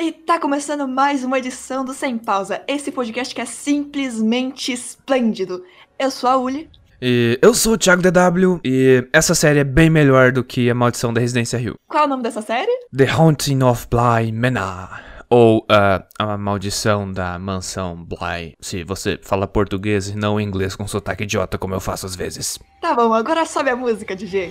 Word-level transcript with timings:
E 0.00 0.12
tá 0.12 0.38
começando 0.40 0.88
mais 0.88 1.22
uma 1.24 1.36
edição 1.36 1.84
do 1.84 1.92
Sem 1.92 2.16
Pausa, 2.16 2.62
esse 2.66 2.90
podcast 2.90 3.34
que 3.34 3.40
é 3.42 3.44
simplesmente 3.44 4.72
esplêndido. 4.72 5.62
Eu 5.98 6.10
sou 6.10 6.30
a 6.30 6.38
Uli. 6.38 6.70
E 7.02 7.38
eu 7.42 7.52
sou 7.52 7.74
o 7.74 7.78
Thiago 7.78 8.00
DW 8.00 8.60
e 8.64 9.06
essa 9.12 9.34
série 9.34 9.58
é 9.58 9.64
bem 9.64 9.90
melhor 9.90 10.32
do 10.32 10.42
que 10.42 10.70
A 10.70 10.74
Maldição 10.74 11.12
da 11.12 11.20
Residência 11.20 11.58
Hill. 11.58 11.74
Qual 11.86 12.04
é 12.04 12.06
o 12.06 12.08
nome 12.08 12.22
dessa 12.22 12.40
série? 12.40 12.72
The 12.96 13.10
Haunting 13.10 13.62
of 13.62 13.88
Bly 13.90 14.32
Manor. 14.32 14.88
Ou 15.28 15.58
uh, 15.58 16.02
A 16.18 16.38
Maldição 16.38 17.12
da 17.12 17.38
Mansão 17.38 17.94
Bly. 18.02 18.54
Se 18.58 18.82
você 18.82 19.20
fala 19.22 19.46
português 19.46 20.08
e 20.08 20.16
não 20.16 20.40
inglês 20.40 20.74
com 20.74 20.88
sotaque 20.88 21.24
idiota 21.24 21.58
como 21.58 21.74
eu 21.74 21.80
faço 21.80 22.06
às 22.06 22.16
vezes. 22.16 22.58
Tá 22.80 22.94
bom, 22.94 23.12
agora 23.12 23.44
sobe 23.44 23.68
a 23.68 23.76
música, 23.76 24.16
DJ. 24.16 24.50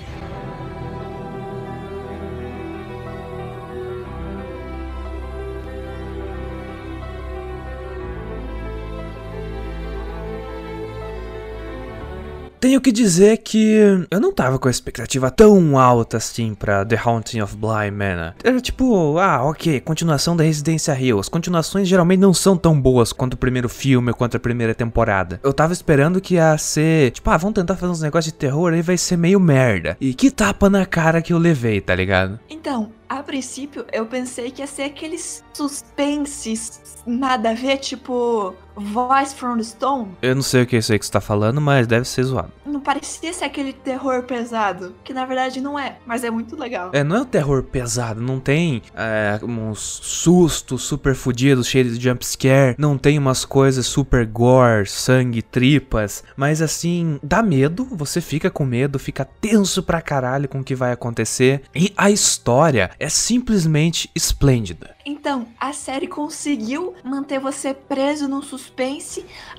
Tenho 12.60 12.82
que 12.82 12.92
dizer 12.92 13.38
que 13.38 14.06
eu 14.12 14.20
não 14.20 14.34
tava 14.34 14.60
com 14.60 14.68
a 14.68 14.72
expectativa 14.72 15.32
tão 15.32 15.78
alta 15.78 16.18
assim 16.18 16.54
pra 16.54 16.84
The 16.84 17.00
Haunting 17.02 17.40
of 17.40 17.56
Bly 17.56 17.90
Manor. 17.90 18.34
Era 18.44 18.60
tipo, 18.60 19.18
ah, 19.18 19.46
ok, 19.46 19.80
continuação 19.80 20.36
da 20.36 20.44
Residência 20.44 20.92
Hill. 21.00 21.20
As 21.20 21.30
continuações 21.30 21.88
geralmente 21.88 22.20
não 22.20 22.34
são 22.34 22.58
tão 22.58 22.80
boas 22.80 23.14
quanto 23.14 23.36
o 23.36 23.38
primeiro 23.38 23.70
filme 23.70 24.10
ou 24.10 24.16
quanto 24.16 24.36
a 24.36 24.40
primeira 24.42 24.76
temporada. 24.76 25.40
Eu 25.42 25.54
tava 25.54 25.72
esperando 25.72 26.20
que 26.20 26.34
ia 26.34 26.58
ser, 26.58 27.12
tipo, 27.12 27.30
ah, 27.30 27.38
vamos 27.38 27.56
tentar 27.56 27.78
fazer 27.78 27.94
uns 27.94 28.02
negócios 28.02 28.34
de 28.34 28.38
terror 28.38 28.74
aí 28.74 28.82
vai 28.82 28.98
ser 28.98 29.16
meio 29.16 29.40
merda. 29.40 29.96
E 30.02 30.14
que 30.14 30.30
tapa 30.30 30.70
na 30.70 30.86
cara 30.86 31.22
que 31.22 31.32
eu 31.32 31.38
levei, 31.38 31.80
tá 31.80 31.96
ligado? 31.96 32.38
Então, 32.50 32.92
a 33.08 33.24
princípio 33.24 33.86
eu 33.92 34.06
pensei 34.06 34.52
que 34.52 34.62
ia 34.62 34.68
ser 34.68 34.84
aqueles 34.84 35.44
suspenses 35.54 36.82
nada 37.08 37.52
a 37.52 37.54
ver, 37.54 37.78
tipo 37.78 38.54
Voice 38.80 39.36
from 39.36 39.58
the 39.58 39.64
Stone. 39.64 40.12
Eu 40.22 40.36
não 40.36 40.42
sei 40.42 40.64
o 40.64 40.66
que 40.66 40.76
é 40.76 40.80
isso 40.80 40.92
aí 40.92 40.98
que 40.98 41.06
você 41.06 41.12
tá 41.12 41.20
falando, 41.22 41.60
mas 41.60 41.86
deve 41.86 42.08
ser 42.08 42.24
zoado. 42.24 42.52
Não 42.66 42.80
parecia 42.80 43.34
ser 43.34 43.46
aquele 43.46 43.74
terror 43.74 44.24
pesado, 44.24 44.96
que 45.04 45.14
na 45.14 45.26
verdade 45.26 45.60
não 45.60 45.78
é, 45.78 45.98
mas 46.06 46.24
é 46.24 46.30
muito 46.30 46.56
legal. 46.56 46.92
É, 46.94 47.04
não 47.04 47.18
é 47.18 47.22
um 47.22 47.26
terror 47.26 47.64
pesado, 47.64 48.22
não 48.22 48.40
tem 48.40 48.82
é, 48.96 49.40
uns 49.44 49.80
sustos 49.80 50.84
super 50.84 51.16
fudidos, 51.16 51.68
cheios 51.68 51.98
de 51.98 52.04
jumpscare, 52.04 52.76
não 52.78 52.98
tem 52.98 53.18
umas 53.18 53.44
coisas 53.44 53.86
super 53.86 54.26
gore, 54.26 54.88
sangue, 54.88 55.42
tripas, 55.42 56.24
mas 56.38 56.62
assim, 56.62 57.20
dá 57.22 57.42
medo, 57.42 57.86
você 57.92 58.22
fica 58.22 58.50
com 58.50 58.66
medo, 58.66 58.98
fica 58.98 59.26
tenso 59.26 59.84
pra 59.84 60.02
caralho 60.02 60.48
com 60.48 60.60
o 60.60 60.64
que 60.64 60.76
vai 60.76 60.92
acontecer, 60.92 61.64
e 61.76 61.94
a 61.98 62.10
história 62.10 62.92
é 63.00 63.10
simplesmente 63.10 64.10
esplêndida. 64.16 64.96
Então, 65.06 65.48
a 65.60 65.74
série 65.74 66.08
conseguiu 66.08 66.94
manter 67.04 67.40
você 67.40 67.74
preso 67.74 68.28
num 68.28 68.44
suspense 68.44 68.69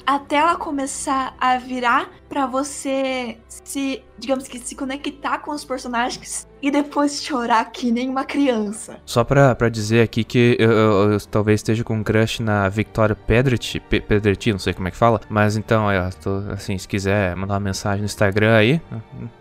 até 0.07 0.37
ela 0.37 0.57
começar 0.57 1.35
a 1.41 1.57
virar 1.59 2.09
pra 2.29 2.47
você 2.47 3.37
se, 3.49 4.03
digamos 4.19 4.47
que, 4.49 4.59
se 4.59 4.75
conectar 4.75 5.39
com 5.39 5.51
os 5.51 5.65
personagens 5.65 6.47
e 6.63 6.71
depois 6.71 7.23
chorar 7.23 7.65
que 7.73 7.91
nem 7.91 8.09
uma 8.09 8.25
criança. 8.25 8.99
Só 9.05 9.25
pra, 9.25 9.55
pra 9.55 9.69
dizer 9.69 10.03
aqui 10.03 10.23
que 10.25 10.57
eu, 10.59 10.71
eu, 10.71 11.13
eu 11.13 11.21
talvez 11.21 11.61
esteja 11.61 11.83
com 11.85 11.95
um 11.95 12.03
crush 12.03 12.41
na 12.41 12.69
Victoria 12.69 13.15
Pedretti, 13.17 13.81
Pe- 13.81 14.01
Pedretti, 14.01 14.53
não 14.53 14.59
sei 14.59 14.73
como 14.75 14.89
é 14.89 14.91
que 14.91 14.97
fala, 14.97 15.21
mas 15.29 15.57
então, 15.57 15.91
eu 15.93 16.11
tô, 16.23 16.37
assim, 16.53 16.77
se 16.79 16.87
quiser 16.89 17.35
mandar 17.37 17.55
uma 17.55 17.61
mensagem 17.61 18.01
no 18.01 18.07
Instagram 18.07 18.57
aí, 18.57 18.81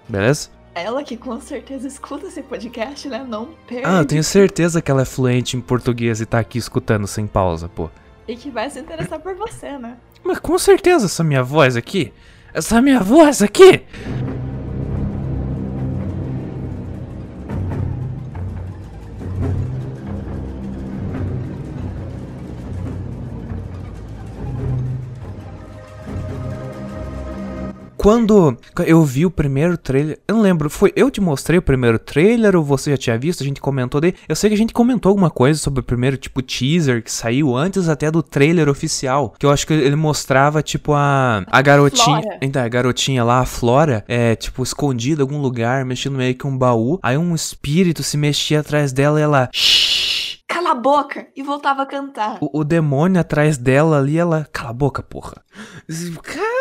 beleza? 0.07 0.49
Ela 0.75 1.03
que 1.03 1.17
com 1.17 1.41
certeza 1.41 1.87
escuta 1.87 2.27
esse 2.27 2.41
podcast, 2.41 3.09
né? 3.09 3.25
Não 3.27 3.49
perde. 3.67 3.83
Ah, 3.85 3.99
eu 3.99 4.05
tenho 4.05 4.23
certeza 4.23 4.81
que 4.81 4.89
ela 4.89 5.01
é 5.01 5.05
fluente 5.05 5.57
em 5.57 5.61
português 5.61 6.21
e 6.21 6.25
tá 6.25 6.39
aqui 6.39 6.57
escutando 6.57 7.05
sem 7.07 7.27
pausa, 7.27 7.67
pô. 7.67 7.89
E 8.29 8.35
que 8.35 8.51
vai 8.51 8.69
se 8.69 8.79
interessar 8.79 9.19
por 9.19 9.33
você, 9.33 9.75
né? 9.79 9.97
Mas 10.23 10.37
com 10.37 10.55
certeza 10.59 11.07
essa 11.07 11.23
minha 11.23 11.41
voz 11.41 11.75
aqui, 11.75 12.13
essa 12.53 12.79
minha 12.79 12.99
voz 12.99 13.41
aqui. 13.41 13.81
Quando 27.99 28.57
eu 28.85 29.03
vi 29.03 29.25
o 29.25 29.29
primeiro 29.29 29.77
trailer, 29.77 30.17
eu 30.25 30.35
não 30.35 30.41
lembro, 30.41 30.69
foi 30.69 30.93
eu 30.95 31.11
te 31.11 31.19
mostrei 31.19 31.59
o 31.59 31.61
primeiro 31.61 31.99
trailer 31.99 32.55
ou 32.55 32.63
você 32.63 32.91
já 32.91 32.97
tinha 32.97 33.17
visto? 33.17 33.43
A 33.43 33.45
gente 33.45 33.59
comentou 33.59 33.99
dele. 33.99 34.15
Eu 34.25 34.37
sei 34.37 34.49
que 34.49 34.53
a 34.53 34.57
gente 34.57 34.71
comentou 34.71 35.09
alguma 35.09 35.29
coisa 35.29 35.59
sobre 35.59 35.81
o 35.81 35.83
primeiro 35.83 36.15
tipo 36.15 36.41
teaser 36.41 37.03
que 37.03 37.11
saiu 37.11 37.57
antes 37.57 37.89
até 37.89 38.09
do 38.09 38.23
trailer 38.23 38.69
oficial, 38.69 39.35
que 39.37 39.45
eu 39.45 39.51
acho 39.51 39.67
que 39.67 39.73
ele 39.73 39.97
mostrava 39.97 40.63
tipo 40.63 40.93
a 40.93 41.43
a 41.51 41.61
garotinha, 41.61 42.21
Flora. 42.21 42.37
então, 42.41 42.63
a 42.63 42.69
garotinha 42.69 43.21
lá, 43.21 43.39
a 43.39 43.45
Flora, 43.45 44.05
é 44.07 44.33
tipo 44.33 44.63
escondida 44.63 45.21
em 45.21 45.23
algum 45.23 45.41
lugar, 45.41 45.83
mexendo 45.83 46.15
meio 46.15 46.35
que 46.35 46.47
um 46.47 46.57
baú. 46.57 46.99
Aí 47.03 47.17
um 47.17 47.35
espírito 47.35 48.01
se 48.01 48.15
mexia 48.15 48.61
atrás 48.61 48.93
dela 48.93 49.19
e 49.19 49.23
ela. 49.23 49.49
Cala 50.47 50.71
a 50.71 50.75
boca! 50.75 51.27
E 51.35 51.43
voltava 51.43 51.81
a 51.81 51.85
cantar. 51.85 52.37
o, 52.39 52.61
o 52.61 52.63
demônio 52.63 53.19
atrás 53.19 53.57
dela 53.57 53.99
ali, 53.99 54.17
ela. 54.17 54.47
Cala 54.53 54.69
a 54.69 54.73
boca, 54.73 55.03
porra. 55.03 55.43
Cara, 56.23 56.58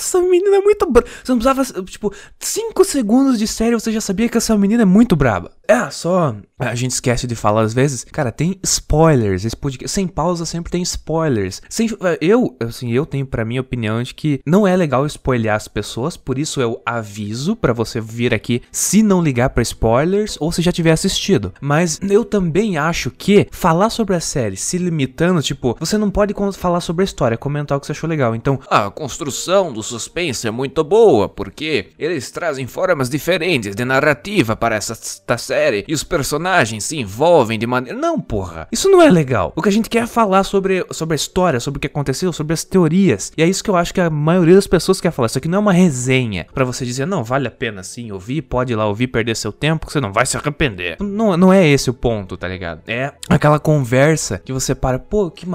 essa 0.00 0.20
menina 0.20 0.56
é 0.56 0.60
muito 0.60 0.86
braba. 0.90 1.08
Você 1.22 1.32
não 1.32 1.38
precisava, 1.38 1.84
tipo, 1.84 2.12
5 2.38 2.84
segundos 2.84 3.38
de 3.38 3.46
série 3.46 3.74
você 3.74 3.92
já 3.92 4.00
sabia 4.00 4.28
que 4.28 4.36
essa 4.36 4.56
menina 4.56 4.82
é 4.82 4.86
muito 4.86 5.14
braba. 5.14 5.52
É, 5.68 5.88
só. 5.90 6.34
A 6.58 6.74
gente 6.74 6.90
esquece 6.90 7.26
de 7.26 7.36
falar 7.36 7.62
às 7.62 7.72
vezes. 7.72 8.04
Cara, 8.10 8.32
tem 8.32 8.58
spoilers. 8.64 9.44
Esse 9.44 9.56
podcast, 9.56 9.94
sem 9.94 10.06
pausa 10.06 10.44
sempre 10.44 10.72
tem 10.72 10.82
spoilers. 10.82 11.62
Sem, 11.68 11.88
eu, 12.20 12.56
assim, 12.60 12.90
eu 12.92 13.06
tenho 13.06 13.24
pra 13.24 13.44
minha 13.44 13.60
opinião 13.60 14.02
de 14.02 14.12
que 14.14 14.40
não 14.44 14.66
é 14.66 14.74
legal 14.74 15.06
spoiler 15.06 15.54
as 15.54 15.68
pessoas. 15.68 16.16
Por 16.16 16.38
isso 16.38 16.60
eu 16.60 16.82
aviso 16.84 17.54
pra 17.54 17.72
você 17.72 18.00
vir 18.00 18.34
aqui 18.34 18.62
se 18.72 19.02
não 19.02 19.22
ligar 19.22 19.50
pra 19.50 19.62
spoilers 19.62 20.36
ou 20.40 20.50
se 20.50 20.60
já 20.62 20.72
tiver 20.72 20.92
assistido. 20.92 21.52
Mas 21.60 22.00
eu 22.08 22.24
também 22.24 22.76
acho 22.76 23.10
que 23.10 23.46
falar 23.50 23.90
sobre 23.90 24.16
a 24.16 24.20
série 24.20 24.56
se 24.56 24.76
limitando, 24.76 25.40
tipo, 25.42 25.76
você 25.78 25.96
não 25.96 26.10
pode 26.10 26.34
falar 26.54 26.80
sobre 26.80 27.02
a 27.02 27.04
história, 27.04 27.38
comentar 27.38 27.78
o 27.78 27.80
que 27.80 27.86
você 27.86 27.92
achou 27.92 28.08
legal. 28.10 28.34
Então, 28.34 28.58
A 28.68 28.90
construção 28.90 29.72
do 29.72 29.82
suspense 29.90 30.46
é 30.46 30.50
muito 30.50 30.82
boa, 30.82 31.28
porque 31.28 31.88
eles 31.98 32.30
trazem 32.30 32.66
formas 32.66 33.10
diferentes 33.10 33.74
de 33.74 33.84
narrativa 33.84 34.56
para 34.56 34.76
essa, 34.76 34.92
esta 34.92 35.36
série 35.36 35.84
e 35.86 35.94
os 35.94 36.04
personagens 36.04 36.84
se 36.84 36.98
envolvem 36.98 37.58
de 37.58 37.66
maneira. 37.66 37.98
Não, 37.98 38.20
porra. 38.20 38.68
Isso 38.70 38.88
não 38.88 39.02
é 39.02 39.10
legal. 39.10 39.52
O 39.56 39.62
que 39.62 39.68
a 39.68 39.72
gente 39.72 39.90
quer 39.90 40.04
é 40.04 40.06
falar 40.06 40.44
sobre, 40.44 40.84
sobre 40.90 41.14
a 41.14 41.16
história, 41.16 41.60
sobre 41.60 41.78
o 41.78 41.80
que 41.80 41.86
aconteceu, 41.86 42.32
sobre 42.32 42.54
as 42.54 42.64
teorias. 42.64 43.32
E 43.36 43.42
é 43.42 43.46
isso 43.46 43.62
que 43.62 43.70
eu 43.70 43.76
acho 43.76 43.92
que 43.92 44.00
a 44.00 44.10
maioria 44.10 44.54
das 44.54 44.66
pessoas 44.66 45.00
quer 45.00 45.10
falar. 45.10 45.26
Isso 45.26 45.38
aqui 45.38 45.48
não 45.48 45.58
é 45.58 45.60
uma 45.60 45.72
resenha 45.72 46.46
pra 46.54 46.64
você 46.64 46.84
dizer, 46.84 47.06
não, 47.06 47.24
vale 47.24 47.48
a 47.48 47.50
pena 47.50 47.82
sim 47.82 48.12
ouvir, 48.12 48.42
pode 48.42 48.72
ir 48.72 48.76
lá 48.76 48.86
ouvir, 48.86 49.08
perder 49.08 49.36
seu 49.36 49.52
tempo, 49.52 49.86
que 49.86 49.92
você 49.92 50.00
não 50.00 50.12
vai 50.12 50.24
se 50.26 50.36
arrepender. 50.36 50.96
Não, 51.00 51.36
não 51.36 51.52
é 51.52 51.66
esse 51.66 51.90
o 51.90 51.94
ponto, 51.94 52.36
tá 52.36 52.48
ligado? 52.48 52.82
É 52.86 53.12
aquela 53.28 53.58
conversa 53.58 54.38
que 54.38 54.52
você 54.52 54.74
para, 54.74 54.98
pô, 54.98 55.30
que 55.30 55.46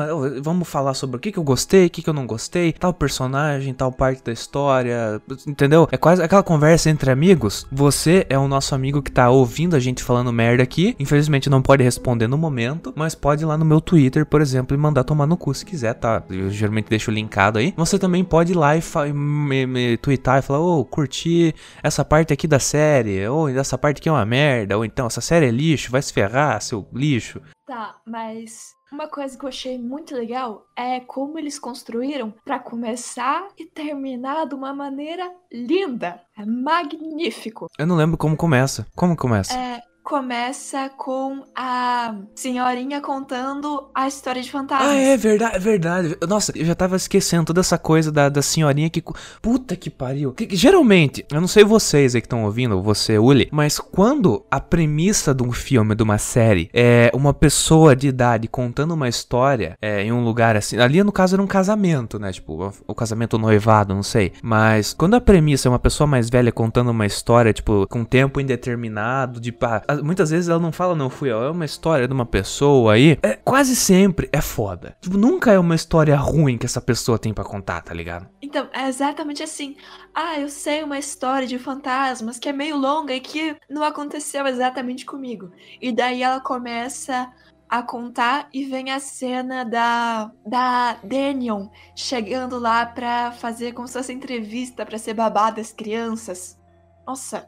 vamos 0.41 0.67
falar 0.67 0.93
sobre 0.93 1.17
o 1.17 1.19
que, 1.19 1.31
que 1.31 1.39
eu 1.39 1.43
gostei, 1.43 1.87
o 1.87 1.89
que, 1.89 2.01
que 2.01 2.09
eu 2.09 2.13
não 2.13 2.27
gostei, 2.27 2.73
tal 2.73 2.93
personagem, 2.93 3.73
tal 3.73 3.91
parte 3.91 4.14
da 4.23 4.31
história, 4.31 5.21
entendeu? 5.47 5.87
É 5.91 5.97
quase 5.97 6.21
aquela 6.21 6.43
conversa 6.43 6.89
entre 6.89 7.11
amigos. 7.11 7.65
Você 7.71 8.25
é 8.29 8.37
o 8.37 8.47
nosso 8.47 8.75
amigo 8.75 9.01
que 9.01 9.11
tá 9.11 9.29
ouvindo 9.29 9.75
a 9.75 9.79
gente 9.79 10.03
falando 10.03 10.31
merda 10.31 10.63
aqui. 10.63 10.95
Infelizmente 10.99 11.49
não 11.49 11.61
pode 11.61 11.83
responder 11.83 12.27
no 12.27 12.37
momento, 12.37 12.93
mas 12.95 13.15
pode 13.15 13.43
ir 13.43 13.45
lá 13.45 13.57
no 13.57 13.65
meu 13.65 13.81
Twitter, 13.81 14.25
por 14.25 14.41
exemplo, 14.41 14.75
e 14.75 14.79
mandar 14.79 15.03
tomar 15.03 15.25
no 15.25 15.37
cu 15.37 15.53
se 15.53 15.65
quiser, 15.65 15.93
tá? 15.93 16.23
Eu 16.29 16.49
geralmente 16.49 16.89
deixo 16.89 17.11
linkado 17.11 17.59
aí. 17.59 17.73
Você 17.77 17.97
também 17.97 18.23
pode 18.23 18.51
ir 18.51 18.55
lá 18.55 18.75
e 18.75 18.81
me, 19.13 19.65
me 19.65 19.97
twittar 19.97 20.39
e 20.39 20.41
falar, 20.41 20.59
ô, 20.59 20.83
curti 20.85 21.53
essa 21.81 22.03
parte 22.03 22.33
aqui 22.33 22.47
da 22.47 22.59
série, 22.59 23.27
ou 23.27 23.49
essa 23.49 23.77
parte 23.77 23.99
aqui 23.99 24.09
é 24.09 24.11
uma 24.11 24.25
merda, 24.25 24.77
ou 24.77 24.85
então 24.85 25.07
essa 25.07 25.21
série 25.21 25.47
é 25.47 25.51
lixo, 25.51 25.91
vai 25.91 26.01
se 26.01 26.13
ferrar, 26.13 26.61
seu 26.61 26.87
lixo. 26.93 27.41
Tá, 27.65 27.95
mas 28.05 28.74
uma 28.91 29.07
coisa 29.07 29.37
que 29.37 29.43
eu 29.43 29.49
achei 29.49 29.77
muito 29.77 30.15
legal 30.15 30.65
é 30.75 30.99
como 30.99 31.37
eles 31.37 31.57
construíram 31.59 32.33
pra 32.43 32.59
começar 32.59 33.47
e 33.57 33.65
terminar 33.65 34.45
de 34.45 34.55
uma 34.55 34.73
maneira 34.73 35.31
linda. 35.51 36.21
É 36.37 36.45
magnífico. 36.45 37.67
Eu 37.77 37.87
não 37.87 37.95
lembro 37.95 38.17
como 38.17 38.37
começa. 38.37 38.85
Como 38.95 39.15
começa? 39.15 39.57
É, 39.57 39.81
começa 40.05 40.87
com 40.95 41.43
a 41.55 42.13
senhorinha 42.35 43.01
contando 43.01 43.89
a 43.93 44.07
história 44.07 44.39
de 44.39 44.51
fantasmas. 44.51 44.87
Ah, 44.91 44.93
é 44.95 45.17
verdade, 45.17 45.55
é 45.55 45.59
verdade. 45.59 46.17
Nossa, 46.29 46.53
eu 46.55 46.63
já 46.63 46.75
tava 46.75 46.95
esquecendo 46.95 47.45
toda 47.45 47.59
essa 47.61 47.75
coisa 47.79 48.11
da, 48.11 48.29
da 48.29 48.41
senhorinha 48.43 48.87
que. 48.87 49.03
Puta 49.41 49.75
que 49.75 49.89
pariu. 49.89 50.31
Que- 50.31 50.45
que 50.45 50.55
geralmente, 50.55 51.25
eu 51.31 51.41
não 51.41 51.47
sei 51.47 51.63
vocês 51.63 52.13
aí 52.13 52.21
que 52.21 52.27
estão 52.27 52.43
ouvindo, 52.45 52.79
você, 52.83 53.17
Uli, 53.17 53.49
mas 53.51 53.79
quando 53.79 54.45
a 54.51 54.59
premissa 54.59 55.33
de 55.33 55.41
um 55.41 55.51
filme, 55.51 55.95
de 55.95 56.03
uma 56.03 56.19
série, 56.19 56.69
é 56.71 57.09
uma 57.11 57.33
pessoa 57.33 57.95
de 57.95 58.07
idade 58.07 58.47
contando 58.47 58.93
uma 58.93 59.09
história 59.09 59.75
é, 59.81 60.03
em 60.03 60.11
um 60.11 60.23
lugar 60.23 60.55
assim. 60.55 60.77
Ali, 60.77 61.01
no 61.03 61.11
caso, 61.11 61.35
era 61.35 61.41
um 61.41 61.47
casamento, 61.47 62.19
né? 62.19 62.31
Tipo, 62.31 62.71
o 62.87 62.93
casamento 62.93 63.39
noivado, 63.39 63.95
não 63.95 64.03
sei. 64.03 64.33
Mas 64.43 64.93
quando 64.93 65.15
a 65.15 65.21
premissa 65.21 65.67
é 65.67 65.71
uma 65.71 65.79
pessoa 65.79 66.05
mais 66.05 66.29
velha 66.29 66.51
contando 66.51 66.91
uma 66.91 67.07
história, 67.07 67.51
tipo, 67.51 67.87
com 67.89 68.05
tempo 68.05 68.39
indeterminado, 68.39 69.39
de. 69.41 69.51
pá, 69.51 69.81
muitas 70.03 70.29
vezes 70.29 70.49
ela 70.49 70.59
não 70.59 70.71
fala, 70.71 70.95
não 70.95 71.09
fui 71.09 71.31
eu, 71.31 71.43
é 71.43 71.51
uma 71.51 71.65
história 71.65 72.07
de 72.07 72.13
uma 72.13 72.25
pessoa 72.25 72.93
aí. 72.93 73.17
É, 73.21 73.33
quase 73.33 73.75
sempre 73.75 74.29
é 74.31 74.41
foda. 74.41 74.95
Tipo, 75.01 75.17
nunca 75.17 75.51
é 75.51 75.59
uma 75.59 75.75
história 75.75 76.15
ruim 76.15 76.57
que 76.57 76.65
essa 76.65 76.81
pessoa 76.81 77.19
tem 77.19 77.33
para 77.33 77.43
contar, 77.43 77.81
tá 77.81 77.93
ligado? 77.93 78.27
Então, 78.41 78.67
é 78.73 78.87
exatamente 78.87 79.43
assim. 79.43 79.75
Ah, 80.13 80.39
eu 80.39 80.49
sei 80.49 80.83
uma 80.83 80.97
história 80.97 81.47
de 81.47 81.59
fantasmas 81.59 82.39
que 82.39 82.49
é 82.49 82.53
meio 82.53 82.77
longa 82.77 83.13
e 83.13 83.19
que 83.19 83.55
não 83.69 83.83
aconteceu 83.83 84.45
exatamente 84.47 85.05
comigo. 85.05 85.51
E 85.81 85.91
daí 85.91 86.23
ela 86.23 86.39
começa 86.39 87.29
a 87.67 87.81
contar 87.81 88.47
e 88.53 88.63
vem 88.65 88.91
a 88.91 88.99
cena 88.99 89.63
da 89.63 90.31
da 90.45 90.93
Daniel 91.03 91.71
chegando 91.95 92.59
lá 92.59 92.85
pra 92.85 93.31
fazer 93.31 93.73
como 93.73 93.87
se 93.87 93.93
fosse 93.93 94.13
entrevista 94.13 94.85
pra 94.85 94.97
ser 94.97 95.13
babá 95.13 95.49
das 95.49 95.71
crianças. 95.71 96.57
Nossa, 97.05 97.47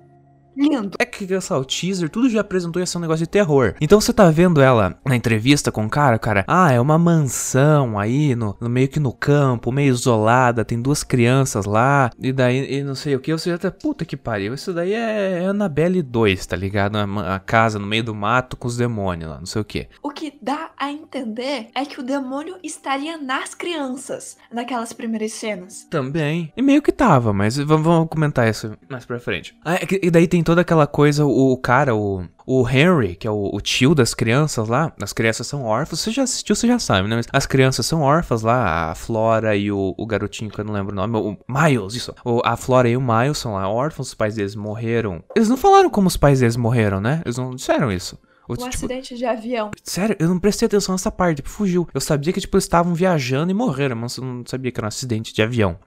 lindo. 0.58 0.98
É 1.00 1.06
que 1.06 1.32
essa, 1.34 1.58
o 1.58 1.64
teaser, 1.64 2.10
tudo 2.10 2.30
já 2.30 2.42
apresentou 2.42 2.80
ia 2.80 2.86
ser 2.86 2.98
um 2.98 3.02
negócio 3.02 3.26
de 3.26 3.30
terror. 3.30 3.76
Então 3.80 4.02
você 4.02 4.12
tá 4.12 4.30
vendo 4.32 4.62
ela 4.62 5.00
na 5.06 5.16
entrevista 5.16 5.72
com 5.72 5.86
o 5.86 5.90
cara, 5.90 6.18
cara, 6.18 6.44
ah, 6.48 6.72
é 6.72 6.82
uma 6.82 6.98
mansão 6.98 8.00
aí, 8.00 8.36
no, 8.36 8.58
no 8.60 8.70
meio 8.70 8.88
que 8.88 9.00
no 9.00 9.14
campo, 9.14 9.72
meio 9.72 9.90
isolada, 9.90 10.66
tem 10.66 10.82
duas 10.82 11.04
crianças 11.04 11.66
lá, 11.66 12.10
e 12.20 12.32
daí, 12.32 12.80
e 12.80 12.84
não 12.84 12.96
sei 12.96 13.16
o 13.16 13.20
que, 13.20 13.32
você 13.32 13.52
já 13.52 13.58
tá, 13.58 13.72
puta 13.72 14.06
que 14.06 14.18
pariu, 14.18 14.54
isso 14.54 14.74
daí 14.74 14.94
é, 14.94 15.44
é 15.44 15.46
Annabelle 15.46 16.02
2, 16.02 16.46
tá 16.46 16.56
ligado? 16.56 16.98
A, 16.98 17.36
a, 17.36 17.40
casa 17.40 17.78
no 17.78 17.86
meio 17.86 18.04
do 18.04 18.16
mato 18.16 18.58
com 18.58 18.68
os 18.68 18.78
demônios 18.78 19.30
lá, 19.30 19.38
não 19.38 19.46
sei 19.46 19.62
o 19.62 19.66
que. 19.66 19.88
O 20.02 20.10
que 20.10 20.34
dá 20.42 20.72
a 20.78 20.92
entender 20.92 21.68
é 21.76 21.86
que 21.86 22.00
o 22.00 22.04
demônio 22.04 22.58
estaria 22.64 23.18
nas 23.18 23.54
crianças, 23.54 24.38
naquelas 24.52 24.94
primeiras 24.94 25.34
cenas. 25.34 25.86
Também. 25.90 26.52
E 26.56 26.62
meio 26.62 26.82
que 26.82 26.92
tava, 26.92 27.32
mas 27.34 27.58
vamos, 27.58 27.86
vamos 27.86 28.10
comentar 28.10 28.50
isso 28.50 28.72
mais 28.90 29.06
pra 29.06 29.20
frente. 29.20 29.56
Ah, 29.64 29.76
é 29.76 29.88
e 30.02 30.12
daí 30.12 30.28
tem 30.28 30.44
toda 30.48 30.62
aquela 30.62 30.88
coisa, 30.88 31.26
o 31.26 31.58
cara, 31.58 31.94
o, 31.94 32.24
o 32.46 32.70
Henry, 32.70 33.18
que 33.18 33.28
é 33.28 33.30
o, 33.30 33.50
o, 33.54 33.60
tio 33.60 33.94
das 33.94 34.14
crianças 34.14 34.70
lá, 34.70 34.94
as 35.02 35.12
crianças 35.12 35.46
são 35.46 35.66
órfãs, 35.66 36.00
você 36.00 36.10
já 36.10 36.24
assistiu, 36.24 36.56
você 36.56 36.66
já 36.66 36.80
sabe, 36.80 37.10
né? 37.10 37.18
Mas 37.18 37.28
as 37.34 37.46
crianças 37.46 37.86
são 37.86 38.00
órfãs 38.00 38.44
lá, 38.44 38.90
a 38.90 38.96
Flora 38.96 39.58
e 39.58 39.70
o, 39.70 39.94
o 39.98 40.06
garotinho 40.06 40.50
que 40.50 40.58
eu 40.58 40.64
não 40.64 40.74
lembro 40.74 40.94
o 40.94 40.96
nome, 40.96 41.18
o 41.18 41.38
Miles, 41.50 41.96
isso. 41.96 42.16
O, 42.24 42.42
a 42.46 42.56
Flora 42.56 42.88
e 42.88 42.96
o 42.96 43.02
Miles 43.02 43.38
são 43.38 43.56
lá 43.56 43.68
órfãos, 43.68 44.08
os 44.08 44.14
pais 44.14 44.36
deles 44.36 44.56
morreram. 44.56 45.22
Eles 45.36 45.50
não 45.50 45.58
falaram 45.58 45.90
como 45.90 46.08
os 46.08 46.16
pais 46.16 46.40
deles 46.40 46.56
morreram, 46.56 47.02
né? 47.02 47.22
Eles 47.26 47.38
não 47.38 47.54
disseram 47.54 47.92
isso. 47.92 48.18
O, 48.48 48.56
tipo, 48.56 48.70
acidente 48.70 49.18
de 49.18 49.26
avião. 49.26 49.72
Sério, 49.84 50.16
eu 50.18 50.30
não 50.30 50.40
prestei 50.40 50.66
atenção 50.66 50.94
nessa 50.94 51.12
parte, 51.12 51.38
tipo, 51.38 51.50
fugiu. 51.50 51.86
Eu 51.94 52.00
sabia 52.00 52.32
que, 52.32 52.40
tipo, 52.40 52.56
eles 52.56 52.64
estavam 52.64 52.94
viajando 52.94 53.52
e 53.52 53.54
morreram, 53.54 53.98
mas 53.98 54.16
eu 54.16 54.24
não 54.24 54.46
sabia 54.46 54.72
que 54.72 54.80
era 54.80 54.86
um 54.86 54.88
acidente 54.88 55.34
de 55.34 55.42
avião 55.42 55.78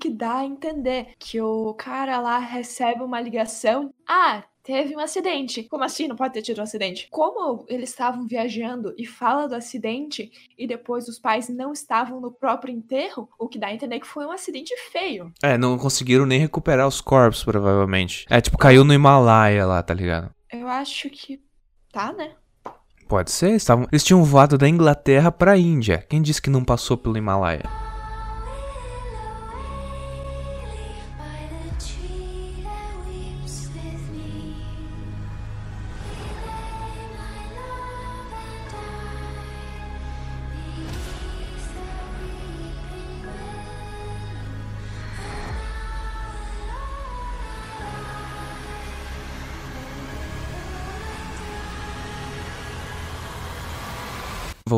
que 0.00 0.10
dá 0.10 0.38
a 0.38 0.44
entender 0.44 1.08
que 1.18 1.40
o 1.40 1.74
cara 1.74 2.18
lá 2.20 2.38
recebe 2.38 3.02
uma 3.02 3.20
ligação. 3.20 3.92
Ah, 4.08 4.42
teve 4.62 4.96
um 4.96 4.98
acidente. 4.98 5.64
Como 5.64 5.84
assim? 5.84 6.08
Não 6.08 6.16
pode 6.16 6.32
ter 6.32 6.42
tido 6.42 6.58
um 6.58 6.62
acidente. 6.62 7.06
Como 7.10 7.66
eles 7.68 7.90
estavam 7.90 8.26
viajando 8.26 8.94
e 8.96 9.06
fala 9.06 9.46
do 9.46 9.54
acidente 9.54 10.32
e 10.58 10.66
depois 10.66 11.06
os 11.06 11.18
pais 11.18 11.48
não 11.50 11.72
estavam 11.72 12.18
no 12.18 12.32
próprio 12.32 12.74
enterro, 12.74 13.28
o 13.38 13.46
que 13.46 13.58
dá 13.58 13.66
a 13.66 13.74
entender 13.74 14.00
que 14.00 14.06
foi 14.06 14.24
um 14.24 14.32
acidente 14.32 14.74
feio. 14.90 15.32
É, 15.42 15.58
não 15.58 15.76
conseguiram 15.76 16.24
nem 16.24 16.40
recuperar 16.40 16.88
os 16.88 17.00
corpos, 17.00 17.44
provavelmente. 17.44 18.24
É, 18.30 18.40
tipo, 18.40 18.56
caiu 18.56 18.82
no 18.82 18.94
Himalaia 18.94 19.66
lá, 19.66 19.82
tá 19.82 19.92
ligado? 19.92 20.30
Eu 20.50 20.66
acho 20.66 21.10
que 21.10 21.40
tá, 21.92 22.12
né? 22.12 22.32
Pode 23.06 23.30
ser, 23.32 23.50
eles, 23.50 23.64
tavam... 23.64 23.86
eles 23.92 24.04
tinham 24.04 24.24
voado 24.24 24.56
da 24.56 24.68
Inglaterra 24.68 25.30
pra 25.30 25.58
Índia. 25.58 25.98
Quem 26.08 26.22
disse 26.22 26.40
que 26.40 26.48
não 26.48 26.64
passou 26.64 26.96
pelo 26.96 27.18
Himalaia? 27.18 27.89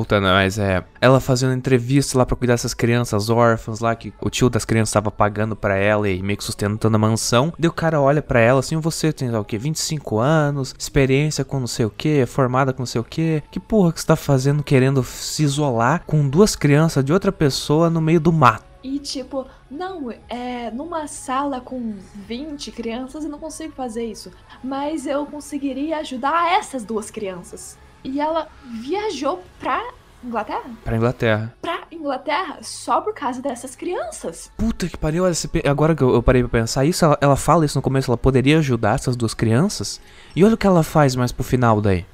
Voltando, 0.03 0.25
mas 0.25 0.59
é. 0.59 0.85
Ela 1.01 1.21
fazendo 1.21 1.55
entrevista 1.55 2.19
lá 2.19 2.27
pra 2.27 2.37
cuidar 2.37 2.55
dessas 2.55 2.75
crianças 2.75 3.31
órfãs 3.31 3.81
lá, 3.81 3.95
que 3.95 4.13
o 4.21 4.29
tio 4.29 4.51
das 4.51 4.65
crianças 4.65 4.93
tava 4.93 5.11
pagando 5.11 5.57
para 5.57 5.77
ela 5.77 6.09
e 6.09 6.23
meio 6.23 6.37
que 6.37 6.45
sustentando 6.45 6.97
a 6.97 6.99
mansão. 6.99 7.53
Daí 7.59 7.69
o 7.69 7.73
cara 7.73 8.01
olha 8.01 8.21
para 8.21 8.41
ela 8.41 8.61
assim: 8.61 8.77
você 8.77 9.13
tem 9.13 9.35
o 9.35 9.45
quê? 9.45 9.57
25 9.57 10.19
anos, 10.19 10.75
experiência 10.79 11.45
com 11.45 11.61
não 11.61 11.67
sei 11.67 11.87
o 11.87 11.91
que, 11.91 12.27
formada 12.27 12.73
com 12.73 12.83
não 12.83 12.87
sei 12.87 13.01
o 13.01 13.05
que. 13.05 13.43
Que 13.51 13.61
porra 13.61 13.93
que 13.93 14.01
você 14.01 14.07
tá 14.07 14.17
fazendo 14.17 14.63
querendo 14.63 15.03
se 15.05 15.43
isolar 15.43 16.03
com 16.07 16.29
duas 16.29 16.57
crianças 16.57 17.05
de 17.05 17.13
outra 17.13 17.31
pessoa 17.31 17.89
no 17.89 18.01
meio 18.01 18.21
do 18.21 18.33
mato? 18.33 18.65
E 18.83 18.99
tipo, 18.99 19.47
não, 19.71 20.13
é 20.29 20.71
numa 20.73 21.07
sala 21.07 21.61
com 21.61 21.95
20 22.27 22.73
crianças 22.73 23.23
eu 23.25 23.31
não 23.31 23.39
consigo 23.39 23.73
fazer 23.73 24.05
isso. 24.05 24.33
Mas 24.63 25.07
eu 25.07 25.25
conseguiria 25.25 25.99
ajudar 25.99 26.53
essas 26.53 26.85
duas 26.85 27.09
crianças. 27.09 27.79
E 28.05 28.21
ela 28.21 28.49
viajou 28.65 29.43
pra 29.61 29.83
Inglaterra? 30.25 30.71
Pra 30.85 30.97
Inglaterra. 30.97 31.55
Pra 31.61 31.83
Inglaterra 31.91 32.59
só 32.63 33.01
por 33.01 33.13
causa 33.15 33.43
dessas 33.43 33.75
crianças. 33.75 34.51
Puta 34.57 34.89
que 34.89 34.97
pariu, 34.97 35.25
agora 35.69 35.95
que 35.95 36.03
eu 36.03 36.23
parei 36.23 36.43
pra 36.43 36.61
pensar 36.61 36.85
isso, 36.85 37.05
ela, 37.05 37.19
ela 37.21 37.37
fala 37.37 37.65
isso 37.65 37.77
no 37.79 37.83
começo, 37.83 38.11
ela 38.11 38.17
poderia 38.17 38.59
ajudar 38.59 38.95
essas 38.95 39.17
duas 39.17 39.35
crianças. 39.35 40.01
E 40.35 40.45
olha 40.45 40.55
o 40.55 40.59
que 40.59 40.67
ela 40.67 40.83
faz 40.83 41.17
mais 41.17 41.33
pro 41.33 41.45
final 41.45 41.81
daí. 41.81 42.07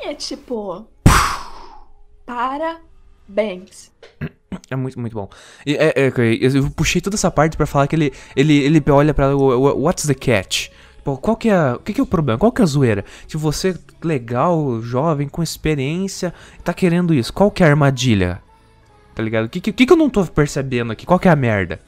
E 0.00 0.08
é 0.08 0.14
tipo. 0.14 0.86
Parabéns. 2.26 3.92
É 4.70 4.76
muito, 4.76 4.98
muito 4.98 5.14
bom. 5.14 5.28
E, 5.66 5.74
é, 5.76 5.92
é, 5.96 6.12
eu 6.40 6.70
puxei 6.70 7.00
toda 7.00 7.16
essa 7.16 7.30
parte 7.30 7.56
para 7.56 7.66
falar 7.66 7.86
que 7.86 7.96
ele, 7.96 8.12
ele, 8.36 8.54
ele 8.58 8.82
olha 8.90 9.14
pra 9.14 9.26
ela, 9.26 9.36
what's 9.36 10.06
the 10.06 10.14
catch? 10.14 10.68
Pô, 11.04 11.16
qual 11.16 11.36
que 11.36 11.48
é, 11.48 11.72
o 11.72 11.78
que, 11.80 11.92
que 11.92 12.00
é 12.00 12.02
o 12.02 12.06
problema? 12.06 12.38
Qual 12.38 12.52
que 12.52 12.62
é 12.62 12.64
a 12.64 12.66
zoeira? 12.66 13.04
Se 13.26 13.36
você 13.36 13.76
legal, 14.02 14.80
jovem, 14.80 15.28
com 15.28 15.42
experiência, 15.42 16.32
tá 16.62 16.72
querendo 16.72 17.12
isso, 17.12 17.32
qual 17.32 17.50
que 17.50 17.62
é 17.62 17.66
a 17.66 17.70
armadilha? 17.70 18.40
Tá 19.14 19.22
ligado? 19.22 19.46
O 19.46 19.48
que, 19.48 19.60
que, 19.60 19.86
que 19.86 19.92
eu 19.92 19.96
não 19.96 20.08
tô 20.08 20.24
percebendo 20.24 20.92
aqui? 20.92 21.04
Qual 21.04 21.18
que 21.18 21.28
é 21.28 21.30
a 21.30 21.36
merda? 21.36 21.80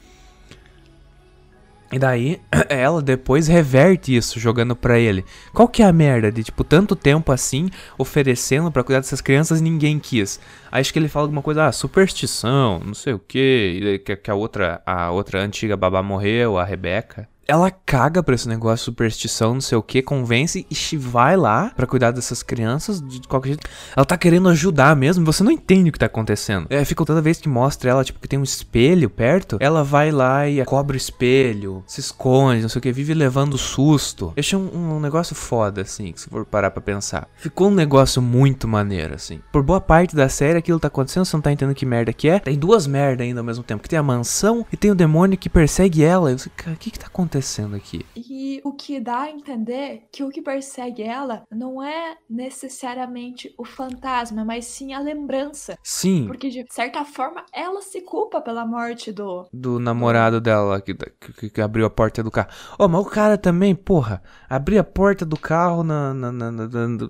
E 1.92 1.98
daí, 1.98 2.40
ela 2.68 3.00
depois 3.00 3.46
reverte 3.46 4.16
isso, 4.16 4.40
jogando 4.40 4.74
pra 4.74 4.98
ele. 4.98 5.24
Qual 5.52 5.68
que 5.68 5.80
é 5.80 5.86
a 5.86 5.92
merda 5.92 6.32
de, 6.32 6.42
tipo, 6.42 6.64
tanto 6.64 6.96
tempo 6.96 7.30
assim, 7.30 7.70
oferecendo 7.96 8.70
para 8.70 8.82
cuidar 8.82 9.00
dessas 9.00 9.20
crianças 9.20 9.60
e 9.60 9.62
ninguém 9.62 10.00
quis? 10.00 10.40
Acho 10.74 10.92
que 10.92 10.98
ele 10.98 11.08
fala 11.08 11.26
alguma 11.26 11.40
coisa, 11.40 11.66
ah, 11.66 11.72
superstição, 11.72 12.80
não 12.84 12.94
sei 12.94 13.12
o 13.12 13.18
quê, 13.20 14.02
que, 14.04 14.16
que 14.16 14.28
a 14.28 14.34
outra, 14.34 14.82
a 14.84 15.12
outra 15.12 15.40
antiga 15.40 15.76
babá 15.76 16.02
morreu, 16.02 16.58
a 16.58 16.64
Rebeca 16.64 17.28
ela 17.46 17.70
caga 17.70 18.22
pra 18.22 18.34
esse 18.34 18.48
negócio 18.48 18.84
superstição, 18.84 19.54
não 19.54 19.60
sei 19.60 19.76
o 19.76 19.82
que, 19.82 20.02
convence 20.02 20.66
e 20.70 20.96
vai 20.96 21.36
lá 21.36 21.72
para 21.76 21.86
cuidar 21.86 22.10
dessas 22.10 22.42
crianças 22.42 23.00
de 23.00 23.20
qualquer 23.28 23.50
jeito. 23.50 23.68
Ela 23.96 24.04
tá 24.04 24.16
querendo 24.16 24.48
ajudar 24.48 24.96
mesmo, 24.96 25.24
você 25.24 25.42
não 25.42 25.50
entende 25.50 25.90
o 25.90 25.92
que 25.92 25.98
tá 25.98 26.06
acontecendo. 26.06 26.66
É, 26.70 26.84
fica 26.84 27.04
toda 27.04 27.20
vez 27.20 27.38
que 27.38 27.48
mostra 27.48 27.90
ela, 27.90 28.04
tipo, 28.04 28.18
que 28.18 28.28
tem 28.28 28.38
um 28.38 28.42
espelho 28.42 29.10
perto, 29.10 29.58
ela 29.60 29.84
vai 29.84 30.10
lá 30.10 30.48
e 30.48 30.64
cobra 30.64 30.94
o 30.94 30.96
espelho, 30.96 31.84
se 31.86 32.00
esconde, 32.00 32.62
não 32.62 32.68
sei 32.68 32.78
o 32.78 32.82
que, 32.82 32.92
vive 32.92 33.14
levando 33.14 33.58
susto. 33.58 34.32
Deixa 34.34 34.56
um, 34.56 34.96
um 34.96 35.00
negócio 35.00 35.34
foda, 35.34 35.82
assim, 35.82 36.12
se 36.16 36.28
for 36.28 36.44
parar 36.44 36.70
pra 36.70 36.80
pensar. 36.80 37.28
Ficou 37.36 37.68
um 37.68 37.74
negócio 37.74 38.22
muito 38.22 38.66
maneiro, 38.66 39.14
assim. 39.14 39.40
Por 39.52 39.62
boa 39.62 39.80
parte 39.80 40.16
da 40.16 40.28
série, 40.28 40.58
aquilo 40.64 40.80
tá 40.80 40.88
acontecendo, 40.88 41.24
você 41.24 41.36
não 41.36 41.42
tá 41.42 41.52
entendendo 41.52 41.76
que 41.76 41.86
merda 41.86 42.12
que 42.12 42.28
é. 42.28 42.38
Tem 42.38 42.58
duas 42.58 42.86
merdas 42.86 43.26
ainda 43.26 43.40
ao 43.40 43.44
mesmo 43.44 43.62
tempo, 43.62 43.82
que 43.82 43.88
tem 43.88 43.98
a 43.98 44.02
mansão 44.02 44.66
e 44.72 44.76
tem 44.76 44.90
o 44.90 44.94
demônio 44.94 45.38
que 45.38 45.50
persegue 45.50 46.02
ela. 46.02 46.30
Eu 46.30 46.38
sei, 46.38 46.50
cara, 46.56 46.74
o 46.74 46.78
que 46.78 46.90
que 46.90 46.98
tá 46.98 47.06
acontecendo? 47.06 47.74
aqui? 47.74 48.04
E 48.16 48.60
o 48.64 48.72
que 48.72 48.98
dá 48.98 49.22
a 49.22 49.30
entender 49.30 50.04
que 50.10 50.24
o 50.24 50.30
que 50.30 50.40
persegue 50.40 51.02
ela 51.02 51.42
não 51.50 51.82
é 51.82 52.16
necessariamente 52.28 53.54
o 53.58 53.64
fantasma, 53.64 54.44
mas 54.44 54.64
sim 54.64 54.92
a 54.92 55.00
lembrança. 55.00 55.78
Sim. 55.82 56.26
Porque 56.26 56.48
de 56.48 56.64
certa 56.70 57.04
forma 57.04 57.44
ela 57.52 57.82
se 57.82 58.00
culpa 58.00 58.40
pela 58.40 58.66
morte 58.66 59.12
do. 59.12 59.46
Do 59.52 59.78
namorado 59.78 60.40
dela 60.40 60.80
que, 60.80 60.94
que, 60.94 61.50
que 61.50 61.60
abriu 61.60 61.86
a 61.86 61.90
porta 61.90 62.22
do 62.22 62.30
carro. 62.30 62.48
Oh, 62.78 62.88
mas 62.88 63.00
o 63.00 63.04
cara 63.04 63.36
também, 63.36 63.74
porra, 63.74 64.22
abriu 64.48 64.80
a 64.80 64.84
porta 64.84 65.24
do 65.24 65.36
carro 65.36 65.82
na, 65.82 66.14
na, 66.14 66.32
na, 66.32 66.50
na, 66.50 66.68
na 66.68 67.08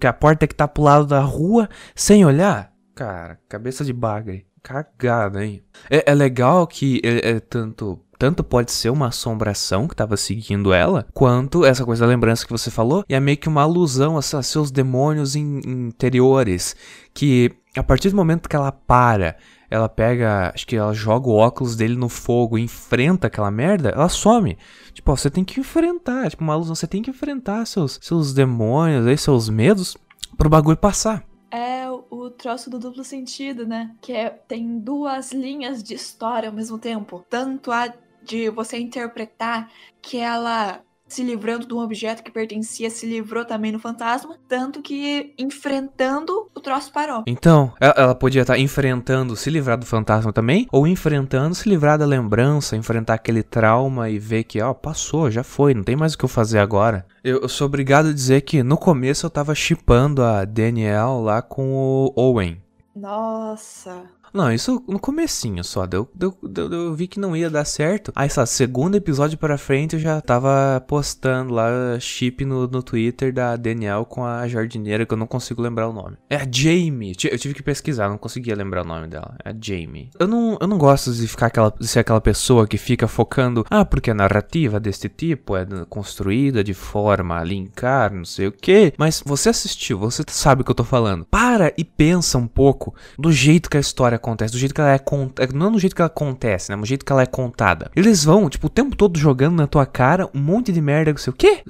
que 0.00 0.06
a 0.06 0.12
porta 0.12 0.46
que 0.46 0.54
tá 0.54 0.66
pro 0.66 0.82
lado 0.82 1.06
da 1.06 1.20
rua 1.20 1.68
sem 1.94 2.24
olhar. 2.24 2.73
Cara, 2.94 3.38
cabeça 3.48 3.84
de 3.84 3.92
bagre. 3.92 4.46
Cagada, 4.62 5.44
hein? 5.44 5.62
É, 5.90 6.10
é 6.10 6.14
legal 6.14 6.66
que 6.66 7.00
é, 7.04 7.30
é 7.32 7.40
tanto 7.40 8.00
tanto 8.16 8.44
pode 8.44 8.70
ser 8.70 8.90
uma 8.90 9.08
assombração 9.08 9.86
que 9.88 9.94
estava 9.94 10.16
seguindo 10.16 10.72
ela, 10.72 11.06
quanto 11.12 11.64
essa 11.64 11.84
coisa 11.84 12.04
da 12.04 12.08
lembrança 12.08 12.46
que 12.46 12.52
você 12.52 12.70
falou, 12.70 13.04
e 13.08 13.14
é 13.14 13.20
meio 13.20 13.36
que 13.36 13.48
uma 13.48 13.62
alusão 13.62 14.16
a, 14.16 14.22
seus 14.22 14.70
demônios 14.70 15.34
in 15.34 15.60
interiores, 15.66 16.76
que 17.12 17.52
a 17.76 17.82
partir 17.82 18.10
do 18.10 18.16
momento 18.16 18.48
que 18.48 18.56
ela 18.56 18.70
para 18.70 19.36
ela 19.68 19.88
pega, 19.88 20.52
acho 20.54 20.66
que 20.66 20.76
ela 20.76 20.94
joga 20.94 21.28
o 21.28 21.34
óculos 21.34 21.74
dele 21.74 21.96
no 21.96 22.08
fogo 22.08 22.56
e 22.56 22.62
enfrenta 22.62 23.26
aquela 23.26 23.50
merda, 23.50 23.88
ela 23.90 24.08
some. 24.08 24.56
Tipo, 24.92 25.10
ó, 25.10 25.16
você 25.16 25.28
tem 25.28 25.42
que 25.44 25.58
enfrentar, 25.58 26.30
tipo, 26.30 26.44
uma 26.44 26.54
luz, 26.54 26.68
você 26.68 26.86
tem 26.86 27.02
que 27.02 27.10
enfrentar 27.10 27.66
seus, 27.66 27.98
seus 28.00 28.32
demônios, 28.32 29.04
aí, 29.06 29.18
seus 29.18 29.48
medos 29.48 29.96
pro 30.38 30.48
bagulho 30.48 30.76
passar. 30.76 31.24
É 31.56 31.88
o 31.88 32.30
troço 32.30 32.68
do 32.68 32.80
duplo 32.80 33.04
sentido, 33.04 33.64
né? 33.64 33.94
Que 34.02 34.12
é, 34.12 34.28
tem 34.28 34.76
duas 34.80 35.30
linhas 35.30 35.84
de 35.84 35.94
história 35.94 36.48
ao 36.48 36.54
mesmo 36.54 36.80
tempo. 36.80 37.24
Tanto 37.30 37.70
a 37.70 37.94
de 38.24 38.50
você 38.50 38.78
interpretar 38.78 39.70
que 40.02 40.16
ela 40.18 40.83
se 41.06 41.22
livrando 41.22 41.66
de 41.66 41.74
um 41.74 41.78
objeto 41.78 42.22
que 42.22 42.30
pertencia, 42.30 42.90
se 42.90 43.06
livrou 43.06 43.44
também 43.44 43.70
no 43.70 43.78
fantasma, 43.78 44.36
tanto 44.48 44.82
que 44.82 45.34
enfrentando 45.38 46.50
o 46.54 46.60
troço 46.60 46.92
parou. 46.92 47.22
Então, 47.26 47.72
ela 47.80 48.14
podia 48.14 48.42
estar 48.42 48.58
enfrentando 48.58 49.36
se 49.36 49.50
livrar 49.50 49.78
do 49.78 49.86
fantasma 49.86 50.32
também, 50.32 50.66
ou 50.72 50.86
enfrentando 50.86 51.54
se 51.54 51.68
livrar 51.68 51.98
da 51.98 52.06
lembrança, 52.06 52.76
enfrentar 52.76 53.14
aquele 53.14 53.42
trauma 53.42 54.08
e 54.08 54.18
ver 54.18 54.44
que, 54.44 54.60
ó, 54.60 54.72
passou, 54.72 55.30
já 55.30 55.42
foi, 55.42 55.74
não 55.74 55.82
tem 55.82 55.96
mais 55.96 56.14
o 56.14 56.18
que 56.18 56.24
eu 56.24 56.28
fazer 56.28 56.58
agora. 56.58 57.06
Eu, 57.22 57.42
eu 57.42 57.48
sou 57.48 57.66
obrigado 57.66 58.08
a 58.08 58.12
dizer 58.12 58.42
que 58.42 58.62
no 58.62 58.76
começo 58.76 59.26
eu 59.26 59.30
tava 59.30 59.54
chipando 59.54 60.22
a 60.22 60.44
Danielle 60.44 61.22
lá 61.22 61.42
com 61.42 61.74
o 61.74 62.12
Owen. 62.16 62.62
Nossa. 62.94 64.02
Não, 64.34 64.52
isso 64.52 64.82
no 64.88 64.98
comecinho 64.98 65.62
só. 65.62 65.86
Deu, 65.86 66.08
deu, 66.12 66.36
deu, 66.42 66.72
eu 66.72 66.94
vi 66.94 67.06
que 67.06 67.20
não 67.20 67.36
ia 67.36 67.48
dar 67.48 67.64
certo. 67.64 68.12
Aí, 68.16 68.28
sabe, 68.28 68.48
segundo 68.48 68.96
episódio 68.96 69.38
pra 69.38 69.56
frente 69.56 69.94
eu 69.94 70.00
já 70.00 70.20
tava 70.20 70.82
postando 70.88 71.54
lá 71.54 71.70
chip 72.00 72.44
no, 72.44 72.66
no 72.66 72.82
Twitter 72.82 73.32
da 73.32 73.54
Daniel 73.54 74.04
com 74.04 74.24
a 74.24 74.46
jardineira 74.48 75.06
que 75.06 75.14
eu 75.14 75.18
não 75.18 75.26
consigo 75.26 75.62
lembrar 75.62 75.88
o 75.88 75.92
nome. 75.92 76.16
É 76.28 76.36
a 76.36 76.46
Jamie. 76.50 77.14
Eu 77.30 77.38
tive 77.38 77.54
que 77.54 77.62
pesquisar, 77.62 78.08
não 78.08 78.18
conseguia 78.18 78.56
lembrar 78.56 78.82
o 78.84 78.88
nome 78.88 79.06
dela. 79.06 79.36
É 79.44 79.50
a 79.50 79.54
Jamie. 79.58 80.10
Eu 80.18 80.26
não, 80.26 80.58
eu 80.60 80.66
não 80.66 80.78
gosto 80.78 81.12
de 81.12 81.28
ficar 81.28 81.46
aquela, 81.46 81.72
de 81.78 81.86
ser 81.86 82.00
aquela 82.00 82.20
pessoa 82.20 82.66
que 82.66 82.76
fica 82.76 83.06
focando, 83.06 83.64
ah, 83.70 83.84
porque 83.84 84.10
a 84.10 84.14
narrativa 84.14 84.80
deste 84.80 85.08
tipo 85.08 85.56
é 85.56 85.64
construída 85.88 86.64
de 86.64 86.74
forma 86.74 87.38
a 87.38 87.44
linkar, 87.44 88.12
não 88.12 88.24
sei 88.24 88.48
o 88.48 88.52
que. 88.52 88.92
Mas 88.98 89.22
você 89.24 89.50
assistiu, 89.50 89.96
você 89.96 90.24
sabe 90.26 90.62
o 90.62 90.64
que 90.64 90.70
eu 90.72 90.74
tô 90.74 90.84
falando. 90.84 91.24
Para 91.24 91.72
e 91.78 91.84
pensa 91.84 92.36
um 92.36 92.48
pouco 92.48 92.94
do 93.16 93.30
jeito 93.30 93.70
que 93.70 93.76
a 93.76 93.80
história 93.80 94.18
acontece, 94.24 94.52
do 94.52 94.58
jeito 94.58 94.74
que 94.74 94.80
ela 94.80 94.92
é 94.92 94.98
contada. 94.98 95.52
Não 95.54 95.70
do 95.70 95.78
jeito 95.78 95.94
que 95.94 96.02
ela 96.02 96.06
acontece, 96.06 96.70
né? 96.70 96.76
Mas 96.76 96.84
do 96.84 96.88
jeito 96.88 97.04
que 97.04 97.12
ela 97.12 97.22
é 97.22 97.26
contada. 97.26 97.90
Eles 97.94 98.24
vão, 98.24 98.48
tipo, 98.48 98.66
o 98.66 98.70
tempo 98.70 98.96
todo 98.96 99.18
jogando 99.18 99.56
na 99.56 99.66
tua 99.66 99.86
cara 99.86 100.28
um 100.34 100.40
monte 100.40 100.72
de 100.72 100.80
merda, 100.80 101.12
não 101.12 101.18
sei 101.18 101.32
o 101.32 101.36
quê. 101.36 101.62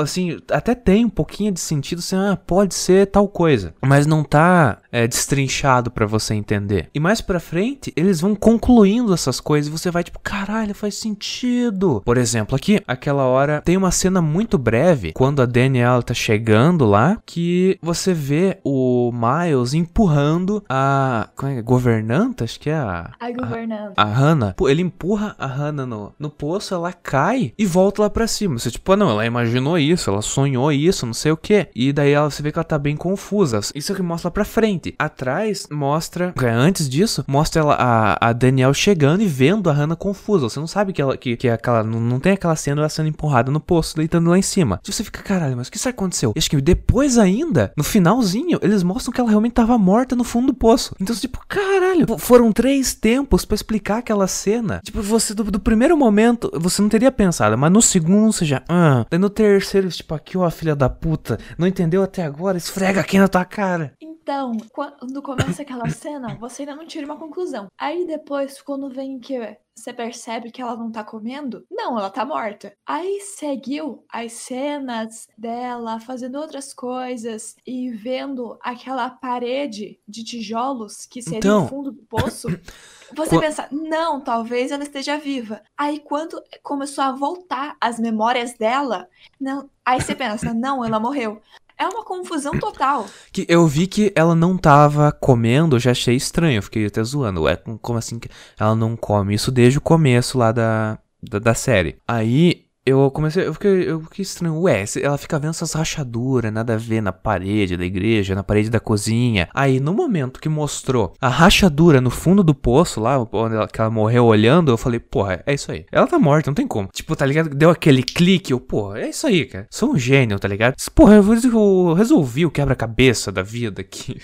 Assim, 0.00 0.38
até 0.50 0.74
tem 0.74 1.04
um 1.04 1.10
pouquinho 1.10 1.52
de 1.52 1.60
sentido, 1.60 1.98
assim, 1.98 2.16
ah, 2.16 2.38
pode 2.46 2.74
ser 2.74 3.06
tal 3.06 3.28
coisa. 3.28 3.74
Mas 3.80 4.06
não 4.06 4.22
tá 4.22 4.78
é, 4.92 5.06
destrinchado 5.06 5.90
para 5.90 6.06
você 6.06 6.34
entender. 6.34 6.88
E 6.94 7.00
mais 7.00 7.20
pra 7.20 7.40
frente, 7.40 7.92
eles 7.96 8.20
vão 8.20 8.34
concluindo 8.34 9.12
essas 9.12 9.40
coisas 9.40 9.68
e 9.68 9.76
você 9.76 9.90
vai, 9.90 10.04
tipo, 10.04 10.18
caralho, 10.20 10.74
faz 10.74 10.94
sentido. 10.94 12.02
Por 12.04 12.16
exemplo, 12.16 12.54
aqui, 12.54 12.80
aquela 12.86 13.24
hora, 13.24 13.60
tem 13.64 13.76
uma 13.76 13.90
cena 13.90 14.22
muito 14.22 14.56
breve, 14.56 15.12
quando 15.12 15.42
a 15.42 15.46
Danielle 15.46 16.02
tá 16.02 16.14
chegando 16.14 16.84
lá, 16.84 17.18
que 17.26 17.78
você 17.82 18.14
vê 18.14 18.58
o 18.64 19.10
Miles 19.12 19.74
empurrando 19.74 20.62
a. 20.68 21.28
Como 21.36 21.52
é? 21.52 21.62
Governanta 21.62 21.95
governanta, 21.96 22.44
acho 22.44 22.60
que 22.60 22.70
é 22.70 22.74
a. 22.74 23.10
A 23.18 23.30
governanta. 23.30 23.92
A, 23.96 24.02
a 24.02 24.04
Hannah. 24.04 24.54
Ele 24.60 24.82
empurra 24.82 25.34
a 25.38 25.46
Hannah 25.46 25.86
no, 25.86 26.12
no 26.18 26.30
poço, 26.30 26.74
ela 26.74 26.92
cai 26.92 27.52
e 27.58 27.64
volta 27.66 28.02
lá 28.02 28.10
pra 28.10 28.26
cima. 28.26 28.58
Você, 28.58 28.70
tipo, 28.70 28.92
ah, 28.92 28.96
não, 28.96 29.10
ela 29.10 29.26
imaginou 29.26 29.78
isso, 29.78 30.10
ela 30.10 30.22
sonhou 30.22 30.70
isso, 30.72 31.06
não 31.06 31.14
sei 31.14 31.32
o 31.32 31.36
que. 31.36 31.68
E 31.74 31.92
daí 31.92 32.12
ela, 32.12 32.30
você 32.30 32.42
vê 32.42 32.52
que 32.52 32.58
ela 32.58 32.64
tá 32.64 32.78
bem 32.78 32.96
confusa. 32.96 33.60
Isso 33.74 33.92
é 33.92 33.94
que 33.94 34.02
mostra 34.02 34.30
pra 34.30 34.44
frente. 34.44 34.94
Atrás 34.98 35.66
mostra. 35.70 36.34
Antes 36.56 36.88
disso, 36.88 37.24
mostra 37.26 37.62
ela, 37.62 37.74
a, 37.74 38.28
a 38.28 38.32
Daniel 38.32 38.74
chegando 38.74 39.22
e 39.22 39.26
vendo 39.26 39.70
a 39.70 39.72
Hannah 39.72 39.96
confusa. 39.96 40.48
Você 40.48 40.60
não 40.60 40.66
sabe 40.66 40.92
que 40.92 41.00
ela 41.00 41.16
que, 41.16 41.36
que 41.36 41.48
é 41.48 41.52
aquela. 41.52 41.82
Não, 41.82 42.00
não 42.00 42.20
tem 42.20 42.32
aquela 42.32 42.56
cena 42.56 42.80
ela 42.80 42.88
sendo 42.88 43.08
empurrada 43.08 43.50
no 43.50 43.60
poço, 43.60 43.96
deitando 43.96 44.30
lá 44.30 44.38
em 44.38 44.42
cima. 44.42 44.80
E 44.86 44.92
você 44.92 45.02
fica, 45.02 45.22
caralho, 45.22 45.56
mas 45.56 45.68
o 45.68 45.70
que 45.70 45.76
isso 45.76 45.88
aconteceu? 45.88 46.32
E 46.34 46.38
acho 46.38 46.50
que 46.50 46.60
depois 46.60 47.18
ainda, 47.18 47.72
no 47.76 47.84
finalzinho, 47.84 48.58
eles 48.62 48.82
mostram 48.82 49.12
que 49.12 49.20
ela 49.20 49.30
realmente 49.30 49.52
tava 49.52 49.78
morta 49.78 50.16
no 50.16 50.24
fundo 50.24 50.48
do 50.48 50.54
poço. 50.54 50.94
Então, 51.00 51.14
tipo, 51.14 51.40
caralho 51.48 51.75
caralho, 51.80 52.18
foram 52.18 52.52
três 52.52 52.94
tempos 52.94 53.44
para 53.44 53.54
explicar 53.54 53.98
aquela 53.98 54.26
cena. 54.26 54.80
Tipo, 54.82 55.02
você 55.02 55.34
do, 55.34 55.44
do, 55.44 55.60
primeiro 55.60 55.96
momento, 55.96 56.50
você 56.54 56.80
não 56.82 56.88
teria 56.88 57.12
pensado, 57.12 57.56
mas 57.56 57.70
no 57.70 57.82
segundo 57.82 58.32
você 58.32 58.44
já. 58.44 58.62
Ah. 58.68 59.04
Daí 59.10 59.18
no 59.18 59.30
terceiro, 59.30 59.88
tipo, 59.88 60.14
aqui, 60.14 60.36
ó, 60.38 60.48
filha 60.50 60.74
da 60.74 60.88
puta, 60.88 61.38
não 61.58 61.66
entendeu 61.66 62.02
até 62.02 62.24
agora? 62.24 62.56
Esfrega 62.56 63.00
aqui 63.00 63.18
na 63.18 63.28
tua 63.28 63.44
cara. 63.44 63.92
Então, 64.26 64.56
quando 64.72 65.22
começa 65.22 65.62
aquela 65.62 65.88
cena, 65.88 66.34
você 66.34 66.62
ainda 66.62 66.74
não 66.74 66.84
tira 66.84 67.06
uma 67.06 67.16
conclusão. 67.16 67.68
Aí 67.78 68.04
depois, 68.04 68.60
quando 68.60 68.90
vem 68.90 69.20
que 69.20 69.56
você 69.72 69.92
percebe 69.92 70.50
que 70.50 70.60
ela 70.60 70.74
não 70.74 70.90
tá 70.90 71.04
comendo? 71.04 71.64
Não, 71.70 71.96
ela 71.96 72.10
tá 72.10 72.24
morta. 72.24 72.76
Aí 72.84 73.20
seguiu 73.20 74.04
as 74.10 74.32
cenas 74.32 75.28
dela 75.38 76.00
fazendo 76.00 76.40
outras 76.40 76.74
coisas 76.74 77.54
e 77.64 77.88
vendo 77.92 78.58
aquela 78.62 79.10
parede 79.10 80.00
de 80.08 80.24
tijolos 80.24 81.06
que 81.06 81.22
seria 81.22 81.38
então... 81.38 81.64
o 81.64 81.68
fundo 81.68 81.92
do 81.92 82.02
poço. 82.02 82.48
Você 83.14 83.38
pensa, 83.38 83.68
não, 83.70 84.20
talvez 84.20 84.72
ela 84.72 84.82
esteja 84.82 85.16
viva. 85.16 85.62
Aí 85.78 86.00
quando 86.00 86.42
começou 86.64 87.04
a 87.04 87.12
voltar 87.12 87.76
as 87.80 88.00
memórias 88.00 88.54
dela, 88.54 89.08
não, 89.40 89.70
aí 89.84 90.00
você 90.00 90.12
pensa, 90.12 90.52
não, 90.52 90.84
ela 90.84 90.98
morreu. 90.98 91.40
É 91.78 91.86
uma 91.86 92.04
confusão 92.04 92.58
total. 92.58 93.06
Que 93.30 93.44
eu 93.48 93.66
vi 93.66 93.86
que 93.86 94.12
ela 94.14 94.34
não 94.34 94.56
tava 94.56 95.12
comendo, 95.12 95.76
eu 95.76 95.80
já 95.80 95.90
achei 95.90 96.16
estranho, 96.16 96.62
fiquei 96.62 96.86
até 96.86 97.02
zoando. 97.02 97.46
É 97.46 97.56
como 97.82 97.98
assim 97.98 98.18
ela 98.58 98.74
não 98.74 98.96
come? 98.96 99.34
Isso 99.34 99.50
desde 99.50 99.78
o 99.78 99.82
começo 99.82 100.38
lá 100.38 100.52
da, 100.52 100.98
da, 101.22 101.38
da 101.38 101.54
série. 101.54 101.98
Aí 102.08 102.65
eu 102.86 103.10
comecei, 103.10 103.44
eu 103.44 103.52
fiquei, 103.52 103.90
eu 103.90 104.00
fiquei 104.02 104.22
estranho. 104.22 104.60
Ué, 104.60 104.84
ela 105.02 105.18
fica 105.18 105.40
vendo 105.40 105.50
essas 105.50 105.72
rachaduras, 105.72 106.52
nada 106.52 106.74
a 106.74 106.76
ver 106.76 107.00
na 107.00 107.10
parede 107.10 107.76
da 107.76 107.84
igreja, 107.84 108.32
na 108.32 108.44
parede 108.44 108.70
da 108.70 108.78
cozinha. 108.78 109.48
Aí, 109.52 109.80
no 109.80 109.92
momento 109.92 110.38
que 110.38 110.48
mostrou 110.48 111.12
a 111.20 111.28
rachadura 111.28 112.00
no 112.00 112.10
fundo 112.10 112.44
do 112.44 112.54
poço, 112.54 113.00
lá, 113.00 113.18
onde 113.18 113.56
ela, 113.56 113.66
que 113.66 113.80
ela 113.80 113.90
morreu 113.90 114.26
olhando, 114.26 114.70
eu 114.70 114.76
falei, 114.76 115.00
porra, 115.00 115.42
é 115.44 115.54
isso 115.54 115.72
aí. 115.72 115.84
Ela 115.90 116.06
tá 116.06 116.16
morta, 116.16 116.48
não 116.48 116.54
tem 116.54 116.66
como. 116.66 116.88
Tipo, 116.92 117.16
tá 117.16 117.26
ligado? 117.26 117.50
Deu 117.50 117.70
aquele 117.70 118.04
clique, 118.04 118.52
eu, 118.52 118.60
porra, 118.60 119.00
é 119.00 119.08
isso 119.08 119.26
aí, 119.26 119.46
cara. 119.46 119.66
Sou 119.68 119.92
um 119.92 119.98
gênio, 119.98 120.38
tá 120.38 120.46
ligado? 120.46 120.76
Porra, 120.94 121.16
eu, 121.16 121.24
eu 121.34 121.92
resolvi 121.94 122.46
o 122.46 122.50
quebra-cabeça 122.52 123.32
da 123.32 123.42
vida 123.42 123.80
aqui. 123.80 124.20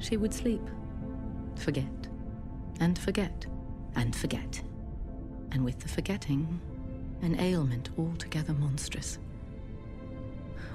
She 0.00 0.16
would 0.16 0.34
sleep, 0.34 0.62
forget, 1.56 1.86
and 2.80 2.94
forget, 2.98 3.48
and 3.96 4.12
forget. 4.14 4.73
And 5.54 5.64
with 5.64 5.78
the 5.78 5.88
forgetting, 5.88 6.60
an 7.22 7.38
ailment 7.40 7.88
altogether 7.96 8.52
monstrous. 8.52 9.18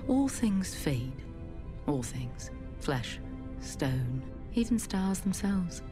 All 0.07 0.27
things 0.27 0.73
fade, 0.73 1.21
all 1.85 2.01
things, 2.01 2.49
flesh, 2.79 3.19
stone, 3.59 4.23
even 4.55 4.79
stars 4.79 5.19
themselves. 5.19 5.83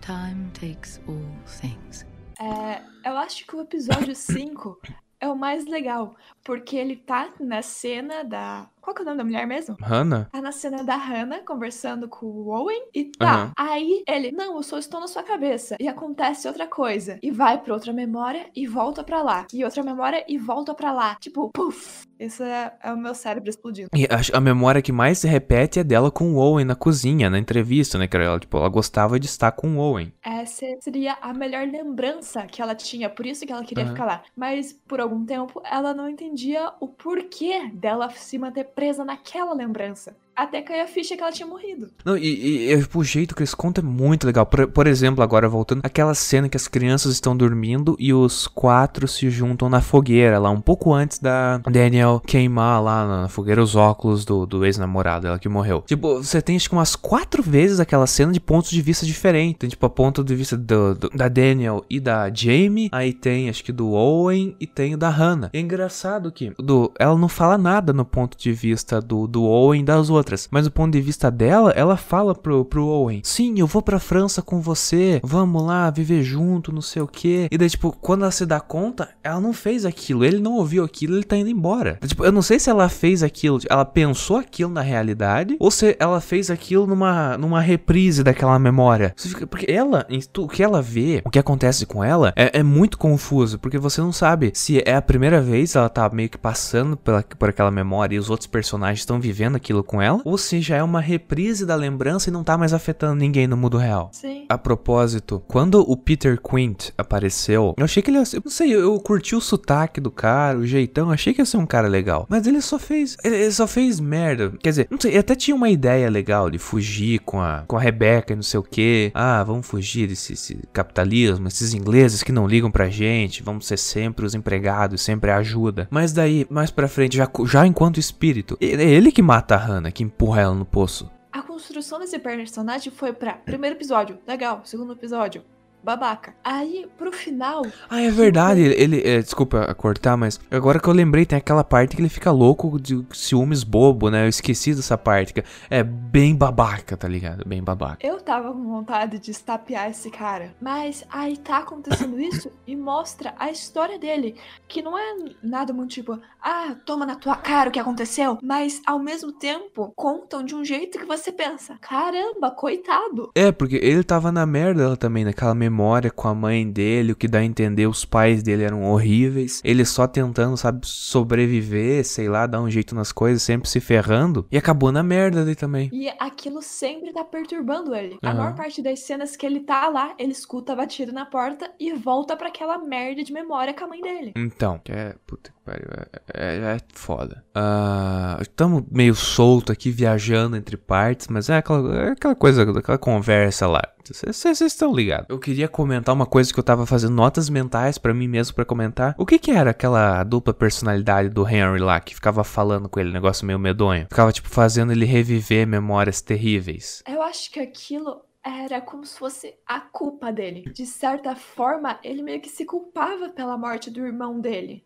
Time 0.00 0.50
takes 0.52 1.00
all 1.08 1.26
things. 1.46 2.04
É, 2.38 2.82
eu 3.04 3.16
acho 3.16 3.46
que 3.46 3.56
o 3.56 3.60
episódio 3.60 4.14
5 4.14 4.78
é 5.20 5.28
o 5.28 5.34
mais 5.34 5.66
legal, 5.66 6.14
porque 6.44 6.76
ele 6.76 6.96
tá 6.96 7.32
na 7.40 7.62
cena 7.62 8.22
da 8.22 8.68
qual 8.84 8.94
que 8.94 9.00
é 9.00 9.04
o 9.04 9.06
nome 9.06 9.18
da 9.18 9.24
mulher 9.24 9.46
mesmo? 9.46 9.76
Hannah? 9.80 10.28
Tá 10.30 10.42
na 10.42 10.52
cena 10.52 10.84
da 10.84 10.96
Hannah 10.96 11.40
conversando 11.40 12.06
com 12.08 12.26
o 12.26 12.48
Owen. 12.48 12.82
E 12.94 13.04
tá. 13.04 13.46
Uhum. 13.46 13.52
Aí 13.56 14.04
ele, 14.06 14.30
não, 14.30 14.56
eu 14.56 14.62
só 14.62 14.78
estou 14.78 15.00
na 15.00 15.08
sua 15.08 15.22
cabeça. 15.22 15.76
E 15.80 15.88
acontece 15.88 16.46
outra 16.46 16.66
coisa. 16.66 17.18
E 17.22 17.30
vai 17.30 17.58
pra 17.58 17.72
outra 17.72 17.92
memória 17.92 18.46
e 18.54 18.66
volta 18.66 19.02
pra 19.02 19.22
lá. 19.22 19.46
E 19.52 19.64
outra 19.64 19.82
memória 19.82 20.24
e 20.28 20.36
volta 20.36 20.74
pra 20.74 20.92
lá. 20.92 21.16
Tipo, 21.16 21.50
puf. 21.50 22.04
Isso 22.18 22.42
é, 22.42 22.72
é 22.82 22.92
o 22.92 22.96
meu 22.96 23.14
cérebro 23.14 23.50
explodindo. 23.50 23.88
E 23.94 24.04
a, 24.04 24.36
a, 24.36 24.40
memória 24.40 24.80
que 24.80 24.92
mais 24.92 25.18
se 25.18 25.26
repete 25.26 25.80
é 25.80 25.84
dela 25.84 26.10
com 26.10 26.34
o 26.34 26.36
Owen 26.36 26.64
na 26.64 26.76
cozinha, 26.76 27.28
na 27.28 27.38
entrevista, 27.38 27.98
né? 27.98 28.06
Que 28.06 28.16
ela, 28.16 28.38
tipo, 28.38 28.56
ela 28.56 28.68
gostava 28.68 29.18
de 29.18 29.26
estar 29.26 29.52
com 29.52 29.76
o 29.76 29.78
Owen. 29.78 30.12
Essa 30.22 30.66
seria 30.80 31.16
a 31.20 31.32
melhor 31.32 31.66
lembrança 31.66 32.46
que 32.46 32.62
ela 32.62 32.74
tinha. 32.74 33.10
Por 33.10 33.26
isso 33.26 33.44
que 33.44 33.52
ela 33.52 33.64
queria 33.64 33.84
uhum. 33.84 33.90
ficar 33.90 34.04
lá. 34.04 34.22
Mas 34.36 34.72
por 34.72 35.00
algum 35.00 35.24
tempo 35.24 35.60
ela 35.64 35.92
não 35.92 36.08
entendia 36.08 36.72
o 36.80 36.88
porquê 36.88 37.70
dela 37.72 38.08
se 38.10 38.38
manter 38.38 38.64
presa 38.74 39.04
naquela 39.04 39.54
lembrança 39.54 40.16
até 40.36 40.62
cair 40.62 40.80
a 40.80 40.86
ficha 40.86 41.16
que 41.16 41.22
ela 41.22 41.32
tinha 41.32 41.46
morrido. 41.46 41.90
Não, 42.04 42.16
e, 42.16 42.72
e, 42.72 42.86
o 42.94 43.04
jeito 43.04 43.34
que 43.34 43.42
eles 43.42 43.54
contam 43.54 43.84
é 43.84 43.86
muito 43.86 44.26
legal. 44.26 44.44
Por, 44.44 44.66
por, 44.66 44.86
exemplo, 44.86 45.22
agora 45.22 45.48
voltando, 45.48 45.80
aquela 45.84 46.14
cena 46.14 46.48
que 46.48 46.56
as 46.56 46.68
crianças 46.68 47.12
estão 47.12 47.36
dormindo 47.36 47.96
e 47.98 48.12
os 48.12 48.46
quatro 48.46 49.06
se 49.06 49.30
juntam 49.30 49.68
na 49.68 49.80
fogueira 49.80 50.38
lá, 50.38 50.50
um 50.50 50.60
pouco 50.60 50.92
antes 50.92 51.18
da 51.18 51.58
Daniel 51.58 52.20
queimar 52.26 52.82
lá 52.82 53.06
na 53.06 53.28
fogueira 53.28 53.62
os 53.62 53.76
óculos 53.76 54.24
do, 54.24 54.46
do 54.46 54.64
ex-namorado, 54.64 55.26
ela 55.26 55.38
que 55.38 55.48
morreu. 55.48 55.82
Tipo, 55.86 56.22
você 56.22 56.42
tem 56.42 56.56
acho 56.56 56.68
que 56.68 56.74
umas 56.74 56.96
quatro 56.96 57.42
vezes 57.42 57.80
aquela 57.80 58.06
cena 58.06 58.32
de 58.32 58.40
pontos 58.40 58.70
de 58.70 58.82
vista 58.82 59.06
diferentes. 59.06 59.58
Tem, 59.58 59.70
tipo, 59.70 59.86
a 59.86 59.90
ponto 59.90 60.24
de 60.24 60.34
vista 60.34 60.56
do, 60.56 60.94
do, 60.94 61.10
da 61.10 61.28
Daniel 61.28 61.84
e 61.88 62.00
da 62.00 62.32
Jamie, 62.32 62.88
aí 62.92 63.12
tem 63.12 63.48
acho 63.48 63.62
que 63.62 63.72
do 63.72 63.92
Owen 63.92 64.56
e 64.60 64.66
tem 64.66 64.94
o 64.94 64.98
da 64.98 65.08
Hannah. 65.08 65.50
É 65.52 65.60
engraçado 65.60 66.32
que 66.32 66.52
do, 66.58 66.92
ela 66.98 67.16
não 67.16 67.28
fala 67.28 67.56
nada 67.56 67.92
no 67.92 68.04
ponto 68.04 68.36
de 68.36 68.52
vista 68.52 69.00
do, 69.00 69.26
do 69.26 69.44
Owen 69.44 69.84
das 69.84 70.10
outras 70.10 70.23
outras. 70.24 70.48
Mas 70.50 70.64
do 70.64 70.70
ponto 70.70 70.92
de 70.92 71.00
vista 71.00 71.30
dela, 71.30 71.70
ela 71.72 71.96
fala 71.96 72.34
pro, 72.34 72.64
pro 72.64 72.86
Owen: 72.86 73.20
Sim, 73.22 73.54
eu 73.58 73.66
vou 73.66 73.82
pra 73.82 73.98
França 73.98 74.40
com 74.40 74.60
você, 74.60 75.20
vamos 75.22 75.62
lá 75.62 75.90
viver 75.90 76.22
junto, 76.22 76.72
não 76.72 76.80
sei 76.80 77.02
o 77.02 77.06
que. 77.06 77.48
E 77.50 77.58
daí, 77.58 77.68
tipo, 77.68 77.94
quando 78.00 78.22
ela 78.22 78.30
se 78.30 78.46
dá 78.46 78.58
conta, 78.58 79.10
ela 79.22 79.40
não 79.40 79.52
fez 79.52 79.84
aquilo, 79.84 80.24
ele 80.24 80.38
não 80.38 80.54
ouviu 80.54 80.82
aquilo, 80.82 81.14
ele 81.14 81.24
tá 81.24 81.36
indo 81.36 81.50
embora. 81.50 81.98
Tipo, 82.06 82.24
eu 82.24 82.32
não 82.32 82.42
sei 82.42 82.58
se 82.58 82.70
ela 82.70 82.88
fez 82.88 83.22
aquilo, 83.22 83.60
ela 83.68 83.84
pensou 83.84 84.38
aquilo 84.38 84.70
na 84.70 84.80
realidade, 84.80 85.56
ou 85.60 85.70
se 85.70 85.96
ela 85.98 86.20
fez 86.20 86.50
aquilo 86.50 86.86
numa, 86.86 87.36
numa 87.36 87.60
reprise 87.60 88.22
daquela 88.22 88.58
memória. 88.58 89.14
Porque 89.48 89.70
ela, 89.70 90.06
o 90.38 90.48
que 90.48 90.62
ela 90.62 90.80
vê, 90.80 91.22
o 91.24 91.30
que 91.30 91.38
acontece 91.38 91.84
com 91.84 92.02
ela, 92.02 92.32
é, 92.36 92.60
é 92.60 92.62
muito 92.62 92.96
confuso, 92.96 93.58
porque 93.58 93.78
você 93.78 94.00
não 94.00 94.12
sabe 94.12 94.52
se 94.54 94.82
é 94.84 94.94
a 94.94 95.02
primeira 95.02 95.40
vez 95.40 95.74
ela 95.74 95.88
tá 95.88 96.08
meio 96.08 96.28
que 96.28 96.38
passando 96.38 96.96
pela, 96.96 97.22
por 97.22 97.48
aquela 97.48 97.70
memória 97.70 98.16
e 98.16 98.18
os 98.18 98.30
outros 98.30 98.46
personagens 98.46 99.00
estão 99.00 99.20
vivendo 99.20 99.56
aquilo 99.56 99.82
com 99.82 100.00
ela, 100.00 100.13
ou 100.24 100.36
se 100.36 100.60
já 100.60 100.76
é 100.76 100.82
uma 100.82 101.00
reprise 101.00 101.64
da 101.64 101.74
lembrança 101.74 102.28
e 102.28 102.32
não 102.32 102.44
tá 102.44 102.56
mais 102.56 102.72
afetando 102.72 103.16
ninguém 103.16 103.46
no 103.46 103.56
mundo 103.56 103.76
real. 103.76 104.10
Sim. 104.12 104.44
A 104.48 104.58
propósito, 104.58 105.42
quando 105.48 105.80
o 105.80 105.96
Peter 105.96 106.40
Quint 106.40 106.90
apareceu, 106.96 107.74
eu 107.76 107.84
achei 107.84 108.02
que 108.02 108.10
ele 108.10 108.18
ia 108.18 108.24
ser, 108.24 108.42
não 108.44 108.50
sei, 108.50 108.74
eu 108.74 108.98
curti 109.00 109.34
o 109.34 109.40
sotaque 109.40 110.00
do 110.00 110.10
cara, 110.10 110.58
o 110.58 110.66
jeitão, 110.66 111.10
achei 111.10 111.32
que 111.32 111.40
ia 111.40 111.46
ser 111.46 111.56
um 111.56 111.66
cara 111.66 111.88
legal. 111.88 112.26
Mas 112.28 112.46
ele 112.46 112.60
só 112.60 112.78
fez, 112.78 113.16
ele 113.24 113.50
só 113.50 113.66
fez 113.66 114.00
merda. 114.00 114.52
Quer 114.62 114.70
dizer, 114.70 114.88
não 114.90 115.00
sei, 115.00 115.16
até 115.16 115.34
tinha 115.34 115.54
uma 115.54 115.68
ideia 115.68 116.10
legal 116.10 116.50
de 116.50 116.58
fugir 116.58 117.20
com 117.20 117.40
a, 117.40 117.64
com 117.66 117.76
a 117.76 117.80
Rebecca 117.80 118.32
e 118.32 118.36
não 118.36 118.42
sei 118.42 118.60
o 118.60 118.62
que. 118.62 119.10
Ah, 119.14 119.42
vamos 119.42 119.66
fugir 119.66 120.08
desse, 120.08 120.32
desse 120.32 120.58
capitalismo, 120.72 121.48
esses 121.48 121.74
ingleses 121.74 122.22
que 122.22 122.32
não 122.32 122.46
ligam 122.46 122.70
pra 122.70 122.88
gente, 122.88 123.42
vamos 123.42 123.66
ser 123.66 123.78
sempre 123.78 124.26
os 124.26 124.34
empregados, 124.34 125.00
sempre 125.00 125.30
a 125.30 125.36
ajuda. 125.36 125.88
Mas 125.90 126.12
daí, 126.12 126.46
mais 126.50 126.70
pra 126.70 126.88
frente, 126.88 127.16
já, 127.16 127.28
já 127.46 127.66
enquanto 127.66 127.98
espírito, 127.98 128.56
é 128.60 128.66
ele 128.66 129.10
que 129.10 129.22
mata 129.22 129.54
a 129.54 129.58
Hannah, 129.58 129.90
que 129.90 130.03
empurra 130.04 130.42
ela 130.42 130.54
no 130.54 130.64
poço. 130.64 131.10
A 131.32 131.42
construção 131.42 131.98
desse 131.98 132.18
personagem 132.18 132.92
foi 132.92 133.12
pra 133.12 133.34
primeiro 133.34 133.76
episódio, 133.76 134.18
legal, 134.26 134.62
segundo 134.64 134.92
episódio, 134.92 135.44
babaca. 135.84 136.34
Aí, 136.42 136.88
pro 136.96 137.12
final. 137.12 137.66
Ah, 137.90 138.00
é 138.00 138.10
verdade. 138.10 138.60
Ele, 138.60 138.74
ele 138.74 139.02
é, 139.04 139.20
desculpa 139.20 139.72
cortar, 139.74 140.16
mas 140.16 140.40
agora 140.50 140.80
que 140.80 140.88
eu 140.88 140.92
lembrei, 140.94 141.26
tem 141.26 141.36
aquela 141.36 141.62
parte 141.62 141.94
que 141.94 142.00
ele 142.00 142.08
fica 142.08 142.30
louco 142.30 142.80
de 142.80 143.04
ciúmes 143.12 143.62
bobo, 143.62 144.10
né? 144.10 144.24
Eu 144.24 144.28
esqueci 144.28 144.74
dessa 144.74 144.96
parte. 144.96 145.34
Que 145.34 145.44
é 145.68 145.82
bem 145.82 146.34
babaca, 146.34 146.96
tá 146.96 147.06
ligado? 147.06 147.46
Bem 147.46 147.62
babaca. 147.62 148.04
Eu 148.04 148.20
tava 148.20 148.52
com 148.52 148.64
vontade 148.64 149.18
de 149.18 149.30
estapear 149.30 149.90
esse 149.90 150.10
cara. 150.10 150.54
Mas 150.60 151.04
aí 151.10 151.36
tá 151.36 151.58
acontecendo 151.58 152.18
isso 152.18 152.50
e 152.66 152.74
mostra 152.74 153.34
a 153.38 153.50
história 153.50 153.98
dele. 153.98 154.36
Que 154.66 154.80
não 154.80 154.98
é 154.98 155.16
nada 155.42 155.72
muito 155.72 155.90
tipo, 155.90 156.18
ah, 156.42 156.74
toma 156.86 157.04
na 157.04 157.16
tua 157.16 157.36
cara 157.36 157.68
o 157.68 157.72
que 157.72 157.78
aconteceu. 157.78 158.38
Mas 158.42 158.80
ao 158.86 158.98
mesmo 158.98 159.32
tempo, 159.32 159.92
contam 159.94 160.42
de 160.42 160.54
um 160.54 160.64
jeito 160.64 160.98
que 160.98 161.04
você 161.04 161.30
pensa: 161.30 161.76
caramba, 161.80 162.50
coitado. 162.50 163.30
É, 163.34 163.52
porque 163.52 163.76
ele 163.76 164.02
tava 164.02 164.32
na 164.32 164.46
merda 164.46 164.96
também, 164.96 165.24
naquela 165.24 165.54
memória 165.54 165.73
memória 165.74 166.10
com 166.10 166.28
a 166.28 166.34
mãe 166.34 166.70
dele, 166.70 167.12
o 167.12 167.16
que 167.16 167.26
dá 167.26 167.40
a 167.40 167.44
entender 167.44 167.88
os 167.88 168.04
pais 168.04 168.44
dele 168.44 168.62
eram 168.62 168.84
horríveis. 168.84 169.60
Ele 169.64 169.84
só 169.84 170.06
tentando, 170.06 170.56
sabe, 170.56 170.86
sobreviver, 170.86 172.04
sei 172.04 172.28
lá, 172.28 172.46
dar 172.46 172.60
um 172.60 172.70
jeito 172.70 172.94
nas 172.94 173.10
coisas, 173.10 173.42
sempre 173.42 173.68
se 173.68 173.80
ferrando. 173.80 174.46
E 174.52 174.56
acabou 174.56 174.92
na 174.92 175.02
merda 175.02 175.42
ali 175.42 175.56
também. 175.56 175.90
E 175.92 176.08
aquilo 176.20 176.62
sempre 176.62 177.12
tá 177.12 177.24
perturbando 177.24 177.94
ele. 177.94 178.14
Uhum. 178.14 178.30
A 178.30 178.34
maior 178.34 178.54
parte 178.54 178.80
das 178.80 179.00
cenas 179.00 179.34
que 179.34 179.44
ele 179.44 179.60
tá 179.60 179.88
lá, 179.88 180.14
ele 180.16 180.32
escuta 180.32 180.72
a 180.72 180.76
batida 180.76 181.10
na 181.10 181.26
porta 181.26 181.68
e 181.80 181.92
volta 181.92 182.36
para 182.36 182.48
aquela 182.48 182.78
merda 182.78 183.24
de 183.24 183.32
memória 183.32 183.74
com 183.74 183.84
a 183.84 183.88
mãe 183.88 184.00
dele. 184.00 184.32
Então, 184.36 184.80
é. 184.88 185.16
Puta 185.26 185.50
que 185.50 185.63
É, 185.66 186.20
é, 186.34 186.56
é 186.56 186.78
foda. 186.92 187.44
Uh, 187.56 188.42
estamos 188.42 188.84
meio 188.90 189.14
solto 189.14 189.72
aqui, 189.72 189.90
viajando 189.90 190.56
entre 190.56 190.76
partes, 190.76 191.28
mas 191.28 191.48
é 191.48 191.56
aquela, 191.56 191.96
é 191.96 192.10
aquela 192.10 192.34
coisa, 192.34 192.62
aquela 192.62 192.98
conversa 192.98 193.66
lá. 193.66 193.82
Vocês 194.04 194.60
estão 194.60 194.94
ligados. 194.94 195.26
Eu 195.30 195.38
queria 195.38 195.66
comentar 195.66 196.14
uma 196.14 196.26
coisa 196.26 196.52
que 196.52 196.58
eu 196.58 196.64
tava 196.64 196.84
fazendo 196.84 197.14
notas 197.14 197.48
mentais 197.48 197.96
para 197.96 198.12
mim 198.12 198.28
mesmo 198.28 198.54
para 198.54 198.64
comentar. 198.64 199.14
O 199.16 199.24
que 199.24 199.38
que 199.38 199.50
era 199.50 199.70
aquela 199.70 200.22
dupla 200.24 200.52
personalidade 200.52 201.30
do 201.30 201.48
Henry 201.48 201.78
lá 201.78 201.98
que 202.00 202.14
ficava 202.14 202.44
falando 202.44 202.88
com 202.88 203.00
ele, 203.00 203.12
negócio 203.12 203.46
meio 203.46 203.58
medonho? 203.58 204.06
Ficava 204.10 204.30
tipo 204.32 204.48
fazendo 204.48 204.92
ele 204.92 205.06
reviver 205.06 205.66
memórias 205.66 206.20
terríveis. 206.20 207.02
Eu 207.08 207.22
acho 207.22 207.50
que 207.50 207.60
aquilo 207.60 208.22
era 208.44 208.80
como 208.80 209.06
se 209.06 209.18
fosse 209.18 209.54
a 209.66 209.80
culpa 209.80 210.30
dele. 210.30 210.64
De 210.72 210.84
certa 210.84 211.34
forma, 211.34 211.98
ele 212.04 212.22
meio 212.22 212.40
que 212.40 212.50
se 212.50 212.66
culpava 212.66 213.30
pela 213.30 213.56
morte 213.56 213.90
do 213.90 214.04
irmão 214.04 214.38
dele. 214.38 214.84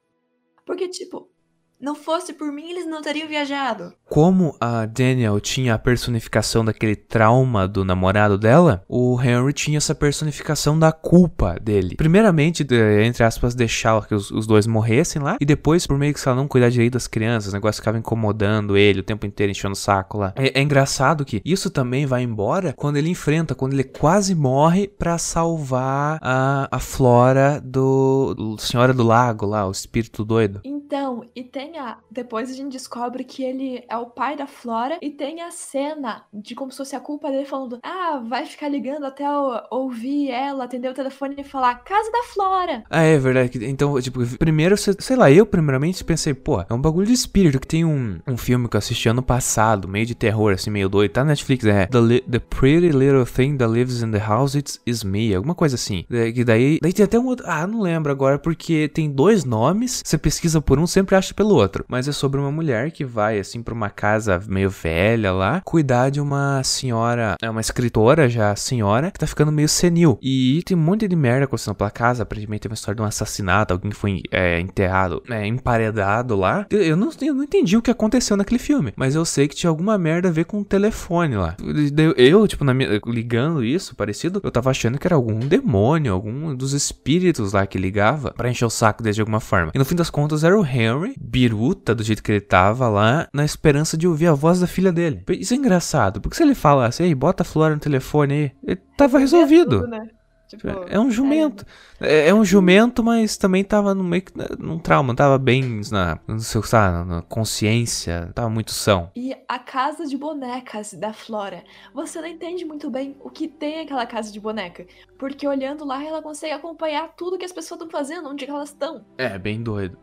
Porque 0.69 0.91
tipo, 0.91 1.33
não 1.81 1.95
fosse 1.95 2.33
por 2.33 2.51
mim, 2.53 2.71
eles 2.71 2.87
não 2.87 3.01
teriam 3.01 3.29
viajado. 3.29 3.93
Como 4.09 4.57
a 4.61 4.87
Daniel 4.87 5.39
tinha 5.39 5.75
a 5.75 5.79
personificação 5.79 6.65
daquele 6.65 6.97
trauma 6.97 7.69
do 7.69 7.85
namorado 7.85 8.39
dela, 8.39 8.85
o 8.89 9.21
Henry 9.21 9.53
tinha 9.53 9.79
essa 9.79 9.95
personificação 9.95 10.79
da 10.79 10.91
culpa 10.91 11.57
dele. 11.61 11.95
Primeiramente, 11.97 12.67
entre 13.05 13.23
aspas, 13.23 13.55
deixar 13.55 14.07
que 14.07 14.15
os, 14.15 14.31
os 14.31 14.47
dois 14.47 14.67
morressem 14.67 15.23
lá, 15.23 15.37
e 15.41 15.45
depois, 15.45 15.87
por 15.87 15.99
meio 15.99 16.15
que 16.15 16.21
se 16.21 16.29
ela 16.29 16.37
não 16.37 16.49
cuidar 16.49 16.71
direito 16.71 16.95
das 16.95 17.07
crianças, 17.07 17.53
o 17.53 17.55
negócio 17.55 17.81
ficava 17.81 17.99
incomodando 17.99 18.77
ele 18.77 19.01
o 19.01 19.05
tempo 19.05 19.27
inteiro, 19.27 19.51
enchendo 19.51 19.75
o 19.75 19.77
saco 19.77 20.19
lá. 20.19 20.33
É, 20.37 20.59
é 20.59 20.63
engraçado 20.63 21.25
que 21.25 21.41
isso 21.45 21.71
também 21.71 22.07
vai 22.07 22.23
embora 22.23 22.73
quando 22.73 22.97
ele 22.97 23.11
enfrenta, 23.11 23.55
quando 23.55 23.75
ele 23.75 23.85
quase 23.85 24.35
morre 24.35 24.89
para 24.89 25.19
salvar 25.19 26.19
a, 26.23 26.69
a 26.71 26.79
Flora 26.79 27.61
do, 27.61 28.35
do 28.35 28.59
Senhora 28.59 28.93
do 28.93 29.03
Lago 29.03 29.47
lá, 29.47 29.67
o 29.67 29.71
espírito 29.71 30.25
doido. 30.25 30.61
Então, 30.65 31.25
e 31.37 31.45
tem 31.45 31.68
tem 31.69 31.79
a. 31.79 31.99
Depois 32.11 32.51
a 32.51 32.55
gente 32.55 32.73
descobre 32.73 33.23
que 33.25 33.43
ele 33.43 33.85
é 33.89 33.97
o 33.97 34.07
pai 34.07 34.37
da 34.37 34.47
Flora. 34.47 34.99
E 35.03 35.11
tem 35.11 35.43
a 35.43 35.51
cena 35.51 36.25
de 36.33 36.55
como 36.55 36.71
se 36.71 36.79
fosse 36.79 36.97
a 36.97 37.01
culpa 37.01 37.31
dele 37.31 37.45
falando: 37.45 37.79
Ah, 37.83 38.23
vai 38.27 38.47
ficar 38.47 38.69
ligando 38.69 39.05
até 39.05 39.25
ouvir 39.71 40.31
ela, 40.31 40.65
atender 40.65 40.91
o 40.91 40.95
telefone 40.95 41.37
e 41.39 41.45
falar: 41.45 41.77
Casa 41.77 42.11
da 42.11 42.23
Flora. 42.25 42.85
Ah, 42.91 43.03
é 43.03 43.19
verdade. 43.19 43.65
Então, 43.67 44.01
tipo, 44.01 44.25
primeiro, 44.39 44.77
sei 44.77 45.17
lá, 45.17 45.31
eu 45.31 45.45
primeiramente 45.45 46.03
pensei: 46.03 46.33
Pô, 46.35 46.65
é 46.69 46.73
um 46.73 46.81
bagulho 46.81 47.07
de 47.07 47.13
espírito. 47.13 47.59
Que 47.59 47.67
tem 47.67 47.85
um, 47.85 48.19
um 48.27 48.37
filme 48.37 48.69
que 48.69 48.77
eu 48.77 48.79
assisti 48.79 49.09
ano 49.09 49.23
passado, 49.23 49.89
meio 49.89 50.07
de 50.07 50.15
terror, 50.15 50.53
assim, 50.53 50.71
meio 50.71 50.89
doido. 50.89 51.13
Tá 51.13 51.25
na 51.25 51.29
Netflix, 51.29 51.65
é 51.65 51.87
The, 51.87 52.21
the 52.31 52.39
Pretty 52.39 52.91
Little 52.91 53.27
Thing 53.27 53.57
That 53.57 53.73
Lives 53.73 54.03
in 54.03 54.11
the 54.11 54.19
House 54.19 54.55
It's 54.55 54.81
Is 54.87 55.05
Me. 55.05 55.35
Alguma 55.35 55.55
coisa 55.55 55.75
assim. 55.75 56.05
Que 56.09 56.45
daí, 56.45 56.79
daí 56.81 56.93
tem 56.93 57.05
até 57.05 57.19
um 57.19 57.27
outro. 57.27 57.45
Ah, 57.47 57.67
não 57.67 57.81
lembro 57.81 58.11
agora, 58.11 58.39
porque 58.39 58.89
tem 58.89 59.11
dois 59.11 59.45
nomes. 59.45 60.03
Você 60.05 60.17
pesquisa 60.17 60.61
por 60.61 60.79
um, 60.79 60.87
sempre 60.87 61.17
acha 61.17 61.35
pelo 61.35 61.58
outro. 61.59 61.85
Mas 61.89 62.09
é 62.09 62.13
sobre 62.13 62.41
uma 62.41 62.51
mulher 62.51 62.91
que 62.91 63.05
vai, 63.05 63.39
assim, 63.39 63.63
pra 63.63 63.75
uma 63.75 63.91
casa 63.91 64.41
meio 64.49 64.71
velha 64.71 65.33
lá, 65.33 65.61
cuidar 65.65 66.11
de 66.11 66.21
uma 66.21 66.63
senhora, 66.63 67.37
é 67.41 67.51
uma 67.51 67.61
escritora 67.61 68.29
já, 68.29 68.55
senhora, 68.57 69.11
que 69.11 69.19
tá 69.19 69.27
ficando 69.27 69.53
meio 69.53 69.69
senil. 69.69 70.19
E 70.23 70.63
tem 70.65 70.77
um 70.77 70.81
monte 70.81 71.07
de 71.09 71.17
merda 71.17 71.45
acontecendo 71.45 71.75
pela 71.75 71.91
casa. 71.91 72.23
Aparentemente 72.23 72.63
tem 72.63 72.71
uma 72.71 72.75
história 72.75 72.97
de 72.97 73.03
um 73.03 73.07
assassinato, 73.07 73.73
alguém 73.73 73.91
foi 73.91 74.23
é, 74.31 74.61
enterrado, 74.61 75.23
é, 75.29 75.47
emparedado 75.47 76.37
lá. 76.37 76.67
Eu, 76.71 76.81
eu, 76.81 76.97
não, 76.97 77.11
eu 77.21 77.35
não 77.35 77.45
entendi 77.45 77.77
o 77.77 77.83
que 77.83 77.91
aconteceu 77.91 78.37
naquele 78.37 78.59
filme, 78.59 78.93
mas 78.97 79.15
eu 79.15 79.25
sei 79.25 79.49
que 79.49 79.57
tinha 79.57 79.71
alguma 79.71 79.99
merda 79.99 80.29
a 80.29 80.33
ver 80.33 80.45
com 80.45 80.61
o 80.61 80.65
telefone 80.65 81.37
lá. 81.37 81.57
Eu, 81.97 82.13
eu 82.13 82.49
tipo, 82.49 82.65
minha, 82.65 83.01
ligando 83.07 83.65
isso, 83.65 83.95
parecido, 83.97 84.41
eu 84.43 84.51
tava 84.51 84.71
achando 84.71 84.99
que 84.99 85.07
era 85.07 85.17
algum 85.17 85.39
demônio, 85.41 86.13
algum 86.13 86.55
dos 86.55 86.73
espíritos 86.73 87.53
lá 87.53 87.67
que 87.67 87.79
ligava 87.79 88.33
para 88.33 88.51
encher 88.51 88.65
o 88.65 88.71
saco 88.71 89.03
de 89.03 89.21
alguma 89.21 89.41
forma. 89.41 89.73
E 89.75 89.79
no 89.79 89.85
fim 89.85 89.95
das 89.95 90.11
contas 90.11 90.45
era 90.45 90.59
o 90.59 90.65
Henry, 90.65 91.15
biruta 91.49 91.95
do 91.95 92.03
jeito 92.03 92.23
que 92.23 92.33
ele 92.33 92.41
tava 92.41 92.89
lá, 92.89 93.27
na 93.33 93.45
esperança 93.45 93.97
de 93.97 94.07
ouvir 94.07 94.27
a 94.27 94.35
voz 94.35 94.61
da 94.61 94.67
filha 94.67 94.93
dele. 94.93 95.25
Isso 95.31 95.55
é 95.55 95.57
engraçado, 95.57 96.21
porque 96.21 96.37
se 96.37 96.43
ele 96.43 96.55
falasse, 96.55 97.03
ei, 97.03 97.15
bota 97.15 97.43
a 97.43 97.47
Flora 97.47 97.75
no 97.75 97.81
telefone 97.81 98.35
aí, 98.35 98.53
ele 98.63 98.81
tava 98.97 99.19
resolvido. 99.19 99.81
Tudo, 99.81 99.89
né? 99.89 100.09
Tipo, 100.49 100.67
é 100.89 100.99
um 100.99 101.11
jumento. 101.11 101.67
É... 102.01 102.29
é, 102.29 102.35
um 102.35 102.43
jumento, 102.43 103.05
mas 103.05 103.37
também 103.37 103.63
tava 103.63 103.95
no 103.95 104.03
meio 104.03 104.25
né, 104.35 104.47
num 104.59 104.79
trauma, 104.79 105.15
tava 105.15 105.37
bem 105.37 105.83
na, 105.91 106.19
no 106.27 106.41
seu, 106.41 106.63
sabe, 106.63 107.07
na 107.07 107.21
consciência, 107.21 108.31
tava 108.35 108.49
muito 108.49 108.71
são. 108.71 109.11
E 109.15 109.35
a 109.47 109.59
casa 109.59 110.07
de 110.07 110.17
bonecas 110.17 110.95
da 110.95 111.13
Flora, 111.13 111.63
você 111.93 112.19
não 112.19 112.29
entende 112.29 112.65
muito 112.65 112.89
bem 112.89 113.15
o 113.21 113.29
que 113.29 113.47
tem 113.47 113.81
aquela 113.81 114.07
casa 114.07 114.33
de 114.33 114.41
boneca, 114.41 114.87
porque 115.19 115.47
olhando 115.47 115.85
lá 115.85 116.03
ela 116.03 116.23
consegue 116.23 116.55
acompanhar 116.55 117.15
tudo 117.15 117.37
que 117.37 117.45
as 117.45 117.53
pessoas 117.53 117.79
estão 117.79 117.91
fazendo, 117.91 118.31
onde 118.31 118.47
elas 118.47 118.71
estão. 118.71 119.05
É, 119.19 119.39
bem 119.39 119.63
doido. 119.63 119.99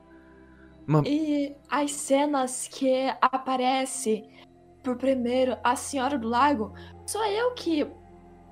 Uma... 0.88 1.04
E 1.06 1.56
as 1.70 1.92
cenas 1.92 2.68
que 2.72 3.14
aparece 3.22 4.24
por 4.84 4.96
primeiro 4.98 5.58
a 5.64 5.76
Senhora 5.76 6.18
do 6.18 6.28
Lago, 6.28 6.74
só 7.06 7.26
eu 7.28 7.54
que 7.54 7.88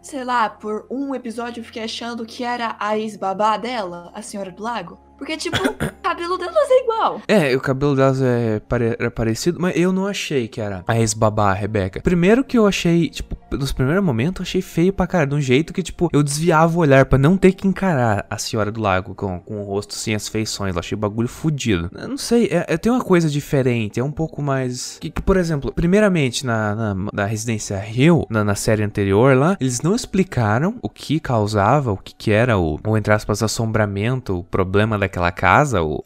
sei 0.04 0.24
lá, 0.24 0.50
por 0.50 0.86
um 0.92 1.16
episódio 1.16 1.64
fiquei 1.64 1.84
achando 1.84 2.26
que 2.26 2.44
era 2.44 2.76
a 2.78 2.98
ex-babá 2.98 3.56
dela, 3.56 4.12
a 4.14 4.22
Senhora 4.22 4.52
do 4.52 4.62
Lago. 4.62 5.00
Porque, 5.18 5.38
tipo, 5.38 5.58
cabelo 6.04 6.38
delas 6.38 6.70
é 6.70 6.84
igual. 6.84 7.22
É, 7.26 7.56
o 7.56 7.62
cabelo 7.62 7.96
delas 7.96 8.22
é 8.22 8.60
pare- 8.60 8.98
parecido, 9.12 9.60
mas 9.62 9.76
eu 9.78 9.94
não 9.94 10.06
achei 10.06 10.50
que 10.50 10.60
era 10.60 10.84
a 10.86 11.00
ex-babá, 11.00 11.52
a 11.52 11.54
Rebeca. 11.54 12.02
Primeiro 12.02 12.44
que 12.44 12.58
eu 12.58 12.68
achei, 12.68 13.10
tipo, 13.10 13.38
nos 13.58 13.72
primeiros 13.72 14.04
momentos 14.04 14.40
eu 14.40 14.44
achei 14.44 14.62
feio 14.62 14.94
pra 14.94 15.08
cara, 15.08 15.26
de 15.26 15.36
um 15.36 15.42
jeito 15.42 15.74
que, 15.74 15.84
tipo, 15.84 16.10
eu 16.14 16.24
desviava 16.24 16.78
o 16.78 16.82
olhar 16.82 17.06
pra 17.06 17.18
não 17.18 17.38
ter 17.38 17.54
que 17.54 17.68
encarar 17.68 18.26
a 18.30 18.38
Senhora 18.38 18.72
do 18.72 18.82
Lago 18.82 19.16
com, 19.16 19.40
com 19.40 19.62
o 19.62 19.64
rosto 19.64 19.94
sem 19.94 20.16
as 20.16 20.28
feições. 20.28 20.76
Eu 20.76 20.80
achei 20.80 20.96
o 20.96 21.00
bagulho 21.00 21.28
fudido. 21.28 21.90
Eu 21.94 22.08
não 22.08 22.18
sei, 22.18 22.46
é, 22.48 22.66
é- 22.68 22.78
tem 22.78 22.92
uma 22.92 23.04
coisa 23.04 23.30
diferente, 23.30 24.00
é 24.00 24.04
um 24.04 24.12
pouco 24.12 24.42
mais... 24.42 24.98
Que, 25.00 25.10
que, 25.10 25.22
por 25.22 25.38
exemplo, 25.38 25.72
primeiramente 25.72 26.46
na, 26.46 26.76
na, 26.76 26.96
na 27.14 27.26
Residência 27.26 27.82
Hill, 27.90 28.26
na, 28.30 28.44
na 28.44 28.56
série 28.56 28.84
anterior 28.84 29.36
lá, 29.38 29.58
eles 29.60 29.82
não 29.82 29.96
explicaram 29.96 30.76
o 30.82 30.90
que 30.90 31.20
causava, 31.20 31.92
o 31.92 31.98
que 31.98 32.14
que 32.14 32.32
era 32.32 32.58
o, 32.58 32.80
o 32.86 32.98
entre 32.98 33.14
aspas, 33.14 33.42
assombramento, 33.44 34.40
o 34.40 34.44
problema 34.44 34.98
daquela 34.98 35.32
casa, 35.32 35.82
o... 35.82 36.04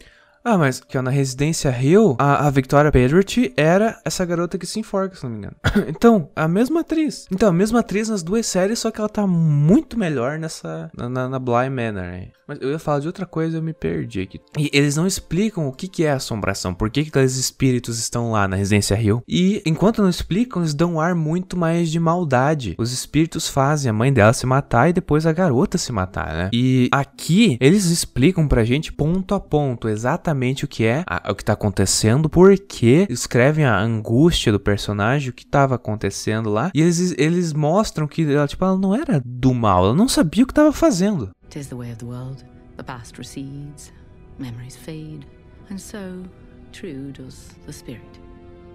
Ah, 0.50 0.58
mas 0.58 0.80
que 0.80 0.98
na 1.02 1.12
Residência 1.12 1.78
Hill, 1.78 2.16
a, 2.18 2.48
a 2.48 2.50
Victoria 2.50 2.90
Pedretti 2.90 3.52
era 3.58 4.00
essa 4.06 4.24
garota 4.24 4.58
que 4.58 4.66
se 4.66 4.80
enforca, 4.80 5.14
se 5.14 5.24
não 5.26 5.32
me 5.32 5.40
engano. 5.40 5.58
então, 5.90 6.30
a 6.34 6.48
mesma 6.48 6.80
atriz. 6.80 7.28
Então, 7.30 7.50
a 7.50 7.52
mesma 7.52 7.82
atriz 7.82 8.08
nas 8.08 8.24
duas 8.24 8.46
séries, 8.46 8.80
só 8.80 8.90
que 8.90 9.02
ela 9.02 9.10
tá 9.10 9.28
muito 9.28 10.00
melhor 10.00 10.40
nessa. 10.40 10.90
na, 10.96 11.10
na, 11.10 11.28
na 11.28 11.38
Bly 11.38 11.70
Manor, 11.70 12.04
né? 12.04 12.30
Mas 12.48 12.60
eu 12.62 12.72
ia 12.72 12.80
falar 12.80 13.02
de 13.02 13.08
outra 13.08 13.26
coisa, 13.26 13.58
eu 13.58 13.62
me 13.62 13.74
perdi 13.74 14.22
aqui. 14.22 14.40
E 14.58 14.70
eles 14.72 14.96
não 14.96 15.06
explicam 15.06 15.68
o 15.68 15.74
que, 15.74 15.86
que 15.86 16.06
é 16.06 16.12
assombração, 16.12 16.74
por 16.74 16.90
que, 16.90 17.04
que 17.04 17.10
aqueles 17.10 17.36
espíritos 17.36 18.00
estão 18.00 18.32
lá 18.32 18.48
na 18.48 18.56
Residência 18.56 18.96
Hill. 18.96 19.22
E 19.28 19.62
enquanto 19.66 20.02
não 20.02 20.10
explicam, 20.10 20.62
eles 20.62 20.74
dão 20.74 20.94
um 20.94 21.02
ar 21.02 21.14
muito 21.14 21.58
mais 21.58 21.92
de 21.92 22.00
maldade. 22.00 22.74
Os 22.78 22.94
espíritos 22.94 23.50
fazem 23.50 23.90
a 23.90 23.94
mãe 23.94 24.14
dela 24.14 24.32
se 24.32 24.46
matar 24.46 24.90
e 24.90 24.94
depois 24.94 25.26
a 25.26 25.34
garota 25.34 25.78
se 25.78 25.92
matar, 25.92 26.34
né? 26.34 26.50
E 26.54 26.88
aqui 26.90 27.58
eles 27.60 27.84
explicam 27.88 28.48
pra 28.48 28.64
gente 28.64 28.94
ponto 28.94 29.36
a 29.36 29.42
ponto 29.42 29.90
exatamente 29.90 30.37
o 30.64 30.68
que 30.68 30.86
é, 30.86 31.04
a- 31.08 31.32
o 31.32 31.36
que 31.36 31.44
tá 31.44 31.54
acontecendo, 31.54 32.30
por 32.30 32.58
que 32.58 33.06
escrevem 33.10 33.66
a 33.66 33.78
angústia 33.80 34.52
do 34.52 34.60
personagem, 34.60 35.30
o 35.30 35.34
que 35.34 35.46
tava 35.46 35.76
acontecendo 35.76 36.50
lá. 36.50 36.72
E 36.74 36.82
eles, 36.82 37.14
eles 37.18 37.54
mostram 37.54 38.08
que 38.08 38.22
ela, 38.32 38.48
tipo, 38.48 38.64
ela 38.64 38.78
não 38.78 38.94
era 38.96 39.22
do 39.26 39.54
mal, 39.54 39.86
ela 39.86 39.96
não 39.96 40.08
sabia 40.08 40.44
o 40.44 40.48
que 40.48 40.54
tava 40.54 40.72
fazendo. 40.72 41.32
Tis 41.50 41.68
the 41.68 41.76
way 41.76 41.92
of 41.92 41.98
the 42.00 42.06
world. 42.06 42.46
The 42.78 42.84
past 42.84 43.18
recedes, 43.18 43.92
memories 44.38 44.76
fade, 44.78 45.26
and 45.72 45.78
so, 45.80 46.24
true 46.72 47.12
does 47.12 47.50
the 47.66 47.72
spirit. 47.74 48.04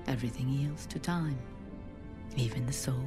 Everything 0.09 0.49
yields 0.49 0.87
to 0.87 0.99
time, 0.99 1.37
even 2.37 2.65
the 2.65 2.73
soul. 2.73 3.05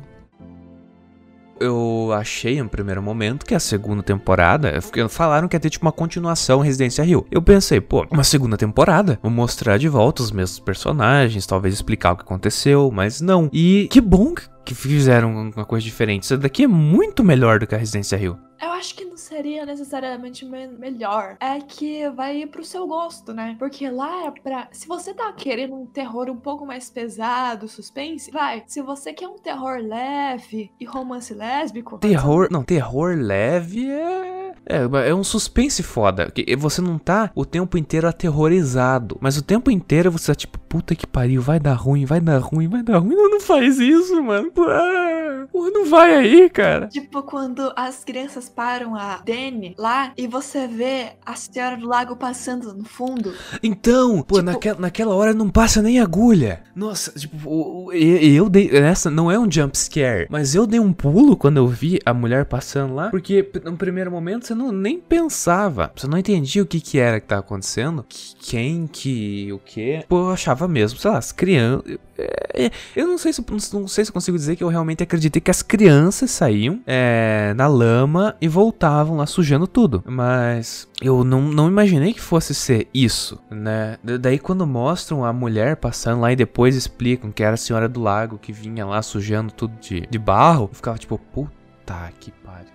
Eu 1.60 2.10
achei 2.14 2.62
no 2.62 2.68
primeiro 2.70 3.02
momento 3.02 3.46
que 3.46 3.56
a 3.56 3.60
segunda 3.60 4.04
temporada. 4.04 4.74
Falaram 5.10 5.48
que 5.48 5.56
ia 5.56 5.60
ter 5.60 5.70
tipo 5.70 5.86
uma 5.86 5.92
continuação 5.92 6.60
Residência 6.60 7.04
Rio. 7.04 7.26
Eu 7.32 7.42
pensei, 7.42 7.80
pô, 7.80 8.06
uma 8.12 8.24
segunda 8.24 8.58
temporada. 8.58 9.18
Vou 9.22 9.32
mostrar 9.32 9.78
de 9.78 9.88
volta 9.88 10.22
os 10.22 10.32
mesmos 10.32 10.60
personagens, 10.60 11.46
talvez 11.46 11.74
explicar 11.74 12.12
o 12.14 12.18
que 12.18 12.24
aconteceu, 12.24 12.92
mas 12.94 13.22
não. 13.22 13.50
E 13.54 13.88
que 13.90 14.02
bom 14.02 14.34
que- 14.34 14.44
que 14.66 14.76
fizeram 14.76 15.52
uma 15.56 15.64
coisa 15.66 15.84
diferente. 15.86 16.24
Isso 16.24 16.38
daqui 16.38 16.64
é 16.64 16.68
muito 16.68 17.24
melhor 17.24 17.60
do 17.60 17.68
que 17.68 17.76
a 17.76 17.78
Residência 17.78 18.18
Rio. 18.18 18.38
Eu 18.62 18.72
acho 18.72 18.96
que 18.96 19.06
não 19.06 19.15
seria 19.26 19.66
necessariamente 19.66 20.46
me- 20.46 20.68
melhor. 20.68 21.38
É 21.40 21.60
que 21.60 22.10
vai 22.10 22.38
ir 22.42 22.48
pro 22.48 22.64
seu 22.64 22.88
gosto, 22.88 23.34
né? 23.34 23.56
Porque 23.60 23.90
lá 23.90 24.26
é 24.28 24.32
pra. 24.32 24.68
Se 24.72 24.88
você 24.88 25.14
tá 25.14 25.32
querendo 25.34 25.76
um 25.76 25.86
terror 25.86 26.30
um 26.30 26.36
pouco 26.38 26.66
mais 26.66 26.90
pesado, 26.90 27.68
suspense, 27.68 28.32
vai. 28.32 28.64
Se 28.68 28.82
você 28.82 29.14
quer 29.14 29.28
um 29.28 29.38
terror 29.38 29.80
leve 29.82 30.72
e 30.80 30.86
romance 30.86 31.34
lésbico. 31.34 31.98
Terror. 31.98 32.48
Não, 32.52 32.64
terror 32.64 33.16
leve 33.18 33.90
é. 33.90 34.46
É, 34.68 35.10
é 35.10 35.14
um 35.14 35.24
suspense 35.24 35.84
foda. 35.84 36.32
que 36.32 36.56
Você 36.56 36.82
não 36.82 36.98
tá 36.98 37.30
o 37.36 37.46
tempo 37.46 37.78
inteiro 37.78 38.08
aterrorizado. 38.08 39.18
Mas 39.22 39.38
o 39.38 39.44
tempo 39.44 39.70
inteiro 39.70 40.12
você 40.12 40.32
tá 40.32 40.36
tipo, 40.36 40.58
puta 40.60 40.96
que 40.96 41.06
pariu, 41.06 41.42
vai 41.42 41.60
dar 41.60 41.74
ruim, 41.74 42.06
vai 42.06 42.20
dar 42.20 42.40
ruim, 42.40 42.68
vai 42.68 42.82
dar 42.82 42.98
ruim. 43.00 43.16
Não, 43.16 43.30
não 43.30 43.40
faz 43.40 43.80
isso, 43.80 44.22
mano. 44.24 44.52
Ah, 44.58 45.46
não 45.54 45.86
vai 45.86 46.16
aí, 46.16 46.50
cara. 46.50 46.88
Tipo, 46.88 47.22
quando 47.24 47.72
as 47.76 48.04
crianças 48.04 48.50
param 48.50 48.96
a 48.96 49.15
Danny 49.18 49.76
lá 49.78 50.12
e 50.18 50.28
você 50.28 50.68
vê 50.68 51.14
a 51.26 51.36
Senhora 51.36 51.78
do 51.78 51.88
Lago 51.88 52.16
passando 52.16 52.74
no 52.74 52.84
fundo. 52.86 53.34
Então, 53.62 54.22
pô, 54.22 54.36
Tipo- 54.36 54.46
naquela, 54.46 54.80
naquela 54.80 55.16
hora 55.16 55.34
não 55.34 55.50
passa 55.50 55.82
nem 55.82 56.00
agulha. 56.00 56.62
Nossa, 56.76 57.12
tipo, 57.12 57.50
o- 57.50 57.86
o- 57.88 57.94
e- 57.94 58.36
eu 58.36 58.50
dei. 58.50 58.70
Essa 58.76 59.10
não 59.10 59.32
é 59.32 59.40
um 59.40 59.50
jump 59.50 59.78
scare, 59.78 60.28
mas 60.30 60.56
eu 60.56 60.66
dei 60.68 60.80
um 60.80 60.92
pulo 60.92 61.38
quando 61.38 61.58
eu 61.58 61.68
vi 61.68 62.00
a 62.06 62.14
mulher 62.14 62.46
passando 62.46 62.94
lá. 62.96 63.10
Porque 63.10 63.50
no 63.64 63.78
primeiro 63.78 64.12
momento 64.12 64.46
você 64.46 64.56
não 64.56 64.72
nem 64.72 65.00
pensava. 65.00 65.92
Você 65.96 66.08
não 66.08 66.18
entendia 66.18 66.62
o 66.62 66.66
que 66.66 66.80
que 66.80 66.98
era 67.00 67.20
que 67.20 67.28
tava 67.28 67.42
acontecendo. 67.42 68.06
que- 68.08 68.36
Quem, 68.46 68.88
que, 68.88 69.52
o 69.52 69.60
que. 69.60 70.04
Pô, 70.08 70.20
eu 70.20 70.30
achava 70.32 70.68
mesmo, 70.68 71.00
sei 71.00 71.10
lá, 71.12 71.18
as 71.18 71.32
crianças. 71.32 71.98
é, 72.18 72.72
eu 72.96 73.06
não 73.08 73.18
sei 73.18 73.34
se 73.34 73.44
não 73.74 73.88
sei 73.90 74.06
se 74.06 74.10
eu 74.10 74.14
consigo 74.14 74.38
dizer 74.38 74.56
que 74.56 74.64
eu 74.64 74.70
realmente 74.70 75.04
acreditei 75.04 75.42
que 75.42 75.52
as 75.52 75.62
crianças 75.62 76.32
saíam 76.32 76.80
é, 76.88 77.54
na 77.58 77.68
lama 77.68 78.36
e 78.40 78.48
voltavam 78.48 79.05
lá 79.14 79.26
sujando 79.26 79.68
tudo. 79.68 80.04
Mas 80.08 80.88
eu 81.02 81.24
não, 81.24 81.42
não 81.42 81.68
imaginei 81.68 82.14
que 82.14 82.22
fosse 82.22 82.56
ser 82.56 82.88
isso, 82.94 83.40
né? 83.52 83.98
Da- 84.04 84.18
Daí 84.18 84.40
quando 84.40 84.66
mostram 84.66 85.24
a 85.26 85.32
mulher 85.34 85.76
passando 85.76 86.22
lá 86.22 86.32
e 86.32 86.36
depois 86.36 86.76
explicam 86.76 87.32
que 87.32 87.44
era 87.44 87.54
a 87.54 87.58
senhora 87.58 87.88
do 87.90 88.02
lago 88.02 88.38
que 88.40 88.52
vinha 88.54 88.86
lá 88.86 89.02
sujando 89.02 89.52
tudo 89.52 89.74
de, 89.80 90.08
de 90.08 90.18
barro, 90.18 90.64
eu 90.72 90.76
ficava 90.76 90.98
tipo, 90.98 91.18
puta 91.18 92.12
que 92.20 92.32
pariu. 92.32 92.66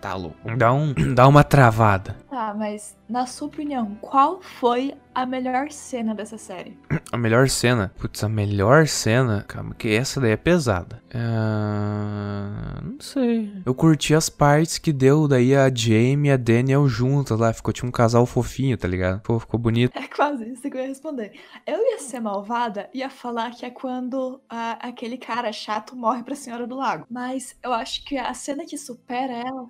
Tá 0.00 0.14
louco. 0.14 0.36
Dá, 0.56 0.72
um, 0.72 0.92
dá 1.14 1.26
uma 1.26 1.42
travada. 1.42 2.16
Tá, 2.30 2.54
mas 2.56 2.96
na 3.08 3.26
sua 3.26 3.48
opinião, 3.48 3.96
qual 4.00 4.40
foi 4.42 4.94
a 5.14 5.24
melhor 5.24 5.70
cena 5.70 6.14
dessa 6.14 6.36
série? 6.36 6.76
A 7.12 7.16
melhor 7.16 7.48
cena. 7.48 7.92
Putz, 7.96 8.22
a 8.24 8.28
melhor 8.28 8.86
cena. 8.88 9.44
Calma, 9.46 9.74
que 9.74 9.88
essa 9.88 10.20
daí 10.20 10.32
é 10.32 10.36
pesada. 10.36 11.00
Ah, 11.14 12.80
não 12.82 13.00
sei. 13.00 13.50
Eu 13.64 13.74
curti 13.74 14.12
as 14.12 14.28
partes 14.28 14.76
que 14.76 14.92
deu 14.92 15.28
daí 15.28 15.54
a 15.54 15.72
Jamie 15.72 16.28
e 16.28 16.32
a 16.32 16.36
Daniel 16.36 16.86
juntas 16.88 17.38
lá. 17.38 17.52
Ficou 17.52 17.72
tipo 17.72 17.86
um 17.86 17.92
casal 17.92 18.26
fofinho, 18.26 18.76
tá 18.76 18.86
ligado? 18.88 19.22
Pô, 19.22 19.38
ficou 19.38 19.58
bonito. 19.58 19.96
É 19.96 20.06
quase 20.08 20.50
isso 20.50 20.68
que 20.68 20.76
eu 20.76 20.80
ia 20.80 20.88
responder. 20.88 21.32
Eu 21.66 21.78
ia 21.78 21.98
ser 22.00 22.20
malvada 22.20 22.90
ia 22.92 23.08
falar 23.08 23.52
que 23.52 23.64
é 23.64 23.70
quando 23.70 24.40
ah, 24.50 24.78
aquele 24.82 25.16
cara 25.16 25.52
chato 25.52 25.96
morre 25.96 26.22
pra 26.22 26.34
Senhora 26.34 26.66
do 26.66 26.74
Lago. 26.74 27.06
Mas 27.08 27.56
eu 27.62 27.72
acho 27.72 28.04
que 28.04 28.18
a 28.18 28.34
cena 28.34 28.66
que 28.66 28.76
supera 28.76 29.32
ela 29.32 29.68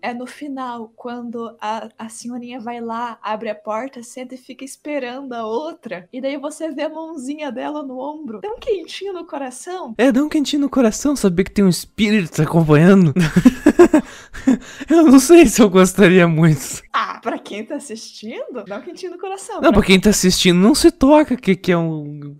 é 0.00 0.14
no 0.14 0.26
final, 0.26 0.92
quando 0.96 1.56
a, 1.60 1.88
a 1.98 2.08
senhorinha 2.08 2.60
vai 2.60 2.80
lá, 2.80 3.18
abre 3.22 3.50
a 3.50 3.54
porta, 3.54 4.02
senta 4.02 4.34
e 4.34 4.38
fica 4.38 4.64
esperando 4.64 5.32
a 5.32 5.46
outra. 5.46 6.08
E 6.12 6.20
daí 6.20 6.36
você 6.36 6.70
vê 6.70 6.82
a 6.82 6.88
mãozinha 6.88 7.50
dela 7.50 7.82
no 7.82 7.98
ombro. 7.98 8.40
Tão 8.40 8.58
quentinho 8.58 9.12
no 9.12 9.26
coração. 9.26 9.94
É, 9.98 10.12
dá 10.12 10.22
um 10.22 10.28
quentinho 10.28 10.62
no 10.62 10.70
coração 10.70 11.16
saber 11.16 11.44
que 11.44 11.52
tem 11.52 11.64
um 11.64 11.68
espírito 11.68 12.32
te 12.32 12.42
acompanhando. 12.42 13.12
eu 14.88 15.04
não 15.04 15.18
sei 15.18 15.46
se 15.46 15.60
eu 15.60 15.68
gostaria 15.70 16.26
muito. 16.26 16.82
Ah, 16.92 17.18
pra 17.22 17.38
quem 17.38 17.64
tá 17.64 17.76
assistindo, 17.76 18.64
dá 18.66 18.78
um 18.78 18.82
quentinho 18.82 19.12
no 19.12 19.18
coração. 19.18 19.56
Não, 19.56 19.70
Pra 19.70 19.80
pra 19.80 19.82
quem 19.86 20.00
tá 20.00 20.10
assistindo, 20.10 20.58
não 20.58 20.74
se 20.74 20.90
toca 20.90 21.36
que, 21.36 21.54
que 21.54 21.72
é 21.72 21.78
um. 21.78 22.36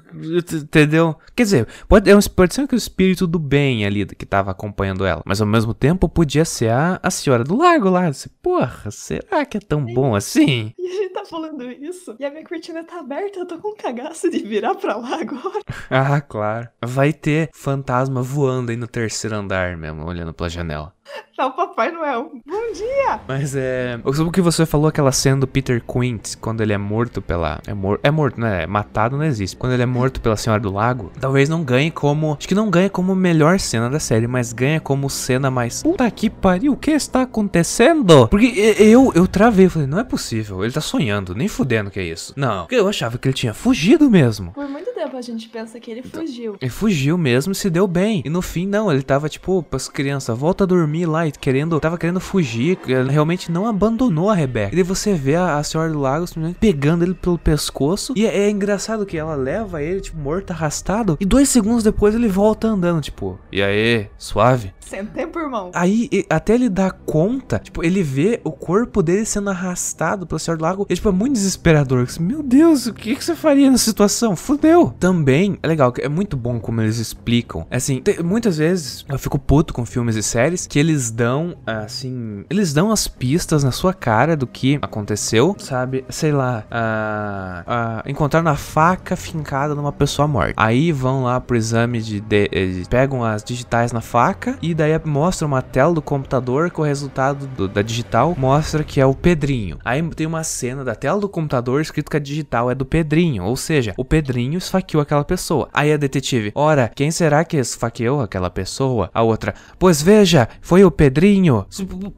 Entendeu? 0.52 1.16
Quer 1.36 1.42
dizer, 1.44 1.68
pode, 1.88 2.10
é 2.10 2.16
um, 2.16 2.20
pode 2.20 2.54
ser 2.54 2.66
que 2.66 2.74
o 2.74 2.76
espírito 2.76 3.26
do 3.26 3.38
bem 3.38 3.84
ali 3.86 4.04
que 4.06 4.26
tava 4.26 4.50
acompanhando 4.50 5.04
ela. 5.04 5.22
Mas 5.24 5.40
ao 5.40 5.46
mesmo 5.46 5.72
tempo 5.74 6.08
podia 6.08 6.44
ser 6.44 6.70
a, 6.70 6.98
a 7.02 7.10
senhora 7.10 7.44
do 7.44 7.56
lago 7.56 7.88
lá. 7.88 8.12
Você, 8.12 8.28
Porra, 8.42 8.90
será 8.90 9.44
que 9.44 9.56
é 9.56 9.60
tão 9.60 9.84
bom 9.84 10.14
assim? 10.14 10.72
E 10.78 10.86
a 10.88 10.92
gente 10.92 11.12
tá 11.12 11.24
falando 11.24 11.70
isso. 11.70 12.16
E 12.18 12.24
a 12.24 12.30
minha 12.30 12.44
cortina 12.44 12.82
tá 12.84 13.00
aberta, 13.00 13.38
eu 13.38 13.46
tô 13.46 13.58
com 13.58 13.68
um 13.68 13.76
cagaço 13.76 14.30
de 14.30 14.38
virar 14.38 14.74
pra 14.74 14.96
lá 14.96 15.20
agora. 15.20 15.62
Ah, 15.90 16.20
claro. 16.20 16.68
Vai 16.84 17.12
ter 17.12 17.48
fantasma 17.54 18.20
voando 18.22 18.70
aí 18.70 18.76
no 18.76 18.86
terceiro 18.86 19.36
andar 19.36 19.76
mesmo, 19.76 20.04
olhando 20.04 20.34
pela 20.34 20.48
janela. 20.48 20.92
Tá 21.36 21.46
o 21.46 21.52
Papai 21.52 21.92
Noel. 21.92 22.32
Bom 22.44 22.72
dia! 22.72 23.20
Mas 23.28 23.54
é. 23.54 24.00
O 24.04 24.30
que 24.32 24.40
você 24.40 24.66
falou, 24.66 24.88
aquela 24.88 25.12
cena 25.12 25.40
do 25.40 25.46
Peter 25.46 25.80
Quint, 25.80 26.34
quando 26.40 26.62
ele 26.62 26.72
é 26.72 26.78
morto 26.78 27.22
pela. 27.22 27.60
É, 27.66 27.72
mor... 27.72 28.00
é 28.02 28.10
morto, 28.10 28.40
né? 28.40 28.66
Matado 28.66 29.16
não 29.16 29.24
existe. 29.24 29.56
Quando 29.56 29.72
ele 29.72 29.84
é 29.84 29.86
morto 29.86 30.20
pela 30.20 30.36
Senhora 30.36 30.60
do 30.60 30.72
Lago, 30.72 31.12
talvez 31.20 31.48
não 31.48 31.62
ganhe 31.62 31.90
como. 31.90 32.34
Acho 32.36 32.48
que 32.48 32.54
não 32.54 32.68
ganha 32.68 32.90
como 32.90 33.14
melhor 33.14 33.60
cena 33.60 33.88
da 33.88 34.00
série, 34.00 34.26
mas 34.26 34.52
ganha 34.52 34.80
como 34.80 35.08
cena 35.08 35.48
mais. 35.50 35.82
Puta 35.82 36.10
que 36.10 36.28
pariu, 36.28 36.72
o 36.72 36.76
que 36.76 36.90
está 36.90 37.22
acontecendo? 37.22 38.26
Porque 38.28 38.46
eu, 38.78 39.12
eu 39.14 39.26
travei, 39.26 39.68
falei, 39.68 39.86
não 39.86 40.00
é 40.00 40.04
possível, 40.04 40.64
ele 40.64 40.72
tá 40.72 40.80
sonhando, 40.80 41.34
nem 41.34 41.46
fudendo 41.46 41.90
que 41.90 42.00
é 42.00 42.04
isso. 42.04 42.32
Não, 42.36 42.62
porque 42.62 42.74
eu 42.74 42.88
achava 42.88 43.16
que 43.16 43.28
ele 43.28 43.34
tinha 43.34 43.54
fugido 43.54 44.10
mesmo. 44.10 44.52
Muito 44.56 44.77
tempo 44.98 45.16
a 45.16 45.22
gente 45.22 45.48
pensa 45.48 45.78
que 45.78 45.90
ele 45.90 46.02
fugiu. 46.02 46.56
Ele 46.60 46.70
fugiu 46.70 47.16
mesmo 47.16 47.52
e 47.52 47.54
se 47.54 47.70
deu 47.70 47.86
bem. 47.86 48.20
E 48.24 48.28
no 48.28 48.42
fim, 48.42 48.66
não, 48.66 48.90
ele 48.90 49.02
tava 49.02 49.28
tipo, 49.28 49.62
pras 49.62 49.88
crianças, 49.88 50.36
volta 50.36 50.64
a 50.64 50.66
dormir 50.66 51.06
lá 51.06 51.26
e 51.26 51.30
querendo, 51.30 51.78
tava 51.78 51.96
querendo 51.96 52.18
fugir, 52.20 52.76
ela 52.88 53.10
realmente 53.10 53.50
não 53.52 53.66
abandonou 53.66 54.28
a 54.28 54.34
Rebeca. 54.34 54.72
E 54.72 54.76
daí 54.76 54.82
você 54.82 55.14
vê 55.14 55.36
a, 55.36 55.56
a 55.56 55.62
Senhora 55.62 55.92
do 55.92 56.00
Lago 56.00 56.26
pegando 56.58 57.04
ele 57.04 57.14
pelo 57.14 57.38
pescoço. 57.38 58.12
E 58.16 58.26
é, 58.26 58.38
é 58.46 58.50
engraçado 58.50 59.06
que 59.06 59.16
ela 59.16 59.36
leva 59.36 59.80
ele, 59.82 60.00
tipo, 60.00 60.18
morto, 60.18 60.50
arrastado. 60.50 61.16
E 61.20 61.24
dois 61.24 61.48
segundos 61.48 61.84
depois 61.84 62.14
ele 62.14 62.28
volta 62.28 62.66
andando, 62.66 63.00
tipo, 63.00 63.38
e 63.52 63.62
aí, 63.62 64.08
suave? 64.18 64.72
Sem 64.80 65.04
tempo, 65.04 65.38
irmão. 65.38 65.70
Aí, 65.74 66.08
e- 66.10 66.26
até 66.30 66.54
ele 66.54 66.68
dar 66.68 66.90
conta, 66.92 67.58
tipo, 67.58 67.84
ele 67.84 68.02
vê 68.02 68.40
o 68.42 68.50
corpo 68.50 69.02
dele 69.02 69.24
sendo 69.26 69.50
arrastado 69.50 70.26
pelo 70.26 70.38
Senhor 70.38 70.56
do 70.56 70.62
Lago. 70.62 70.86
E, 70.88 70.94
tipo, 70.94 71.08
é 71.08 71.12
muito 71.12 71.34
desesperador. 71.34 72.06
Meu 72.18 72.42
Deus, 72.42 72.86
o 72.86 72.94
que, 72.94 73.14
que 73.14 73.22
você 73.24 73.34
faria 73.36 73.70
nessa 73.70 73.84
situação? 73.84 74.34
Fudeu. 74.34 74.87
Também, 74.98 75.58
é 75.62 75.66
legal, 75.66 75.92
é 75.98 76.08
muito 76.08 76.36
bom 76.36 76.58
como 76.60 76.80
eles 76.80 76.98
explicam. 76.98 77.66
Assim, 77.70 78.00
tem- 78.00 78.22
muitas 78.22 78.58
vezes 78.58 79.04
eu 79.08 79.18
fico 79.18 79.38
puto 79.38 79.72
com 79.74 79.84
filmes 79.84 80.16
e 80.16 80.22
séries 80.22 80.66
que 80.66 80.78
eles 80.78 81.10
dão, 81.10 81.56
assim, 81.66 82.44
eles 82.50 82.72
dão 82.72 82.90
as 82.90 83.06
pistas 83.08 83.64
na 83.64 83.70
sua 83.70 83.92
cara 83.94 84.36
do 84.36 84.46
que 84.46 84.78
aconteceu, 84.82 85.54
sabe? 85.58 86.04
Sei 86.08 86.32
lá, 86.32 86.64
ah, 86.70 87.62
ah, 87.66 88.02
encontraram 88.06 88.50
a 88.50 88.56
faca 88.56 89.16
fincada 89.16 89.74
numa 89.74 89.92
pessoa 89.92 90.26
morta. 90.28 90.54
Aí 90.56 90.92
vão 90.92 91.24
lá 91.24 91.40
pro 91.40 91.56
exame 91.56 92.00
de, 92.00 92.20
de- 92.20 92.48
eh, 92.52 92.82
pegam 92.88 93.24
as 93.24 93.42
digitais 93.42 93.92
na 93.92 94.00
faca 94.00 94.56
e 94.62 94.74
daí 94.74 94.98
mostra 95.04 95.46
uma 95.46 95.62
tela 95.62 95.92
do 95.94 96.02
computador 96.02 96.70
com 96.70 96.82
o 96.82 96.84
resultado 96.84 97.46
do- 97.46 97.68
da 97.68 97.82
digital 97.82 98.34
mostra 98.38 98.82
que 98.84 99.00
é 99.00 99.06
o 99.06 99.14
Pedrinho. 99.14 99.78
Aí 99.84 100.02
tem 100.10 100.26
uma 100.26 100.42
cena 100.44 100.84
da 100.84 100.94
tela 100.94 101.20
do 101.20 101.28
computador 101.28 101.80
escrito 101.80 102.10
que 102.10 102.16
a 102.16 102.20
digital 102.20 102.70
é 102.70 102.74
do 102.74 102.84
Pedrinho, 102.84 103.44
ou 103.44 103.56
seja, 103.56 103.94
o 103.96 104.04
Pedrinho 104.04 104.58
esfaqueou 104.58 104.77
aquela 105.00 105.24
pessoa. 105.24 105.68
Aí 105.72 105.92
a 105.92 105.96
detetive, 105.96 106.52
ora, 106.54 106.90
quem 106.94 107.10
será 107.10 107.44
que 107.44 107.56
esfaqueou 107.56 108.20
aquela 108.20 108.50
pessoa? 108.50 109.10
A 109.12 109.22
outra, 109.22 109.54
pois 109.78 110.02
veja, 110.02 110.48
foi 110.60 110.84
o 110.84 110.90
Pedrinho. 110.90 111.66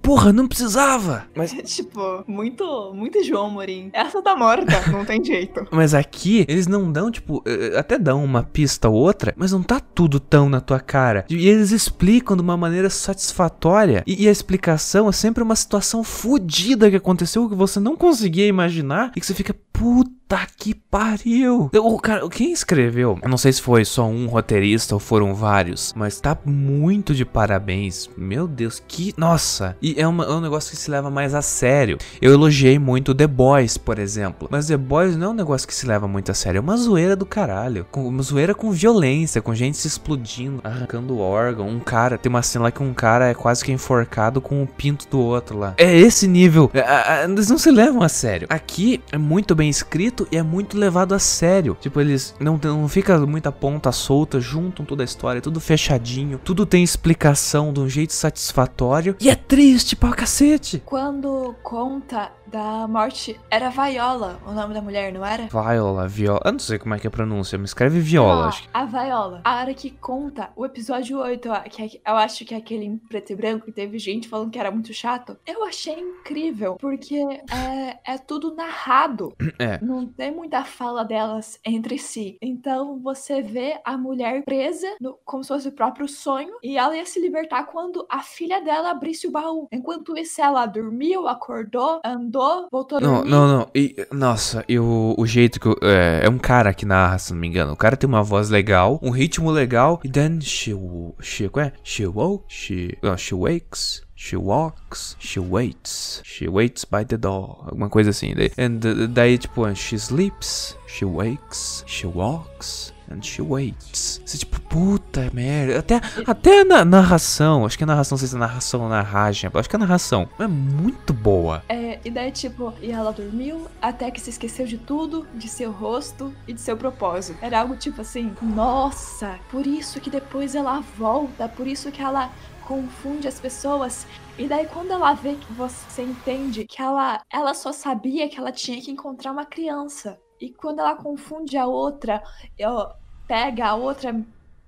Porra, 0.02 0.32
não 0.32 0.46
precisava. 0.46 1.24
Mas 1.34 1.52
tipo, 1.52 2.24
muito, 2.26 2.92
muito 2.94 3.22
João 3.24 3.50
Morim. 3.50 3.90
Essa 3.92 4.22
tá 4.22 4.36
morta, 4.36 4.80
não 4.90 5.04
tem 5.04 5.24
jeito. 5.24 5.66
Mas 5.70 5.94
aqui, 5.94 6.44
eles 6.48 6.66
não 6.66 6.90
dão, 6.90 7.10
tipo, 7.10 7.42
eh, 7.46 7.78
até 7.78 7.98
dão 7.98 8.24
uma 8.24 8.42
pista 8.42 8.88
ou 8.88 8.94
outra, 8.94 9.34
mas 9.36 9.52
não 9.52 9.62
tá 9.62 9.80
tudo 9.80 10.18
tão 10.20 10.48
na 10.48 10.60
tua 10.60 10.80
cara. 10.80 11.24
E 11.28 11.48
eles 11.48 11.70
explicam 11.70 12.36
de 12.36 12.42
uma 12.42 12.56
maneira 12.56 12.90
satisfatória. 12.90 14.02
E, 14.06 14.24
e 14.24 14.28
a 14.28 14.32
explicação 14.32 15.08
é 15.08 15.12
sempre 15.12 15.42
uma 15.42 15.56
situação 15.56 16.02
fodida 16.02 16.90
que 16.90 16.96
aconteceu 16.96 17.48
que 17.48 17.54
você 17.54 17.80
não 17.80 17.96
conseguia 17.96 18.46
imaginar 18.46 19.12
e 19.16 19.20
que 19.20 19.26
você 19.26 19.34
fica, 19.34 19.54
puta 19.72 20.19
que 20.38 20.74
pariu. 20.74 21.70
O 21.74 21.98
cara, 21.98 22.28
quem 22.28 22.52
escreveu? 22.52 23.18
Eu 23.22 23.28
não 23.28 23.36
sei 23.38 23.52
se 23.52 23.60
foi 23.62 23.84
só 23.84 24.06
um 24.06 24.26
roteirista 24.26 24.94
ou 24.94 25.00
foram 25.00 25.34
vários, 25.34 25.92
mas 25.96 26.20
tá 26.20 26.36
muito 26.44 27.14
de 27.14 27.24
parabéns. 27.24 28.08
Meu 28.16 28.46
Deus, 28.46 28.82
que. 28.86 29.14
Nossa! 29.16 29.76
E 29.82 29.94
é, 30.00 30.06
uma- 30.06 30.24
é 30.24 30.30
um 30.30 30.40
negócio 30.40 30.70
que 30.70 30.76
se 30.76 30.90
leva 30.90 31.10
mais 31.10 31.34
a 31.34 31.42
sério. 31.42 31.98
Eu 32.20 32.32
elogiei 32.32 32.78
muito 32.78 33.14
The 33.14 33.26
Boys, 33.26 33.76
por 33.76 33.98
exemplo. 33.98 34.48
Mas 34.50 34.66
The 34.66 34.76
Boys 34.76 35.16
não 35.16 35.28
é 35.28 35.30
um 35.30 35.34
negócio 35.34 35.66
que 35.66 35.74
se 35.74 35.86
leva 35.86 36.06
muito 36.06 36.30
a 36.30 36.34
sério. 36.34 36.58
É 36.58 36.60
uma 36.60 36.76
zoeira 36.76 37.16
do 37.16 37.26
caralho. 37.26 37.86
Com, 37.90 38.06
uma 38.08 38.22
zoeira 38.22 38.54
com 38.54 38.70
violência, 38.70 39.42
com 39.42 39.54
gente 39.54 39.76
se 39.76 39.86
explodindo, 39.88 40.60
arrancando 40.62 41.18
órgão. 41.18 41.68
Um 41.68 41.80
cara, 41.80 42.18
tem 42.18 42.30
uma 42.30 42.42
cena 42.42 42.64
lá 42.64 42.70
que 42.70 42.82
um 42.82 42.92
cara 42.94 43.28
é 43.28 43.34
quase 43.34 43.64
que 43.64 43.72
enforcado 43.72 44.40
com 44.40 44.62
o 44.62 44.66
pinto 44.66 45.06
do 45.10 45.18
outro 45.20 45.58
lá. 45.58 45.74
É 45.76 45.96
esse 45.96 46.26
nível. 46.28 46.70
É, 46.74 46.80
é, 46.80 47.24
eles 47.24 47.48
não 47.48 47.58
se 47.58 47.70
levam 47.70 48.02
a 48.02 48.08
sério. 48.08 48.46
Aqui 48.50 49.00
é 49.12 49.18
muito 49.18 49.54
bem 49.54 49.68
escrito 49.70 50.19
e 50.30 50.36
é 50.36 50.42
muito 50.42 50.76
levado 50.78 51.14
a 51.14 51.18
sério. 51.18 51.76
Tipo, 51.80 52.00
eles 52.00 52.34
não, 52.40 52.58
não 52.62 52.88
fica 52.88 53.18
muita 53.26 53.50
ponta 53.52 53.92
solta, 53.92 54.40
juntam 54.40 54.84
toda 54.84 55.02
a 55.02 55.04
história, 55.04 55.40
tudo 55.40 55.60
fechadinho. 55.60 56.38
Tudo 56.44 56.64
tem 56.66 56.82
explicação 56.82 57.72
de 57.72 57.80
um 57.80 57.88
jeito 57.88 58.12
satisfatório. 58.12 59.16
E 59.20 59.28
é 59.30 59.34
triste 59.34 59.94
pra 59.96 60.10
cacete. 60.12 60.82
Quando 60.84 61.54
conta 61.62 62.32
da 62.46 62.88
morte, 62.88 63.38
era 63.48 63.70
Viola 63.70 64.40
o 64.44 64.50
nome 64.52 64.74
da 64.74 64.82
mulher, 64.82 65.12
não 65.12 65.24
era? 65.24 65.46
Viola, 65.46 66.08
Viola. 66.08 66.40
Eu 66.44 66.52
não 66.52 66.58
sei 66.58 66.78
como 66.80 66.94
é 66.94 66.98
que 66.98 67.06
é 67.06 67.08
a 67.08 67.10
pronúncia, 67.10 67.56
me 67.56 67.64
escreve 67.64 68.00
Viola. 68.00 68.44
Ah, 68.46 68.48
acho 68.48 68.62
que- 68.64 68.68
A 68.74 68.84
Viola. 68.86 69.40
A 69.44 69.60
hora 69.60 69.72
que 69.72 69.90
conta 69.90 70.50
o 70.56 70.66
episódio 70.66 71.18
8, 71.20 71.48
ó, 71.48 71.60
que 71.60 71.82
é- 71.82 72.10
eu 72.10 72.16
acho 72.16 72.44
que 72.44 72.52
é 72.52 72.56
aquele 72.58 72.84
em 72.84 72.96
preto 72.98 73.32
e 73.32 73.36
branco 73.36 73.66
que 73.66 73.72
teve 73.72 73.98
gente 74.00 74.28
falando 74.28 74.50
que 74.50 74.58
era 74.58 74.70
muito 74.70 74.92
chato. 74.92 75.36
Eu 75.46 75.64
achei 75.64 75.94
incrível, 76.00 76.76
porque 76.80 77.14
é, 77.16 78.14
é 78.14 78.18
tudo 78.18 78.52
narrado. 78.54 79.32
É. 79.58 79.78
Não 79.80 80.06
tem 80.16 80.30
muita 80.34 80.64
fala 80.64 81.04
delas 81.04 81.58
entre 81.64 81.98
si. 81.98 82.36
Então 82.42 82.98
você 83.02 83.42
vê 83.42 83.78
a 83.84 83.96
mulher 83.96 84.42
presa 84.44 84.86
no- 85.00 85.18
como 85.24 85.42
se 85.42 85.48
fosse 85.48 85.68
o 85.68 85.72
próprio 85.72 86.08
sonho 86.08 86.54
e 86.62 86.76
ela 86.76 86.96
ia 86.96 87.06
se 87.06 87.20
libertar 87.20 87.64
quando 87.64 88.06
a 88.08 88.20
filha 88.22 88.60
dela 88.60 88.90
abrisse 88.90 89.26
o 89.26 89.30
baú. 89.30 89.68
Enquanto 89.72 90.16
isso, 90.16 90.40
ela 90.40 90.66
dormiu, 90.66 91.26
acordou, 91.28 92.00
andou, 92.04 92.68
voltou 92.70 92.98
a 92.98 93.00
Não, 93.00 93.14
dormir. 93.16 93.30
não, 93.30 93.48
não. 93.58 93.70
E, 93.74 93.96
nossa, 94.12 94.64
e 94.68 94.78
o, 94.78 95.14
o 95.18 95.26
jeito 95.26 95.58
que. 95.60 95.66
eu- 95.68 95.76
É, 95.82 96.26
é 96.26 96.28
um 96.28 96.38
cara 96.38 96.72
que 96.74 96.84
narra, 96.86 97.18
se 97.18 97.32
não 97.32 97.40
me 97.40 97.46
engano. 97.48 97.72
O 97.72 97.76
cara 97.76 97.96
tem 97.96 98.08
uma 98.08 98.22
voz 98.22 98.50
legal, 98.50 98.98
um 99.02 99.10
ritmo 99.10 99.50
legal. 99.50 100.00
E 100.04 100.08
then 100.08 100.40
she. 100.40 100.72
She. 101.20 101.48
Qual 101.48 101.66
é? 101.66 101.72
She 101.82 102.06
woke. 102.06 102.44
She. 102.48 102.96
Não, 103.02 103.16
she 103.16 103.34
wakes. 103.34 104.02
She 104.22 104.36
walks, 104.36 105.16
she 105.18 105.40
waits, 105.40 106.20
she 106.26 106.46
waits 106.46 106.84
by 106.84 107.06
the 107.06 107.16
door, 107.16 107.64
alguma 107.64 107.88
coisa 107.88 108.10
assim. 108.10 108.34
And, 108.58 109.08
daí 109.08 109.38
tipo, 109.38 109.74
she 109.74 109.96
sleeps, 109.96 110.76
she 110.86 111.06
wakes, 111.06 111.82
she 111.86 112.06
walks, 112.06 112.92
and 113.10 113.22
she 113.22 113.40
waits. 113.40 114.20
Você 114.22 114.36
tipo, 114.36 114.60
puta 114.60 115.30
merda. 115.32 115.78
Até, 115.78 116.00
até 116.26 116.64
na 116.64 116.84
narração, 116.84 117.64
acho 117.64 117.78
que 117.78 117.84
a 117.84 117.86
narração, 117.86 118.16
não 118.16 118.18
sei 118.18 118.28
se 118.28 118.36
é 118.36 118.38
narração 118.38 118.82
ou 118.82 118.90
narragem, 118.90 119.50
acho 119.52 119.70
que 119.70 119.76
a 119.76 119.78
narração 119.78 120.28
é 120.38 120.46
muito 120.46 121.14
boa. 121.14 121.62
É, 121.66 121.98
e 122.04 122.10
daí, 122.10 122.30
tipo, 122.30 122.74
e 122.82 122.92
ela 122.92 123.12
dormiu 123.12 123.68
até 123.80 124.10
que 124.10 124.20
se 124.20 124.28
esqueceu 124.28 124.66
de 124.66 124.76
tudo, 124.76 125.26
de 125.34 125.48
seu 125.48 125.72
rosto 125.72 126.30
e 126.46 126.52
de 126.52 126.60
seu 126.60 126.76
propósito. 126.76 127.38
Era 127.40 127.60
algo 127.60 127.74
tipo 127.74 128.02
assim, 128.02 128.34
nossa, 128.42 129.38
por 129.50 129.66
isso 129.66 129.98
que 129.98 130.10
depois 130.10 130.54
ela 130.54 130.84
volta, 130.98 131.48
por 131.48 131.66
isso 131.66 131.90
que 131.90 132.02
ela 132.02 132.30
confunde 132.70 133.26
as 133.26 133.40
pessoas. 133.40 134.06
E 134.38 134.46
daí 134.46 134.64
quando 134.68 134.92
ela 134.92 135.12
vê 135.12 135.34
que 135.34 135.52
você 135.52 136.02
entende 136.02 136.64
que 136.64 136.80
ela, 136.80 137.20
ela 137.28 137.52
só 137.52 137.72
sabia 137.72 138.28
que 138.28 138.38
ela 138.38 138.52
tinha 138.52 138.80
que 138.80 138.92
encontrar 138.92 139.32
uma 139.32 139.44
criança. 139.44 140.16
E 140.40 140.50
quando 140.52 140.78
ela 140.78 140.94
confunde 140.94 141.58
a 141.58 141.66
outra, 141.66 142.22
eu, 142.56 142.86
pega 143.26 143.66
a 143.66 143.74
outra 143.74 144.14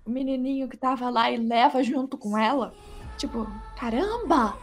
menininho 0.05 0.69
que 0.69 0.77
tava 0.77 1.09
lá 1.11 1.31
e 1.31 1.37
leva 1.37 1.81
junto 1.85 2.19
com 2.19 2.37
ela. 2.37 2.75
Tipo, 3.17 3.47
caramba! 3.77 4.59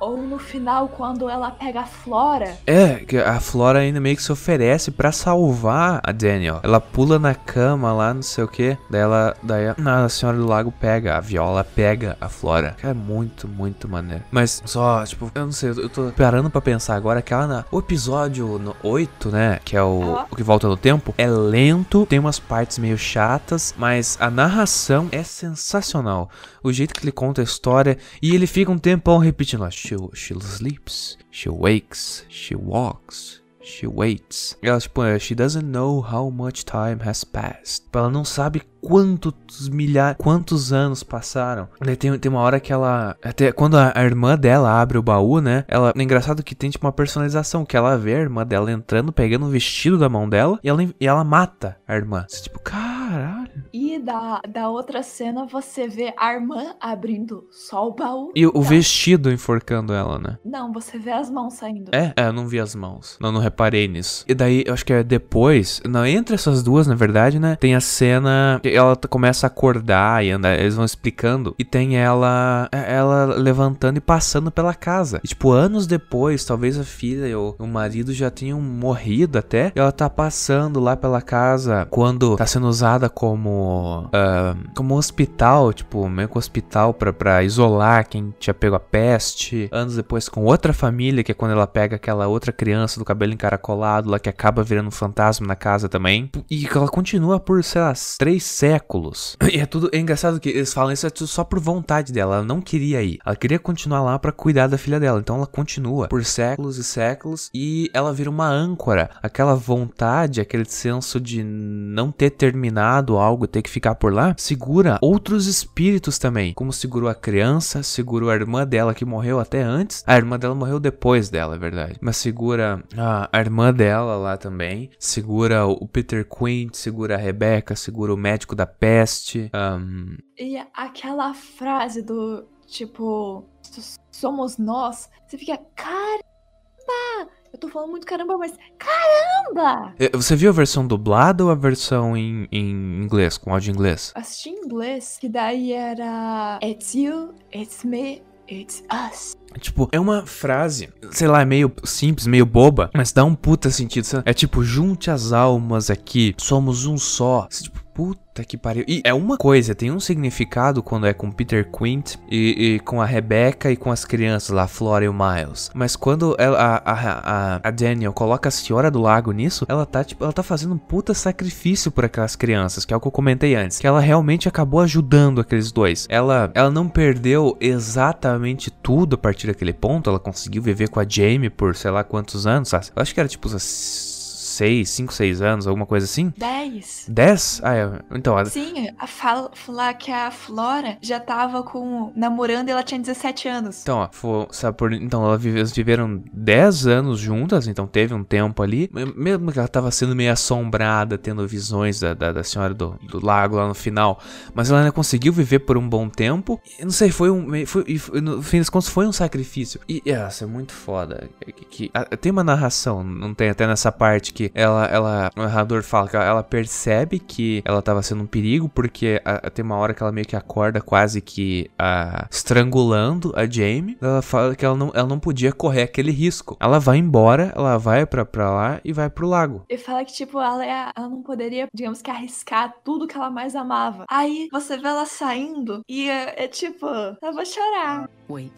Ou 0.00 0.16
no 0.16 0.38
final, 0.38 0.88
quando 0.88 1.28
ela 1.28 1.50
pega 1.50 1.80
a 1.80 1.86
Flora. 1.86 2.56
É, 2.66 2.96
que 2.96 3.16
a 3.18 3.40
Flora 3.40 3.80
ainda 3.80 4.00
meio 4.00 4.16
que 4.16 4.22
se 4.22 4.32
oferece 4.32 4.90
pra 4.90 5.12
salvar 5.12 6.00
a 6.02 6.12
Daniel. 6.12 6.60
Ela 6.62 6.80
pula 6.80 7.18
na 7.18 7.34
cama 7.34 7.92
lá, 7.92 8.14
não 8.14 8.22
sei 8.22 8.44
o 8.44 8.48
que. 8.48 8.76
Daí 8.90 9.00
ela. 9.00 9.36
Daí 9.42 9.66
a 9.68 10.08
Senhora 10.08 10.38
do 10.38 10.46
Lago 10.46 10.72
pega, 10.72 11.16
a 11.16 11.20
Viola 11.20 11.64
pega 11.64 12.16
a 12.20 12.28
Flora. 12.28 12.76
É 12.82 12.92
muito, 12.92 13.48
muito 13.48 13.88
maneiro. 13.88 14.24
Mas 14.30 14.62
só, 14.64 15.04
tipo, 15.04 15.30
eu 15.34 15.44
não 15.46 15.52
sei, 15.52 15.70
eu 15.70 15.88
tô 15.88 16.10
parando 16.16 16.50
pra 16.50 16.60
pensar 16.60 16.94
agora 16.94 17.22
que 17.22 17.32
ela 17.32 17.46
na. 17.46 17.64
O 17.70 17.78
episódio 17.78 18.58
no 18.58 18.74
8, 18.82 19.30
né? 19.30 19.58
Que 19.64 19.76
é 19.76 19.82
o, 19.82 20.24
o 20.30 20.36
que 20.36 20.42
volta 20.42 20.68
no 20.68 20.76
tempo, 20.76 21.14
é 21.18 21.26
lento, 21.26 22.06
tem 22.06 22.18
umas 22.18 22.38
partes 22.38 22.78
meio 22.78 22.98
chatas, 22.98 23.74
mas 23.76 24.16
a 24.20 24.30
narração 24.30 25.08
é 25.12 25.22
sensacional. 25.22 26.30
O 26.68 26.72
jeito 26.72 26.92
que 26.92 27.02
ele 27.02 27.12
conta 27.12 27.40
a 27.40 27.44
história 27.44 27.96
e 28.20 28.34
ele 28.34 28.46
fica 28.46 28.70
um 28.70 28.76
tempão 28.76 29.16
repetindo 29.16 29.60
lá. 29.60 29.70
She, 29.70 29.96
she 30.12 30.34
sleeps, 30.34 31.16
she 31.30 31.48
wakes, 31.48 32.26
she 32.28 32.54
walks, 32.54 33.40
she 33.62 33.86
waits. 33.86 34.54
Ela, 34.62 34.78
tipo, 34.78 35.02
é, 35.02 35.18
she 35.18 35.34
doesn't 35.34 35.64
know 35.64 36.00
how 36.00 36.30
much 36.30 36.64
time 36.64 36.98
has 37.02 37.24
passed. 37.24 37.84
Tipo, 37.84 37.98
Ela 38.00 38.10
não 38.10 38.22
sabe 38.22 38.62
quantos 38.82 39.68
milhares, 39.70 40.16
quantos 40.18 40.72
anos 40.72 41.02
passaram. 41.02 41.68
Tem, 41.98 42.18
tem 42.18 42.30
uma 42.30 42.40
hora 42.40 42.60
que 42.60 42.70
ela, 42.70 43.16
até 43.22 43.50
quando 43.50 43.76
a, 43.78 43.92
a 43.94 44.04
irmã 44.04 44.36
dela 44.36 44.80
abre 44.80 44.98
o 44.98 45.02
baú, 45.02 45.40
né? 45.40 45.64
Ela, 45.68 45.92
é 45.96 46.02
engraçado 46.02 46.42
que 46.42 46.54
tem 46.54 46.68
tipo 46.68 46.86
uma 46.86 46.92
personalização 46.92 47.64
que 47.64 47.76
ela 47.76 47.96
vê 47.96 48.14
a 48.14 48.20
irmã 48.20 48.46
dela 48.46 48.70
entrando, 48.70 49.10
pegando 49.10 49.46
o 49.46 49.50
vestido 49.50 49.98
da 49.98 50.08
mão 50.08 50.28
dela 50.28 50.58
e 50.62 50.68
ela, 50.68 50.82
e 50.82 51.06
ela 51.06 51.24
mata 51.24 51.78
a 51.88 51.96
irmã. 51.96 52.26
Você, 52.28 52.42
tipo, 52.42 52.60
caralho. 52.60 53.57
E 53.72 53.98
da, 53.98 54.40
da 54.48 54.68
outra 54.68 55.02
cena, 55.02 55.46
você 55.46 55.88
vê 55.88 56.12
a 56.16 56.32
irmã 56.32 56.74
abrindo 56.80 57.46
só 57.50 57.88
o 57.88 57.92
baú. 57.94 58.32
E 58.34 58.46
o 58.46 58.52
Não, 58.54 58.62
vestido 58.62 59.30
enforcando 59.30 59.92
ela, 59.92 60.18
né? 60.18 60.38
Não, 60.44 60.72
você 60.72 60.98
vê 60.98 61.10
as 61.12 61.30
mãos 61.30 61.54
saindo. 61.54 61.90
É? 61.94 62.12
É, 62.16 62.28
eu 62.28 62.32
não 62.32 62.46
vi 62.46 62.58
as 62.60 62.74
mãos. 62.74 63.16
Não, 63.20 63.32
não 63.32 63.40
reparei 63.40 63.88
nisso. 63.88 64.24
E 64.28 64.34
daí, 64.34 64.64
eu 64.66 64.74
acho 64.74 64.84
que 64.84 64.92
é 64.92 65.02
depois. 65.02 65.80
Não, 65.86 66.04
entre 66.06 66.34
essas 66.34 66.62
duas, 66.62 66.86
na 66.86 66.94
verdade, 66.94 67.38
né? 67.38 67.56
Tem 67.56 67.74
a 67.74 67.80
cena 67.80 68.60
que 68.62 68.68
ela 68.70 68.96
começa 69.08 69.46
a 69.46 69.48
acordar 69.48 70.24
e 70.24 70.30
anda. 70.30 70.54
Eles 70.54 70.74
vão 70.74 70.84
explicando. 70.84 71.54
E 71.58 71.64
tem 71.64 71.96
ela. 71.96 72.68
é, 72.72 72.94
Ela 72.94 73.26
levantando 73.26 73.98
e 73.98 74.00
passando 74.00 74.50
pela 74.50 74.74
casa. 74.74 75.20
E, 75.22 75.28
tipo, 75.28 75.50
anos 75.50 75.86
depois, 75.86 76.44
talvez 76.44 76.78
a 76.78 76.84
filha 76.84 77.38
ou 77.38 77.56
o 77.58 77.66
marido 77.66 78.12
já 78.12 78.30
tenham 78.30 78.60
morrido 78.60 79.38
até. 79.38 79.72
E 79.74 79.78
ela 79.78 79.92
tá 79.92 80.08
passando 80.08 80.80
lá 80.80 80.96
pela 80.96 81.20
casa 81.20 81.86
quando 81.90 82.36
tá 82.36 82.46
sendo 82.46 82.66
usada 82.66 83.08
como 83.08 83.57
como. 83.58 84.08
ah, 84.12 84.54
como 84.74 84.96
hospital, 84.96 85.72
tipo, 85.72 86.08
meio 86.08 86.28
que 86.28 86.38
hospital 86.38 86.94
pra 86.94 87.42
isolar 87.42 88.08
quem 88.08 88.32
tinha 88.38 88.54
pego 88.54 88.76
a 88.76 88.80
peste. 88.80 89.68
Anos 89.72 89.96
depois 89.96 90.28
com 90.28 90.44
outra 90.44 90.72
família, 90.72 91.24
que 91.24 91.32
é 91.32 91.34
quando 91.34 91.52
ela 91.52 91.66
pega 91.66 91.96
aquela 91.96 92.26
outra 92.28 92.52
criança 92.52 92.98
do 92.98 93.04
cabelo 93.04 93.32
encaracolado 93.32 94.10
lá 94.10 94.18
que 94.18 94.28
acaba 94.28 94.62
virando 94.62 94.88
um 94.88 94.92
fantasma 94.92 95.46
na 95.46 95.56
casa 95.56 95.88
também. 95.88 96.30
E 96.50 96.66
ela 96.66 96.88
continua 96.88 97.40
por, 97.40 97.62
sei 97.64 97.80
lá, 97.80 97.92
três 98.18 98.44
séculos. 98.44 99.36
E 99.48 99.58
é 99.60 99.64
tudo. 99.64 99.88
É 99.94 99.98
engraçado 99.98 100.38
que 100.38 100.50
eles 100.50 100.74
falam 100.74 100.92
isso 100.92 101.06
é 101.06 101.10
tudo 101.10 101.26
só 101.26 101.42
por 101.42 101.58
vontade 101.58 102.12
dela. 102.12 102.36
Ela 102.36 102.44
não 102.44 102.60
queria 102.60 103.02
ir. 103.02 103.18
Ela 103.24 103.34
queria 103.34 103.58
continuar 103.58 104.02
lá 104.02 104.18
pra 104.18 104.30
cuidar 104.30 104.66
da 104.66 104.76
filha 104.76 105.00
dela. 105.00 105.20
Então 105.20 105.36
ela 105.36 105.46
continua 105.46 106.06
por 106.06 106.22
séculos 106.22 106.76
e 106.76 106.84
séculos. 106.84 107.48
E 107.54 107.90
ela 107.94 108.12
vira 108.12 108.28
uma 108.28 108.46
âncora. 108.46 109.08
Aquela 109.22 109.54
vontade, 109.54 110.40
aquele 110.40 110.66
senso 110.66 111.18
de 111.18 111.42
não 111.42 112.12
ter 112.12 112.28
terminado 112.28 113.16
algo, 113.16 113.47
ter 113.48 113.62
que 113.62 113.70
ficar 113.70 113.94
por 113.96 114.12
lá, 114.12 114.34
segura 114.38 114.98
outros 115.02 115.46
espíritos 115.46 116.18
também. 116.18 116.54
Como 116.54 116.72
segurou 116.72 117.08
a 117.08 117.14
criança, 117.14 117.82
segurou 117.82 118.30
a 118.30 118.34
irmã 118.34 118.66
dela 118.66 118.94
que 118.94 119.04
morreu 119.04 119.40
até 119.40 119.62
antes. 119.62 120.04
A 120.06 120.16
irmã 120.16 120.38
dela 120.38 120.54
morreu 120.54 120.78
depois 120.78 121.28
dela, 121.28 121.56
é 121.56 121.58
verdade. 121.58 121.98
Mas 122.00 122.16
segura 122.16 122.82
a, 122.96 123.38
irmã 123.40 123.72
dela 123.72 124.16
lá 124.16 124.36
também. 124.36 124.90
Segura 124.98 125.66
o 125.66 125.88
Peter 125.88 126.24
Quint, 126.28 126.74
segura 126.74 127.14
a 127.14 127.18
Rebecca, 127.18 127.74
segura 127.74 128.14
o 128.14 128.16
médico 128.16 128.54
da 128.54 128.66
peste. 128.66 129.50
ahn, 129.52 130.16
E 130.38 130.56
aquela 130.74 131.34
frase 131.34 132.02
do 132.02 132.46
tipo, 132.66 133.44
"S- 133.64 133.96
somos 134.12 134.58
nós, 134.58 135.08
você 135.26 135.38
fica, 135.38 135.58
caramba! 135.74 137.30
Eu 137.52 137.58
tô 137.58 137.68
falando 137.68 137.90
muito 137.90 138.06
caramba, 138.06 138.36
mas 138.36 138.52
caramba! 138.78 139.94
eh, 139.98 140.10
Você 140.14 140.36
viu 140.36 140.50
a 140.50 140.52
versão 140.52 140.86
dublada 140.86 141.44
ou 141.44 141.50
a 141.50 141.54
versão 141.54 142.16
em, 142.16 142.46
em 142.52 143.02
inglês, 143.02 143.38
com 143.38 143.52
áudio 143.52 143.70
em 143.70 143.74
inglês? 143.74 144.12
Assisti 144.14 144.50
em 144.50 144.64
inglês, 144.64 145.16
que 145.20 145.28
daí 145.28 145.72
era 145.72 146.58
It's 146.62 146.94
you, 146.94 147.34
it's 147.54 147.84
me, 147.84 148.22
it's 148.50 148.84
us. 148.92 149.34
Tipo, 149.60 149.88
é 149.90 149.98
uma 149.98 150.26
frase, 150.26 150.90
sei 151.10 151.26
lá, 151.26 151.40
é 151.40 151.44
meio 151.46 151.72
simples, 151.84 152.26
meio 152.26 152.44
boba, 152.44 152.90
mas 152.94 153.12
dá 153.12 153.24
um 153.24 153.34
puta 153.34 153.70
sentido. 153.70 154.22
É 154.26 154.34
tipo, 154.34 154.62
junte 154.62 155.10
as 155.10 155.32
almas 155.32 155.88
aqui, 155.90 156.34
somos 156.38 156.84
um 156.84 156.98
só. 156.98 157.48
Tipo, 157.50 157.80
puta 157.98 158.44
que 158.44 158.56
pariu. 158.56 158.84
E 158.86 159.02
é 159.02 159.12
uma 159.12 159.36
coisa, 159.36 159.74
tem 159.74 159.90
um 159.90 159.98
significado 159.98 160.84
quando 160.84 161.04
é 161.04 161.12
com 161.12 161.32
Peter 161.32 161.68
Quint 161.68 162.14
e, 162.30 162.76
e 162.76 162.78
com 162.78 163.02
a 163.02 163.04
Rebecca 163.04 163.72
e 163.72 163.76
com 163.76 163.90
as 163.90 164.04
crianças 164.04 164.50
lá, 164.50 164.68
Flora 164.68 165.04
e 165.04 165.08
o 165.08 165.12
Miles. 165.12 165.68
Mas 165.74 165.96
quando 165.96 166.36
ela, 166.38 166.56
a, 166.56 166.92
a, 166.92 167.56
a, 167.56 167.60
a 167.64 167.70
Daniel 167.72 168.12
coloca 168.12 168.48
a 168.48 168.52
Senhora 168.52 168.88
do 168.88 169.00
Lago 169.00 169.32
nisso, 169.32 169.66
ela 169.68 169.84
tá, 169.84 170.04
tipo, 170.04 170.22
ela 170.22 170.32
tá 170.32 170.44
fazendo 170.44 170.74
um 170.74 170.78
puta 170.78 171.12
sacrifício 171.12 171.90
por 171.90 172.04
aquelas 172.04 172.36
crianças, 172.36 172.84
que 172.84 172.94
é 172.94 172.96
o 172.96 173.00
que 173.00 173.08
eu 173.08 173.10
comentei 173.10 173.56
antes. 173.56 173.80
Que 173.80 173.86
ela 173.88 173.98
realmente 173.98 174.46
acabou 174.46 174.78
ajudando 174.78 175.40
aqueles 175.40 175.72
dois. 175.72 176.06
Ela, 176.08 176.52
ela 176.54 176.70
não 176.70 176.88
perdeu 176.88 177.56
exatamente 177.60 178.70
tudo 178.70 179.16
a 179.16 179.18
partir 179.18 179.48
daquele 179.48 179.72
ponto. 179.72 180.08
Ela 180.08 180.20
conseguiu 180.20 180.62
viver 180.62 180.88
com 180.88 181.00
a 181.00 181.04
Jamie 181.08 181.50
por 181.50 181.74
sei 181.74 181.90
lá 181.90 182.04
quantos 182.04 182.46
anos. 182.46 182.72
Eu 182.72 183.02
acho 183.02 183.12
que 183.12 183.18
era 183.18 183.28
tipo 183.28 183.48
uns 183.48 184.17
6, 184.58 184.90
5, 184.90 185.12
6 185.12 185.40
anos, 185.42 185.66
alguma 185.66 185.86
coisa 185.86 186.04
assim. 186.04 186.32
10. 186.36 187.06
10? 187.08 187.60
Ah, 187.62 187.74
é. 187.76 187.90
Então, 188.12 188.36
a- 188.36 188.44
Sim, 188.44 188.88
a 188.98 189.06
fala, 189.06 189.50
falar 189.54 189.94
que 189.94 190.10
a 190.10 190.30
Flora 190.30 190.98
já 191.00 191.20
tava 191.20 191.62
com 191.62 192.12
namorando 192.16 192.68
e 192.68 192.72
ela 192.72 192.82
tinha 192.82 193.00
17 193.00 193.48
anos. 193.48 193.82
Então, 193.82 194.08
ó, 194.22 194.46
sabe 194.50 194.76
por- 194.76 194.92
então 194.92 195.24
ela 195.24 195.38
vive- 195.38 195.58
eles 195.58 195.72
viveram 195.72 196.22
10 196.32 196.86
anos 196.86 197.20
juntas, 197.20 197.66
então 197.68 197.86
teve 197.86 198.12
um 198.14 198.24
tempo 198.24 198.62
ali. 198.62 198.90
Me- 198.92 199.06
Mesmo 199.28 199.52
que 199.52 199.58
ela 199.58 199.68
tava 199.68 199.90
sendo 199.90 200.14
meio 200.16 200.32
assombrada, 200.32 201.16
tendo 201.18 201.46
visões 201.46 202.00
da, 202.00 202.14
da, 202.14 202.32
da 202.32 202.42
senhora 202.44 202.72
do, 202.74 202.98
do 203.08 203.24
lago 203.24 203.56
lá 203.56 203.66
no 203.68 203.74
final. 203.74 204.20
Mas 204.54 204.70
ela 204.70 204.80
ainda 204.80 204.92
conseguiu 204.92 205.32
viver 205.32 205.60
por 205.60 205.76
um 205.76 205.88
bom 205.88 206.08
tempo. 206.08 206.60
E, 206.78 206.84
não 206.84 206.90
sei, 206.90 207.10
foi 207.10 207.30
um. 207.30 207.46
Foi, 207.66 207.98
foi- 207.98 208.20
no 208.20 208.42
fim 208.42 208.58
das 208.58 208.68
contas, 208.70 208.88
foi 208.88 209.06
um 209.06 209.12
sacrifício. 209.12 209.80
E 209.88 210.02
essa 210.04 210.44
é 210.44 210.46
muito 210.46 210.72
foda. 210.72 211.28
Que, 211.44 211.52
que- 211.64 211.90
a- 211.94 212.04
tem 212.16 212.32
uma 212.32 212.42
narração, 212.44 213.02
não 213.04 213.34
tem 213.34 213.50
até 213.50 213.66
nessa 213.66 213.92
parte 213.92 214.32
que 214.32 214.47
ela, 214.54 214.86
ela. 214.86 215.30
O 215.36 215.40
narrador 215.40 215.82
fala 215.82 216.08
que 216.08 216.16
ela, 216.16 216.24
ela 216.24 216.42
percebe 216.42 217.18
que 217.18 217.62
ela 217.64 217.80
tava 217.82 218.02
sendo 218.02 218.22
um 218.22 218.26
perigo, 218.26 218.68
porque 218.68 219.20
a- 219.24 219.50
tem 219.50 219.64
uma 219.64 219.76
hora 219.76 219.94
que 219.94 220.02
ela 220.02 220.12
meio 220.12 220.26
que 220.26 220.36
acorda 220.36 220.80
quase 220.80 221.20
que 221.20 221.70
ah, 221.78 222.26
estrangulando 222.30 223.32
a 223.36 223.46
Jamie. 223.46 223.96
Ela 224.00 224.22
fala 224.22 224.54
que 224.54 224.64
ela 224.64 224.76
não, 224.76 224.90
ela 224.94 225.06
não 225.08 225.18
podia 225.18 225.52
correr 225.52 225.82
aquele 225.82 226.10
risco. 226.10 226.56
Ela 226.60 226.78
vai 226.78 226.98
embora, 226.98 227.52
ela 227.56 227.78
vai 227.78 228.04
pra, 228.06 228.24
pra 228.24 228.50
lá 228.50 228.80
e 228.84 228.92
vai 228.92 229.08
pro 229.08 229.26
lago. 229.28 229.64
E 229.68 229.76
fala 229.78 230.04
que, 230.04 230.12
tipo, 230.12 230.40
ela, 230.40 230.64
é- 230.64 230.92
ela 230.96 231.08
não 231.08 231.22
poderia, 231.22 231.66
digamos 231.74 232.02
que, 232.02 232.10
arriscar 232.10 232.74
tudo 232.84 233.06
que 233.06 233.16
ela 233.16 233.30
mais 233.30 233.54
amava. 233.54 234.04
Aí 234.10 234.48
você 234.50 234.76
vê 234.76 234.88
ela 234.88 235.06
saindo 235.06 235.80
e 235.88 236.08
é, 236.08 236.44
é 236.44 236.48
tipo, 236.48 236.86
eu 236.86 237.32
vou 237.32 237.44
chorar. 237.46 238.08
Wake, 238.28 238.50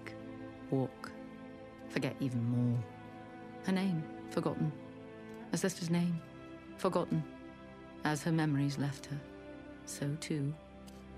walk, 0.73 0.91
forget 1.89 2.15
even 2.21 2.41
more. 2.41 2.79
Her 3.67 3.75
name, 3.75 4.03
forgotten. 4.31 4.73
Her 5.51 5.57
sister's 5.57 5.91
name, 5.91 6.21
forgotten. 6.77 7.23
As 8.05 8.23
her 8.23 8.33
memories 8.33 8.79
left 8.79 9.07
her, 9.07 9.21
so 9.85 10.17
too 10.21 10.55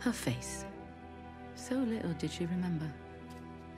her 0.00 0.12
face. 0.12 0.64
So 1.54 1.76
little 1.76 2.12
did 2.14 2.32
she 2.32 2.46
remember 2.46 2.90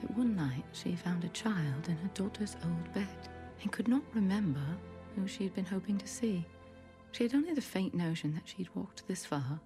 that 0.00 0.16
one 0.16 0.34
night 0.34 0.64
she 0.72 0.96
found 0.96 1.22
a 1.24 1.28
child 1.28 1.88
in 1.88 1.96
her 1.96 2.10
daughter's 2.14 2.56
old 2.64 2.94
bed 2.94 3.28
and 3.62 3.70
could 3.70 3.88
not 3.88 4.02
remember 4.14 4.64
who 5.14 5.26
she 5.26 5.44
had 5.44 5.54
been 5.54 5.66
hoping 5.66 5.98
to 5.98 6.06
see. 6.06 6.44
She 7.12 7.24
had 7.24 7.34
only 7.34 7.52
the 7.52 7.60
faint 7.60 7.94
notion 7.94 8.34
that 8.34 8.48
she'd 8.48 8.74
walked 8.74 9.06
this 9.06 9.26
far, 9.26 9.60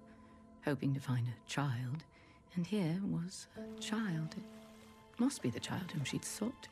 hoping 0.65 0.93
to 0.93 0.99
find 0.99 1.27
a 1.27 1.49
child, 1.49 2.03
and 2.55 2.67
here 2.67 2.99
was 3.03 3.47
a 3.57 3.79
child. 3.79 4.35
It 4.37 5.19
must 5.19 5.41
be 5.41 5.49
the 5.49 5.59
child 5.59 5.91
whom 5.91 6.03
she'd 6.03 6.25
sought. 6.25 6.67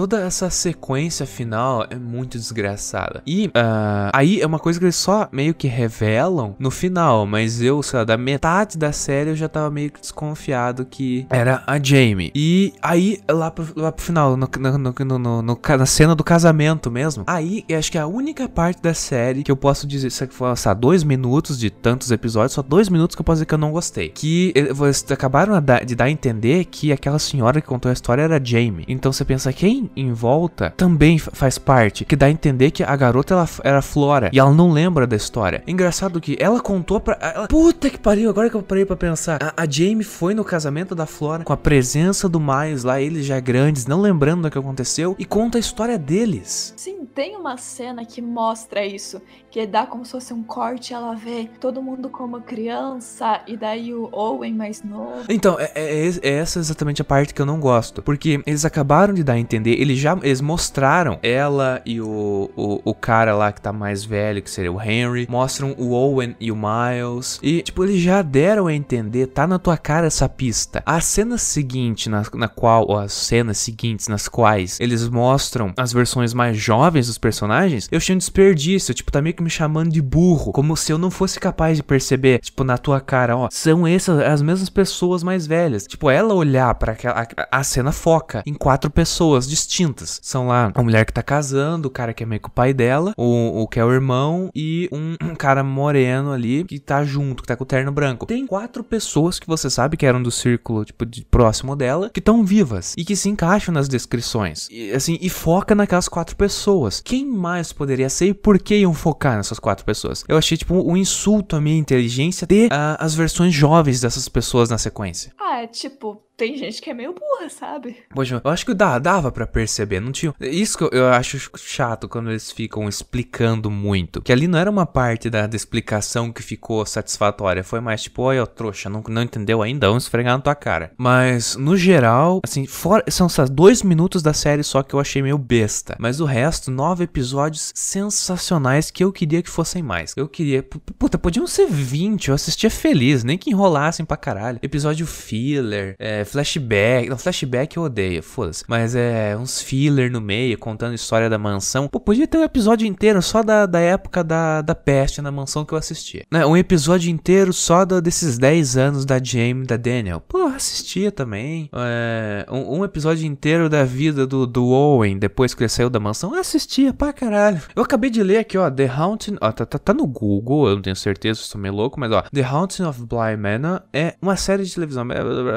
Toda 0.00 0.18
essa 0.18 0.48
sequência 0.48 1.26
final 1.26 1.86
é 1.90 1.94
muito 1.94 2.38
desgraçada. 2.38 3.22
E 3.26 3.50
ah, 3.52 4.10
aí 4.14 4.40
é 4.40 4.46
uma 4.46 4.58
coisa 4.58 4.78
que 4.78 4.86
eles 4.86 4.96
só 4.96 5.28
meio 5.30 5.52
que 5.52 5.68
revelam 5.68 6.56
no 6.58 6.70
final. 6.70 7.26
Mas 7.26 7.60
eu, 7.60 7.82
sei 7.82 7.98
lá, 7.98 8.04
da 8.06 8.16
metade 8.16 8.78
da 8.78 8.92
série 8.92 9.28
eu 9.28 9.36
já 9.36 9.46
tava 9.46 9.70
meio 9.70 9.90
que 9.90 10.00
desconfiado 10.00 10.86
que 10.86 11.26
era 11.28 11.62
a 11.66 11.78
Jamie. 11.78 12.32
E 12.34 12.72
aí, 12.80 13.20
lá 13.30 13.50
pro, 13.50 13.66
lá 13.76 13.92
pro 13.92 14.02
final, 14.02 14.38
no, 14.38 14.48
no, 14.58 15.18
no, 15.18 15.42
no- 15.42 15.60
na 15.76 15.84
cena 15.84 16.14
do 16.14 16.24
casamento 16.24 16.90
mesmo. 16.90 17.22
Aí, 17.26 17.62
eu 17.68 17.78
acho 17.78 17.92
que 17.92 17.98
é 17.98 18.00
a 18.00 18.06
única 18.06 18.48
parte 18.48 18.80
da 18.80 18.94
série 18.94 19.42
que 19.42 19.52
eu 19.52 19.56
posso 19.56 19.86
dizer, 19.86 20.08
se 20.10 20.26
for 20.28 20.46
lançar 20.46 20.72
dois 20.72 21.04
minutos 21.04 21.58
de 21.58 21.68
tantos 21.68 22.10
episódios, 22.10 22.52
só 22.52 22.62
dois 22.62 22.88
minutos 22.88 23.14
que 23.14 23.20
eu 23.20 23.24
posso 23.24 23.36
dizer 23.36 23.46
que 23.46 23.52
eu 23.52 23.58
não 23.58 23.70
gostei. 23.70 24.08
Que 24.08 24.54
vocês 24.74 25.04
acabaram 25.12 25.52
de 25.84 25.94
dar 25.94 26.04
a 26.06 26.10
entender 26.10 26.64
que 26.64 26.90
aquela 26.90 27.18
senhora 27.18 27.60
que 27.60 27.66
contou 27.68 27.90
a 27.90 27.92
história 27.92 28.22
era 28.22 28.38
a 28.38 28.42
Jamie. 28.42 28.86
Então 28.88 29.12
você 29.12 29.26
pensa, 29.26 29.52
quem 29.52 29.89
em 29.96 30.12
volta 30.12 30.72
também 30.76 31.18
fa- 31.18 31.30
faz 31.32 31.58
parte. 31.58 32.04
Que 32.04 32.16
dá 32.16 32.26
a 32.26 32.30
entender 32.30 32.70
que 32.70 32.82
a 32.82 32.96
garota 32.96 33.34
ela 33.34 33.48
era 33.64 33.82
Flora. 33.82 34.30
E 34.32 34.38
ela 34.38 34.52
não 34.52 34.70
lembra 34.70 35.06
da 35.06 35.16
história. 35.16 35.62
Engraçado 35.66 36.20
que 36.20 36.36
ela 36.40 36.60
contou 36.60 37.00
pra. 37.00 37.18
Ela, 37.20 37.48
Puta 37.48 37.90
que 37.90 37.98
pariu, 37.98 38.30
agora 38.30 38.48
que 38.50 38.56
eu 38.56 38.62
parei 38.62 38.84
pra 38.84 38.96
pensar. 38.96 39.38
A, 39.42 39.62
a 39.62 39.66
Jamie 39.68 40.04
foi 40.04 40.34
no 40.34 40.44
casamento 40.44 40.94
da 40.94 41.06
Flora 41.06 41.44
com 41.44 41.52
a 41.52 41.56
presença 41.56 42.28
do 42.28 42.40
Miles 42.40 42.84
lá, 42.84 43.00
eles 43.00 43.24
já 43.26 43.40
grandes, 43.40 43.86
não 43.86 44.00
lembrando 44.00 44.42
do 44.42 44.50
que 44.50 44.58
aconteceu, 44.58 45.14
e 45.18 45.24
conta 45.24 45.58
a 45.58 45.60
história 45.60 45.98
deles. 45.98 46.72
Sim, 46.76 47.04
tem 47.14 47.36
uma 47.36 47.56
cena 47.56 48.04
que 48.04 48.22
mostra 48.22 48.84
isso. 48.84 49.20
Que 49.50 49.66
dá 49.66 49.84
como 49.84 50.04
se 50.04 50.12
fosse 50.12 50.32
um 50.32 50.42
corte, 50.44 50.94
ela 50.94 51.14
vê 51.14 51.48
todo 51.60 51.82
mundo 51.82 52.08
como 52.08 52.40
criança, 52.40 53.40
e 53.46 53.56
daí 53.56 53.92
o 53.92 54.08
Owen 54.12 54.54
mais 54.54 54.82
novo. 54.82 55.24
Então, 55.28 55.58
é, 55.58 55.72
é- 55.74 56.08
é 56.22 56.30
essa 56.38 56.58
exatamente 56.60 57.02
a 57.02 57.04
parte 57.04 57.34
que 57.34 57.42
eu 57.42 57.46
não 57.46 57.58
gosto. 57.58 58.00
Porque 58.02 58.40
eles 58.46 58.64
acabaram 58.64 59.12
de 59.12 59.24
dar 59.24 59.32
a 59.34 59.38
entender, 59.38 59.72
eles 59.80 59.98
já 59.98 60.16
eles 60.22 60.40
mostraram 60.40 61.18
ela 61.22 61.82
e 61.84 62.00
o, 62.00 62.48
o, 62.56 62.80
o 62.84 62.94
cara 62.94 63.34
lá 63.34 63.50
que 63.52 63.60
tá 63.60 63.72
mais 63.72 64.04
velho, 64.04 64.40
que 64.42 64.50
seria 64.50 64.72
o 64.72 64.80
Henry, 64.80 65.26
mostram 65.28 65.74
o 65.76 65.90
Owen 65.92 66.36
e 66.38 66.52
o 66.52 66.56
Miles. 66.56 67.40
E, 67.42 67.62
tipo, 67.62 67.84
eles 67.84 68.00
já 68.00 68.22
deram 68.22 68.66
a 68.68 68.74
entender, 68.74 69.26
tá 69.26 69.46
na 69.46 69.58
tua 69.58 69.76
cara 69.76 70.06
essa 70.06 70.28
pista. 70.28 70.82
A 70.86 71.00
cena 71.00 71.36
seguinte, 71.36 72.08
na, 72.08 72.22
na 72.34 72.48
qual, 72.48 72.86
ou 72.88 72.96
as 72.98 73.12
cenas 73.12 73.58
seguintes 73.58 74.06
nas 74.08 74.28
quais 74.28 74.78
eles 74.80 75.08
mostram 75.08 75.72
as 75.76 75.92
versões 75.92 76.32
mais 76.32 76.56
jovens 76.56 77.08
dos 77.08 77.18
personagens, 77.18 77.88
eu 77.90 77.96
achei 77.98 78.14
um 78.14 78.18
desperdício. 78.18 78.94
Tipo, 78.94 79.10
tá 79.10 79.20
meio 79.20 79.34
que 79.34 79.39
me 79.40 79.50
chamando 79.50 79.90
de 79.90 80.02
burro. 80.02 80.52
Como 80.52 80.76
se 80.76 80.92
eu 80.92 80.98
não 80.98 81.10
fosse 81.10 81.38
capaz 81.38 81.76
de 81.76 81.82
perceber, 81.82 82.40
tipo, 82.40 82.64
na 82.64 82.78
tua 82.78 83.00
cara, 83.00 83.36
ó, 83.36 83.48
são 83.50 83.86
essas 83.86 84.20
as 84.20 84.42
mesmas 84.42 84.68
pessoas 84.68 85.22
mais 85.22 85.46
velhas. 85.46 85.86
Tipo, 85.86 86.10
ela 86.10 86.34
olhar 86.34 86.74
para 86.74 86.92
aquela. 86.92 87.26
A, 87.36 87.58
a 87.60 87.62
cena 87.62 87.92
foca 87.92 88.42
em 88.46 88.54
quatro 88.54 88.90
pessoas 88.90 89.48
distintas. 89.48 90.20
São 90.22 90.48
lá 90.48 90.70
a 90.74 90.82
mulher 90.82 91.04
que 91.04 91.12
tá 91.12 91.22
casando, 91.22 91.88
o 91.88 91.90
cara 91.90 92.12
que 92.12 92.22
é 92.22 92.26
meio 92.26 92.40
que 92.40 92.48
o 92.48 92.52
pai 92.52 92.72
dela, 92.72 93.12
o, 93.16 93.62
o 93.62 93.68
que 93.68 93.80
é 93.80 93.84
o 93.84 93.92
irmão 93.92 94.50
e 94.54 94.88
um, 94.92 95.16
um 95.22 95.34
cara 95.34 95.62
moreno 95.62 96.32
ali 96.32 96.64
que 96.64 96.78
tá 96.78 97.04
junto, 97.04 97.42
que 97.42 97.48
tá 97.48 97.56
com 97.56 97.64
o 97.64 97.66
terno 97.66 97.92
branco. 97.92 98.26
Tem 98.26 98.46
quatro 98.46 98.84
pessoas 98.84 99.38
que 99.38 99.46
você 99.46 99.68
sabe 99.70 99.96
que 99.96 100.06
eram 100.06 100.22
do 100.22 100.30
círculo, 100.30 100.84
tipo, 100.84 101.04
de 101.06 101.24
próximo 101.24 101.74
dela, 101.74 102.10
que 102.10 102.20
estão 102.20 102.44
vivas 102.44 102.94
e 102.96 103.04
que 103.04 103.16
se 103.16 103.28
encaixam 103.28 103.72
nas 103.72 103.88
descrições. 103.88 104.68
E, 104.70 104.92
assim, 104.92 105.18
e 105.20 105.28
foca 105.28 105.74
naquelas 105.74 106.08
quatro 106.08 106.36
pessoas. 106.36 106.50
pessoas. 106.50 107.00
Quem 107.04 107.26
mais 107.26 107.72
poderia 107.72 108.08
ser 108.08 108.26
e 108.26 108.34
por 108.34 108.58
que 108.58 108.76
iam 108.76 108.92
focar 108.92 109.29
nessas 109.36 109.58
quatro 109.58 109.84
pessoas? 109.84 110.24
Eu 110.28 110.36
achei, 110.36 110.56
tipo, 110.56 110.74
um 110.74 110.96
insulto 110.96 111.56
à 111.56 111.60
minha 111.60 111.76
inteligência 111.76 112.46
ter 112.46 112.66
uh, 112.66 112.96
as 112.98 113.14
versões 113.14 113.54
jovens 113.54 114.00
dessas 114.00 114.28
pessoas 114.28 114.70
na 114.70 114.78
sequência. 114.78 115.32
Ah, 115.38 115.62
é 115.62 115.66
tipo, 115.66 116.22
tem 116.40 116.56
gente 116.56 116.80
que 116.80 116.88
é 116.88 116.94
meio 116.94 117.12
burra, 117.12 117.50
sabe? 117.50 117.98
Poxa, 118.14 118.40
eu 118.42 118.50
acho 118.50 118.64
que 118.64 118.72
dá, 118.72 118.98
dava 118.98 119.30
para 119.30 119.46
perceber, 119.46 120.00
não 120.00 120.10
tinha. 120.10 120.34
Isso 120.40 120.78
que 120.78 120.84
eu, 120.84 120.88
eu, 120.90 121.08
acho 121.10 121.50
chato 121.58 122.08
quando 122.08 122.30
eles 122.30 122.50
ficam 122.50 122.88
explicando 122.88 123.70
muito. 123.70 124.22
Que 124.22 124.32
ali 124.32 124.48
não 124.48 124.58
era 124.58 124.70
uma 124.70 124.86
parte 124.86 125.28
da, 125.28 125.46
da 125.46 125.54
explicação 125.54 126.32
que 126.32 126.42
ficou 126.42 126.86
satisfatória. 126.86 127.62
Foi 127.62 127.78
mais 127.78 128.02
tipo, 128.04 128.22
olha, 128.22 128.46
trouxa, 128.46 128.88
não, 128.88 129.04
não 129.06 129.22
entendeu 129.22 129.60
ainda? 129.60 129.86
Vamos 129.86 130.04
esfregar 130.04 130.34
na 130.34 130.42
tua 130.42 130.54
cara. 130.54 130.92
Mas, 130.96 131.56
no 131.56 131.76
geral, 131.76 132.40
assim, 132.42 132.66
fora, 132.66 133.04
são 133.10 133.28
só 133.28 133.44
dois 133.44 133.82
minutos 133.82 134.22
da 134.22 134.32
série 134.32 134.64
só 134.64 134.82
que 134.82 134.94
eu 134.94 135.00
achei 135.00 135.20
meio 135.20 135.36
besta. 135.36 135.94
Mas 135.98 136.20
o 136.20 136.24
resto, 136.24 136.70
nove 136.70 137.04
episódios 137.04 137.70
sensacionais 137.74 138.90
que 138.90 139.04
eu 139.04 139.12
queria 139.12 139.42
que 139.42 139.50
fossem 139.50 139.82
mais. 139.82 140.14
Eu 140.16 140.26
queria. 140.26 140.62
Puta, 140.62 141.18
podiam 141.18 141.46
ser 141.46 141.66
20, 141.66 142.28
eu 142.28 142.34
assistia 142.34 142.70
feliz, 142.70 143.22
nem 143.24 143.36
que 143.36 143.50
enrolassem 143.50 144.06
pra 144.06 144.16
caralho. 144.16 144.58
Episódio 144.62 145.06
filler, 145.06 145.96
é, 145.98 146.24
flashback. 146.30 147.08
Não, 147.08 147.18
flashback 147.18 147.76
eu 147.76 147.82
odeio, 147.84 148.22
foda-se. 148.22 148.64
Mas 148.68 148.94
é 148.94 149.36
uns 149.36 149.60
filler 149.60 150.10
no 150.10 150.20
meio, 150.20 150.58
contando 150.58 150.94
história 150.94 151.28
da 151.28 151.38
mansão. 151.38 151.88
Pô, 151.88 152.00
podia 152.00 152.26
ter 152.26 152.38
um 152.38 152.44
episódio 152.44 152.86
inteiro 152.86 153.20
só 153.20 153.42
da, 153.42 153.66
da 153.66 153.80
época 153.80 154.22
da, 154.22 154.62
da 154.62 154.74
peste 154.74 155.20
na 155.20 155.30
mansão 155.30 155.64
que 155.64 155.74
eu 155.74 155.78
assistia. 155.78 156.24
Né? 156.30 156.44
Um 156.46 156.56
episódio 156.56 157.10
inteiro 157.10 157.52
só 157.52 157.84
do, 157.84 158.00
desses 158.00 158.38
10 158.38 158.76
anos 158.76 159.04
da 159.04 159.22
Jamie 159.22 159.66
da 159.66 159.76
Daniel. 159.76 160.20
Pô, 160.20 160.46
assistia 160.46 161.10
também. 161.10 161.68
É, 161.72 162.46
um, 162.50 162.78
um, 162.78 162.84
episódio 162.84 163.26
inteiro 163.26 163.68
da 163.68 163.84
vida 163.84 164.26
do, 164.26 164.46
do 164.46 164.68
Owen 164.68 165.18
depois 165.18 165.54
que 165.54 165.62
ele 165.62 165.68
saiu 165.68 165.90
da 165.90 166.00
mansão. 166.00 166.34
Assistia 166.34 166.92
pra 166.92 167.12
caralho. 167.12 167.60
Eu 167.74 167.82
acabei 167.82 168.10
de 168.10 168.22
ler 168.22 168.38
aqui, 168.38 168.56
ó. 168.56 168.70
The 168.70 168.86
Haunting. 168.86 169.36
Ó, 169.40 169.52
tá, 169.52 169.66
tá, 169.66 169.78
tá 169.78 169.94
no 169.94 170.06
Google, 170.06 170.68
eu 170.68 170.74
não 170.76 170.82
tenho 170.82 170.96
certeza, 170.96 171.40
estou 171.40 171.60
meio 171.60 171.74
louco, 171.74 171.98
mas 171.98 172.10
ó. 172.12 172.22
The 172.32 172.42
Haunting 172.42 172.84
of 172.84 173.00
Bly 173.04 173.36
Manor 173.36 173.82
é 173.92 174.14
uma 174.20 174.36
série 174.36 174.64
de 174.64 174.74
televisão 174.74 175.06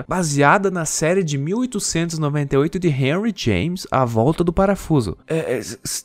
baseada 0.07 0.62
baseada 0.63 0.71
na 0.71 0.85
série 0.85 1.23
de 1.23 1.37
1898 1.37 2.79
de 2.79 2.87
Henry 2.87 3.33
James, 3.35 3.85
A 3.91 4.05
Volta 4.05 4.43
do 4.43 4.53
Parafuso. 4.53 5.17
É, 5.27 5.57
é, 5.57 5.61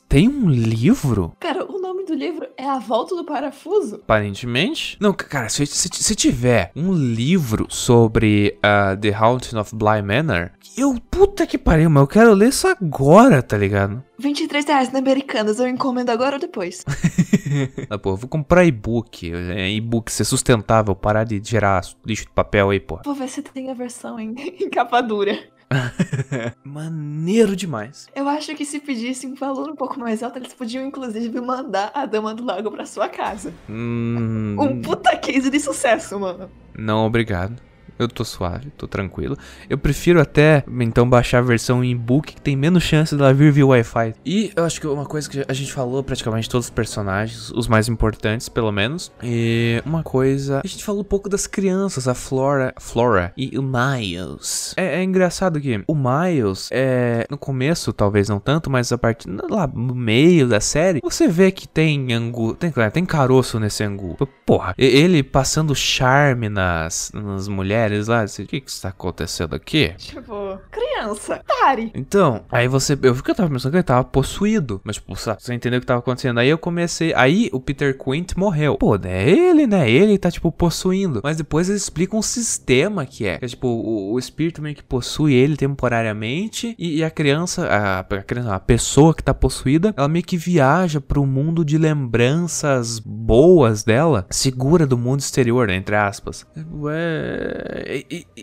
tem 0.08 0.28
um 0.28 0.48
livro? 0.48 1.32
Cara, 1.38 1.64
o 1.64 1.80
nome 1.80 2.04
do 2.04 2.14
livro 2.14 2.46
é 2.56 2.64
A 2.64 2.78
Volta 2.78 3.14
do 3.14 3.24
Parafuso? 3.24 3.96
Aparentemente. 3.96 4.96
Não, 5.00 5.12
cara, 5.12 5.48
se, 5.48 5.64
se, 5.66 5.88
se 5.92 6.14
tiver 6.14 6.72
um 6.74 6.92
livro 6.92 7.66
sobre 7.68 8.58
uh, 8.58 8.96
The 8.96 9.14
Haunting 9.14 9.56
of 9.56 9.74
Bly 9.74 10.02
Manor, 10.02 10.50
eu, 10.80 10.96
puta 11.10 11.46
que 11.46 11.58
pariu, 11.58 11.90
mas 11.90 12.00
eu 12.00 12.06
quero 12.06 12.32
ler 12.34 12.48
isso 12.48 12.66
agora, 12.66 13.42
tá 13.42 13.56
ligado? 13.56 14.02
23 14.18 14.64
reais 14.64 14.92
na 14.92 14.98
Americanas, 14.98 15.58
eu 15.58 15.68
encomendo 15.68 16.10
agora 16.10 16.36
ou 16.36 16.40
depois? 16.40 16.84
ah, 17.88 17.98
pô, 17.98 18.10
eu 18.10 18.16
vou 18.16 18.28
comprar 18.28 18.64
e-book. 18.64 19.32
É, 19.32 19.70
e-book 19.70 20.10
ser 20.10 20.24
sustentável, 20.24 20.94
parar 20.94 21.24
de 21.24 21.40
gerar 21.42 21.82
lixo 22.04 22.24
de 22.24 22.30
papel 22.30 22.70
aí, 22.70 22.80
pô. 22.80 23.00
Vou 23.04 23.14
ver 23.14 23.28
se 23.28 23.42
tem 23.42 23.70
a 23.70 23.74
versão 23.74 24.18
em, 24.18 24.34
em 24.60 24.68
capa 24.68 25.00
dura. 25.00 25.38
Maneiro 26.64 27.54
demais. 27.54 28.08
Eu 28.14 28.28
acho 28.28 28.54
que 28.54 28.64
se 28.64 28.80
pedisse 28.80 29.26
um 29.26 29.34
valor 29.34 29.68
um 29.70 29.76
pouco 29.76 29.98
mais 29.98 30.22
alto, 30.22 30.38
eles 30.38 30.54
podiam 30.54 30.84
inclusive 30.84 31.40
mandar 31.40 31.90
a 31.94 32.06
Dama 32.06 32.34
do 32.34 32.44
Lago 32.44 32.70
pra 32.70 32.86
sua 32.86 33.08
casa. 33.08 33.52
Hum... 33.68 34.56
Um 34.58 34.80
puta 34.80 35.16
case 35.16 35.50
de 35.50 35.60
sucesso, 35.60 36.18
mano. 36.18 36.50
Não, 36.76 37.04
obrigado. 37.04 37.67
Eu 37.98 38.08
tô 38.08 38.24
suave, 38.24 38.70
tô 38.76 38.86
tranquilo. 38.86 39.36
Eu 39.68 39.78
prefiro 39.78 40.20
até, 40.20 40.64
então, 40.80 41.08
baixar 41.08 41.38
a 41.38 41.42
versão 41.42 41.82
em 41.82 41.96
book 41.96 42.34
que 42.34 42.40
tem 42.40 42.56
menos 42.56 42.82
chance 42.82 43.16
dela 43.16 43.32
vir 43.32 43.52
via 43.52 43.66
Wi-Fi. 43.66 44.14
E 44.24 44.52
eu 44.54 44.64
acho 44.64 44.80
que 44.80 44.86
uma 44.86 45.04
coisa 45.04 45.28
que 45.28 45.44
a 45.46 45.52
gente 45.52 45.72
falou 45.72 46.02
praticamente 46.02 46.48
todos 46.48 46.66
os 46.66 46.70
personagens, 46.70 47.50
os 47.50 47.66
mais 47.66 47.88
importantes, 47.88 48.48
pelo 48.48 48.70
menos. 48.70 49.10
E 49.22 49.82
uma 49.84 50.02
coisa. 50.02 50.60
A 50.64 50.66
gente 50.66 50.84
falou 50.84 51.00
um 51.00 51.04
pouco 51.04 51.28
das 51.28 51.46
crianças, 51.46 52.06
a 52.06 52.14
Flora, 52.14 52.74
Flora 52.78 53.32
e 53.36 53.58
o 53.58 53.62
Miles. 53.62 54.74
É, 54.76 55.00
é 55.00 55.02
engraçado 55.02 55.60
que 55.60 55.82
o 55.86 55.94
Miles, 55.94 56.68
é. 56.70 57.26
No 57.30 57.38
começo, 57.38 57.92
talvez 57.92 58.28
não 58.28 58.38
tanto, 58.38 58.70
mas 58.70 58.92
a 58.92 58.98
partir 58.98 59.28
lá 59.50 59.66
no 59.66 59.94
meio 59.94 60.46
da 60.48 60.60
série, 60.60 61.00
você 61.02 61.28
vê 61.28 61.50
que 61.50 61.66
tem 61.66 62.12
angu. 62.12 62.54
Tem, 62.54 62.72
tem 62.92 63.04
caroço 63.04 63.58
nesse 63.58 63.82
angu. 63.82 64.16
Porra, 64.46 64.74
ele 64.78 65.22
passando 65.22 65.74
charme 65.74 66.48
nas, 66.48 67.10
nas 67.14 67.48
mulheres 67.48 67.87
mulheres 67.88 68.08
lá. 68.08 68.24
o 68.24 68.46
que 68.46 68.60
que 68.60 68.70
está 68.70 68.90
acontecendo 68.90 69.54
aqui? 69.54 69.94
Tipo, 69.96 70.58
criança, 70.70 71.42
pare. 71.46 71.90
Então, 71.94 72.44
aí 72.50 72.68
você. 72.68 72.98
Eu 73.02 73.14
vi 73.14 73.22
que 73.22 73.30
eu 73.30 73.34
tava 73.34 73.50
pensando 73.50 73.72
que 73.72 73.76
ele 73.76 73.82
tava 73.82 74.04
possuído. 74.04 74.80
Mas, 74.84 74.96
tipo, 74.96 75.14
você 75.14 75.54
entendeu 75.54 75.78
o 75.78 75.80
que 75.80 75.86
tava 75.86 76.00
acontecendo. 76.00 76.38
Aí 76.38 76.48
eu 76.48 76.58
comecei. 76.58 77.12
Aí 77.14 77.48
o 77.52 77.60
Peter 77.60 77.96
Quint 77.96 78.34
morreu. 78.36 78.76
Pô, 78.76 78.96
é 78.96 79.28
ele, 79.28 79.66
né? 79.66 79.90
Ele 79.90 80.18
tá, 80.18 80.30
tipo, 80.30 80.52
possuindo. 80.52 81.20
Mas 81.22 81.36
depois 81.36 81.68
eles 81.68 81.82
explicam 81.82 82.18
um 82.18 82.22
sistema 82.22 83.06
que 83.06 83.26
é. 83.26 83.38
Que 83.38 83.44
é 83.44 83.48
tipo, 83.48 83.68
o, 83.68 84.12
o 84.12 84.18
espírito 84.18 84.62
meio 84.62 84.74
que 84.74 84.82
possui 84.82 85.34
ele 85.34 85.56
temporariamente. 85.56 86.74
E, 86.78 86.98
e 86.98 87.04
a 87.04 87.10
criança. 87.10 87.66
A, 87.66 88.00
a, 88.00 88.22
criança, 88.22 88.54
a 88.54 88.60
pessoa 88.60 89.14
que 89.14 89.22
tá 89.22 89.32
possuída, 89.32 89.94
ela 89.96 90.08
meio 90.08 90.24
que 90.24 90.36
viaja 90.36 91.00
pro 91.00 91.24
mundo 91.26 91.64
de 91.64 91.78
lembranças 91.78 92.98
boas 92.98 93.82
dela. 93.82 94.26
Segura 94.30 94.86
do 94.86 94.98
mundo 94.98 95.20
exterior, 95.20 95.70
entre 95.70 95.96
aspas. 95.96 96.46
Ué 96.72 97.77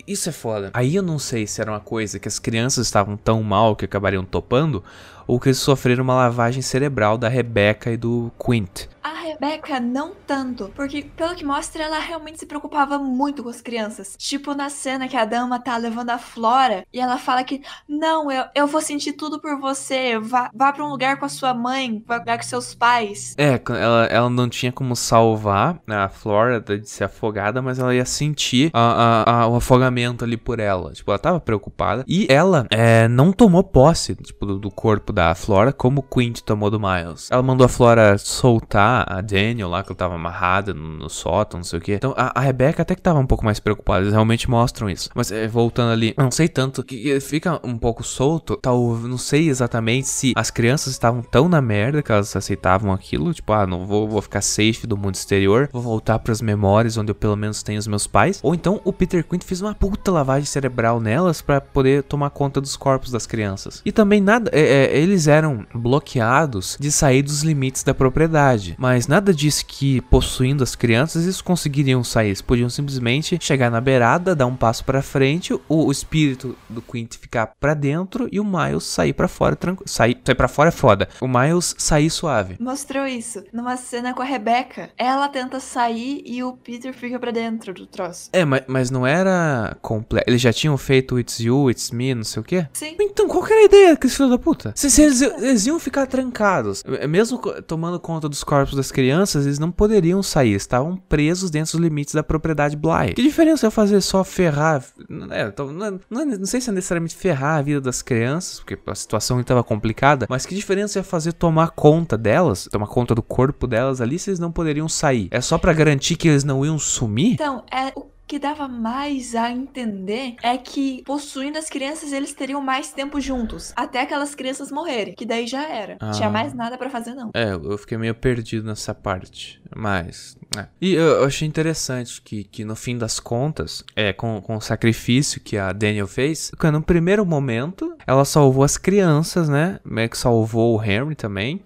isso 0.06 0.28
é 0.28 0.32
foda. 0.32 0.70
Aí 0.74 0.94
eu 0.94 1.02
não 1.02 1.18
sei 1.18 1.46
se 1.46 1.60
era 1.60 1.70
uma 1.70 1.80
coisa 1.80 2.18
que 2.18 2.28
as 2.28 2.38
crianças 2.38 2.86
estavam 2.86 3.16
tão 3.16 3.42
mal 3.42 3.76
que 3.76 3.84
acabariam 3.84 4.24
topando, 4.24 4.82
ou 5.26 5.40
que 5.40 5.48
eles 5.48 5.58
sofreram 5.58 6.04
uma 6.04 6.14
lavagem 6.14 6.62
cerebral 6.62 7.18
da 7.18 7.28
Rebecca 7.28 7.90
e 7.90 7.96
do 7.96 8.30
Quint. 8.38 8.88
A 9.02 9.14
Rebecca 9.20 9.78
não 9.78 10.12
tanto, 10.26 10.70
porque 10.74 11.02
pelo 11.16 11.36
que 11.36 11.44
mostra, 11.44 11.84
ela 11.84 11.98
realmente 12.00 12.40
se 12.40 12.46
preocupava 12.46 12.98
muito 12.98 13.42
com 13.42 13.48
as 13.48 13.60
crianças. 13.60 14.16
Tipo 14.18 14.52
na 14.52 14.68
cena 14.68 15.06
que 15.06 15.16
a 15.16 15.24
dama 15.24 15.60
tá 15.60 15.76
levando 15.76 16.10
a 16.10 16.18
Flora 16.18 16.84
e 16.92 16.98
ela 16.98 17.16
fala 17.16 17.44
que 17.44 17.62
não, 17.88 18.32
eu, 18.32 18.44
eu 18.52 18.66
vou 18.66 18.80
sentir 18.80 19.12
tudo 19.12 19.40
por 19.40 19.60
você, 19.60 20.18
vá, 20.18 20.50
vá 20.52 20.72
pra 20.72 20.84
um 20.84 20.90
lugar 20.90 21.18
com 21.18 21.24
a 21.24 21.28
sua 21.28 21.54
mãe, 21.54 22.02
vá 22.04 22.20
com 22.20 22.42
seus 22.42 22.74
pais. 22.74 23.34
É, 23.38 23.60
ela, 23.68 24.06
ela 24.06 24.30
não 24.30 24.48
tinha 24.48 24.72
como 24.72 24.96
salvar 24.96 25.80
a 25.86 26.08
Flora 26.08 26.60
de 26.60 26.88
ser 26.88 27.04
afogada, 27.04 27.62
mas 27.62 27.78
ela 27.78 27.94
ia 27.94 28.04
sentir 28.04 28.70
a, 28.72 28.80
a, 28.80 29.42
a, 29.42 29.48
o 29.48 29.54
afogamento 29.54 30.24
ali 30.24 30.36
por 30.36 30.58
ela. 30.58 30.92
Tipo, 30.92 31.12
ela 31.12 31.18
tava 31.18 31.40
preocupada. 31.40 32.04
E 32.08 32.26
ela 32.28 32.66
é, 32.70 33.06
não 33.06 33.32
tomou 33.32 33.62
posse 33.62 34.16
tipo, 34.16 34.44
do, 34.44 34.58
do 34.58 34.70
corpo 34.70 35.12
da 35.16 35.34
Flora 35.34 35.72
como 35.72 36.00
o 36.00 36.02
Quint 36.02 36.42
tomou 36.42 36.70
do 36.70 36.78
Miles. 36.78 37.30
Ela 37.30 37.42
mandou 37.42 37.64
a 37.64 37.68
Flora 37.68 38.18
soltar 38.18 39.10
a 39.10 39.22
Daniel 39.22 39.70
lá, 39.70 39.82
que 39.82 39.88
ela 39.88 39.96
tava 39.96 40.14
amarrada 40.14 40.74
no, 40.74 40.98
no 40.98 41.08
sótão, 41.08 41.58
não 41.58 41.64
sei 41.64 41.78
o 41.78 41.82
que. 41.82 41.94
Então 41.94 42.12
a, 42.14 42.38
a 42.38 42.42
Rebecca 42.42 42.82
até 42.82 42.94
que 42.94 43.00
tava 43.00 43.18
um 43.18 43.26
pouco 43.26 43.42
mais 43.42 43.58
preocupada, 43.58 44.02
eles 44.02 44.12
realmente 44.12 44.50
mostram 44.50 44.90
isso. 44.90 45.08
Mas 45.14 45.32
é, 45.32 45.48
voltando 45.48 45.90
ali, 45.90 46.12
não 46.18 46.30
sei 46.30 46.48
tanto, 46.48 46.84
que 46.84 47.18
fica 47.20 47.58
um 47.64 47.78
pouco 47.78 48.04
solto, 48.04 48.58
tal, 48.58 48.94
não 48.98 49.16
sei 49.16 49.48
exatamente 49.48 50.06
se 50.06 50.34
as 50.36 50.50
crianças 50.50 50.92
estavam 50.92 51.22
tão 51.22 51.48
na 51.48 51.62
merda 51.62 52.02
que 52.02 52.12
elas 52.12 52.36
aceitavam 52.36 52.92
aquilo, 52.92 53.32
tipo, 53.32 53.50
ah, 53.54 53.66
não 53.66 53.86
vou, 53.86 54.06
vou 54.06 54.20
ficar 54.20 54.42
safe 54.42 54.86
do 54.86 54.98
mundo 54.98 55.14
exterior, 55.14 55.70
vou 55.72 55.80
voltar 55.80 56.18
para 56.18 56.32
as 56.32 56.42
memórias 56.42 56.98
onde 56.98 57.10
eu 57.10 57.14
pelo 57.14 57.36
menos 57.36 57.62
tenho 57.62 57.78
os 57.78 57.86
meus 57.86 58.06
pais. 58.06 58.38
Ou 58.42 58.54
então 58.54 58.82
o 58.84 58.92
Peter 58.92 59.24
Quint 59.24 59.44
fez 59.44 59.62
uma 59.62 59.74
puta 59.74 60.12
lavagem 60.12 60.44
cerebral 60.44 61.00
nelas 61.00 61.40
para 61.40 61.58
poder 61.58 62.02
tomar 62.02 62.28
conta 62.28 62.60
dos 62.60 62.76
corpos 62.76 63.10
das 63.10 63.26
crianças. 63.26 63.80
E 63.82 63.90
também 63.90 64.20
nada, 64.20 64.50
é, 64.52 64.60
é, 64.60 65.05
eles 65.06 65.26
eram 65.26 65.66
bloqueados 65.74 66.76
de 66.80 66.90
sair 66.90 67.22
dos 67.22 67.42
limites 67.42 67.82
da 67.82 67.94
propriedade, 67.94 68.74
mas 68.78 69.06
nada 69.06 69.32
disse 69.32 69.64
que 69.64 70.00
possuindo 70.02 70.62
as 70.62 70.74
crianças 70.74 71.24
eles 71.24 71.40
conseguiriam 71.40 72.02
sair, 72.02 72.28
eles 72.28 72.42
podiam 72.42 72.68
simplesmente 72.68 73.38
chegar 73.40 73.70
na 73.70 73.80
beirada, 73.80 74.34
dar 74.34 74.46
um 74.46 74.56
passo 74.56 74.84
para 74.84 75.02
frente, 75.02 75.54
o, 75.54 75.60
o, 75.68 75.92
espírito 75.92 76.56
do 76.68 76.82
Quint 76.82 77.16
ficar 77.16 77.46
para 77.60 77.74
dentro 77.74 78.28
e 78.30 78.40
o 78.40 78.44
Miles 78.44 78.84
sair 78.84 79.12
para 79.12 79.28
fora 79.28 79.56
tranquilo. 79.56 79.88
Sair, 79.88 80.18
sair 80.24 80.34
para 80.34 80.48
fora 80.48 80.68
é 80.68 80.72
foda. 80.72 81.08
O 81.20 81.28
Miles 81.28 81.74
sair 81.78 82.10
suave. 82.10 82.56
Mostrou 82.60 83.06
isso 83.06 83.44
numa 83.52 83.76
cena 83.76 84.14
com 84.14 84.22
a 84.22 84.24
Rebecca. 84.24 84.90
Ela 84.98 85.28
tenta 85.28 85.60
sair 85.60 86.22
e 86.24 86.42
o 86.42 86.52
Peter 86.52 86.92
fica 86.92 87.18
para 87.18 87.30
dentro 87.30 87.72
do 87.72 87.86
troço. 87.86 88.30
É, 88.32 88.44
mas, 88.44 88.62
mas 88.66 88.90
não 88.90 89.06
era 89.06 89.76
completo. 89.80 90.28
Eles 90.28 90.40
já 90.40 90.52
tinham 90.52 90.76
feito 90.76 91.18
It's 91.18 91.40
You, 91.40 91.70
It's 91.70 91.90
Me, 91.90 92.14
não 92.14 92.24
sei 92.24 92.40
o 92.40 92.44
quê? 92.44 92.66
Sim. 92.72 92.96
Então 93.00 93.28
qual 93.28 93.44
que 93.44 93.52
era 93.52 93.62
a 93.62 93.64
ideia, 93.64 93.96
que 93.96 94.08
filho 94.08 94.30
da 94.30 94.38
puta? 94.38 94.72
Se, 94.74 94.90
eles, 95.02 95.20
eles, 95.20 95.66
iam 95.66 95.78
ficar 95.78 96.06
trancados. 96.06 96.82
Mesmo 97.08 97.38
tomando 97.62 97.98
conta 97.98 98.28
dos 98.28 98.42
corpos 98.42 98.74
das 98.74 98.90
crianças, 98.90 99.46
eles 99.46 99.58
não 99.58 99.70
poderiam 99.70 100.22
sair. 100.22 100.54
Estavam 100.54 100.96
presos 100.96 101.50
dentro 101.50 101.72
dos 101.72 101.80
limites 101.80 102.14
da 102.14 102.22
propriedade 102.22 102.76
Bly. 102.76 103.14
Que 103.14 103.22
diferença 103.22 103.66
é 103.66 103.70
fazer 103.70 104.00
só 104.00 104.24
ferrar? 104.24 104.84
É, 105.30 105.52
não, 105.58 106.00
não, 106.10 106.26
não, 106.26 106.46
sei 106.46 106.60
se 106.60 106.70
é 106.70 106.72
necessariamente 106.72 107.14
ferrar 107.14 107.58
a 107.58 107.62
vida 107.62 107.80
das 107.80 108.02
crianças, 108.02 108.60
porque 108.60 108.78
a 108.86 108.94
situação 108.94 109.40
estava 109.40 109.62
complicada, 109.62 110.26
mas 110.28 110.46
que 110.46 110.54
diferença 110.54 110.98
é 110.98 111.02
fazer 111.02 111.32
tomar 111.32 111.70
conta 111.70 112.16
delas, 112.16 112.68
tomar 112.70 112.86
conta 112.86 113.14
do 113.14 113.22
corpo 113.22 113.66
delas 113.66 114.00
ali, 114.00 114.18
se 114.18 114.30
eles 114.30 114.40
não 114.40 114.52
poderiam 114.52 114.88
sair? 114.88 115.28
É 115.30 115.40
só 115.40 115.58
para 115.58 115.72
garantir 115.72 116.16
que 116.16 116.28
eles 116.28 116.44
não 116.44 116.64
iam 116.64 116.78
sumir? 116.78 117.34
Então, 117.34 117.64
é 117.70 117.92
o 117.94 118.15
que 118.26 118.38
dava 118.38 118.66
mais 118.66 119.34
a 119.34 119.50
entender 119.50 120.36
é 120.42 120.56
que 120.58 121.02
possuindo 121.04 121.58
as 121.58 121.68
crianças 121.68 122.12
eles 122.12 122.32
teriam 122.32 122.60
mais 122.60 122.92
tempo 122.92 123.20
juntos, 123.20 123.72
até 123.76 124.02
aquelas 124.02 124.34
crianças 124.34 124.70
morrerem, 124.70 125.14
que 125.14 125.24
daí 125.24 125.46
já 125.46 125.68
era. 125.68 125.96
Ah. 126.00 126.10
Tinha 126.10 126.28
mais 126.28 126.52
nada 126.52 126.76
pra 126.76 126.90
fazer 126.90 127.14
não. 127.14 127.30
É, 127.34 127.52
eu 127.52 127.78
fiquei 127.78 127.96
meio 127.96 128.14
perdido 128.14 128.66
nessa 128.66 128.94
parte. 128.94 129.60
Mas. 129.74 130.36
é. 130.56 130.66
E 130.80 130.94
eu, 130.94 131.04
eu 131.04 131.24
achei 131.24 131.46
interessante 131.46 132.20
que, 132.22 132.44
que 132.44 132.64
no 132.64 132.76
fim 132.76 132.96
das 132.96 133.20
contas, 133.20 133.84
é, 133.94 134.12
com, 134.12 134.40
com 134.40 134.56
o 134.56 134.60
sacrifício 134.60 135.40
que 135.40 135.56
a 135.56 135.72
Daniel 135.72 136.06
fez, 136.06 136.50
que 136.58 136.70
no 136.70 136.82
primeiro 136.82 137.24
momento 137.24 137.95
ela 138.06 138.24
salvou 138.24 138.62
as 138.62 138.76
crianças, 138.76 139.48
né? 139.48 139.80
Meio 139.84 140.08
que 140.08 140.16
salvou 140.16 140.78
o 140.78 140.82
Henry 140.82 141.14
também. 141.14 141.60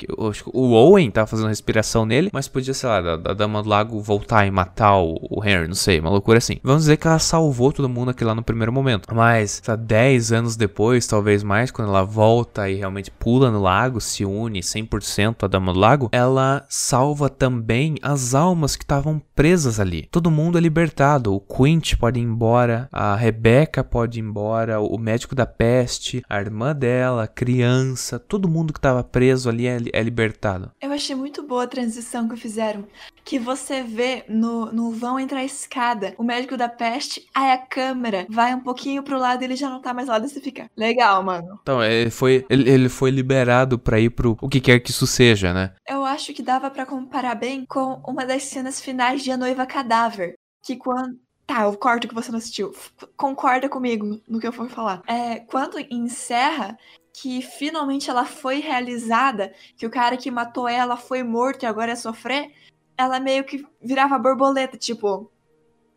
O 0.53 0.72
Owen 0.72 1.11
tava 1.11 1.26
fazendo 1.26 1.49
respiração 1.49 2.07
nele, 2.07 2.30
mas 2.32 2.49
podia, 2.49 2.72
sei 2.72 2.88
lá, 2.88 3.01
da, 3.01 3.16
da 3.16 3.34
Dama 3.34 3.62
do 3.62 3.68
Lago 3.68 4.01
voltar 4.01 4.47
e 4.47 4.51
matar 4.51 4.99
o, 4.99 5.43
Henry, 5.45 5.68
não 5.68 5.74
sei, 5.74 6.01
uma 6.01 6.11
loucura 6.11 6.38
assim. 6.38 6.59
Vamos 6.62 6.82
dizer 6.82 6.97
que 6.97 7.07
ela 7.07 7.18
salvou 7.18 7.72
todo 7.72 7.88
mundo 7.88 8.11
aqui 8.11 8.24
lá 8.24 8.34
no 8.34 8.43
primeiro 8.43 8.72
momento. 8.72 9.14
Mas, 9.14 9.62
lá, 9.66 9.76
10 9.76 10.32
anos 10.32 10.57
depois, 10.57 11.07
talvez 11.07 11.43
mais, 11.43 11.70
quando 11.70 11.88
ela 11.88 12.05
volta 12.05 12.68
e 12.68 12.76
realmente 12.76 13.11
pula 13.11 13.51
no 13.51 13.61
lago, 13.61 14.01
se 14.01 14.24
une 14.24 14.61
100% 14.61 15.45
à 15.45 15.47
Dama 15.47 15.72
do 15.72 15.78
Lago, 15.78 16.09
ela 16.12 16.64
salva 16.68 17.28
também 17.28 17.97
as 18.03 18.34
almas 18.34 18.76
que 18.76 18.84
estavam 18.84 19.20
presas 19.34 19.78
ali. 19.78 20.09
Todo 20.11 20.30
mundo 20.30 20.59
é 20.59 20.61
libertado. 20.61 21.34
O 21.34 21.41
Quint 21.41 21.97
pode 21.97 22.18
ir 22.18 22.22
embora, 22.22 22.88
a 22.93 23.14
Rebecca 23.14 23.82
pode 23.84 24.18
ir 24.18 24.22
embora, 24.22 24.80
o 24.80 24.99
médico 24.99 25.34
da 25.34 25.47
peste, 25.47 26.22
a 26.31 26.41
irmã 26.41 26.74
dela, 26.74 27.24
a 27.24 27.28
criança, 27.28 28.18
todo 28.18 28.49
mundo 28.49 28.72
que 28.72 28.78
estava 28.78 29.03
preso 29.03 29.49
ali 29.49 29.66
é, 29.66 29.76
é 29.93 30.03
libertado. 30.03 30.70
Eu 30.81 30.93
achei 30.93 31.16
muito 31.16 31.43
boa 31.43 31.64
a 31.64 31.66
transição 31.66 32.28
que 32.28 32.37
fizeram. 32.37 32.87
Que 33.24 33.39
você 33.39 33.83
vê 33.83 34.24
no, 34.28 34.72
no 34.72 34.93
vão 34.93 35.18
entrar 35.18 35.41
a 35.41 35.45
escada, 35.45 36.14
o 36.16 36.22
médico 36.22 36.57
da 36.57 36.68
peste, 36.68 37.28
aí 37.35 37.51
a 37.51 37.59
câmera 37.59 38.26
vai 38.31 38.55
um 38.55 38.61
pouquinho 38.61 39.03
pro 39.03 39.18
lado 39.18 39.43
e 39.43 39.45
ele 39.45 39.57
já 39.57 39.68
não 39.68 39.81
tá 39.81 39.93
mais 39.93 40.09
lá, 40.09 40.18
você 40.18 40.41
fica. 40.41 40.70
Legal, 40.76 41.22
mano. 41.22 41.59
Então, 41.62 41.83
ele 41.83 42.11
foi, 42.11 42.47
ele, 42.49 42.70
ele 42.70 42.89
foi 42.89 43.11
liberado 43.11 43.78
pra 43.78 43.99
ir 43.99 44.11
pro 44.11 44.39
o 44.41 44.49
que 44.49 44.61
quer 44.61 44.78
que 44.78 44.91
isso 44.91 45.07
seja, 45.07 45.53
né? 45.53 45.74
Eu 45.89 46.05
acho 46.05 46.33
que 46.33 46.43
dava 46.43 46.70
pra 46.70 46.87
comparar 46.87 47.35
bem 47.35 47.64
com 47.66 48.01
uma 48.07 48.24
das 48.24 48.45
cenas 48.45 48.81
finais 48.81 49.22
de 49.22 49.33
A 49.33 49.37
Noiva 49.37 49.66
Cadáver. 49.66 50.35
Que 50.62 50.76
quando. 50.76 51.18
Tá, 51.51 51.64
eu 51.64 51.76
corto 51.76 52.07
que 52.07 52.14
você 52.14 52.30
não 52.30 52.38
assistiu. 52.38 52.72
Concorda 53.16 53.68
comigo 53.68 54.20
no 54.28 54.38
que 54.38 54.46
eu 54.46 54.53
for 54.53 54.70
falar. 54.70 55.03
É, 55.05 55.40
quando 55.40 55.80
encerra 55.90 56.78
que 57.12 57.42
finalmente 57.42 58.09
ela 58.09 58.24
foi 58.24 58.61
realizada, 58.61 59.53
que 59.76 59.84
o 59.84 59.90
cara 59.90 60.16
que 60.16 60.30
matou 60.30 60.68
ela 60.68 60.96
foi 60.96 61.24
morto 61.24 61.64
e 61.64 61.66
agora 61.66 61.90
é 61.90 61.96
sofrer, 61.96 62.53
ela 62.96 63.18
meio 63.18 63.42
que 63.42 63.66
virava 63.82 64.16
borboleta, 64.16 64.78
tipo, 64.78 65.28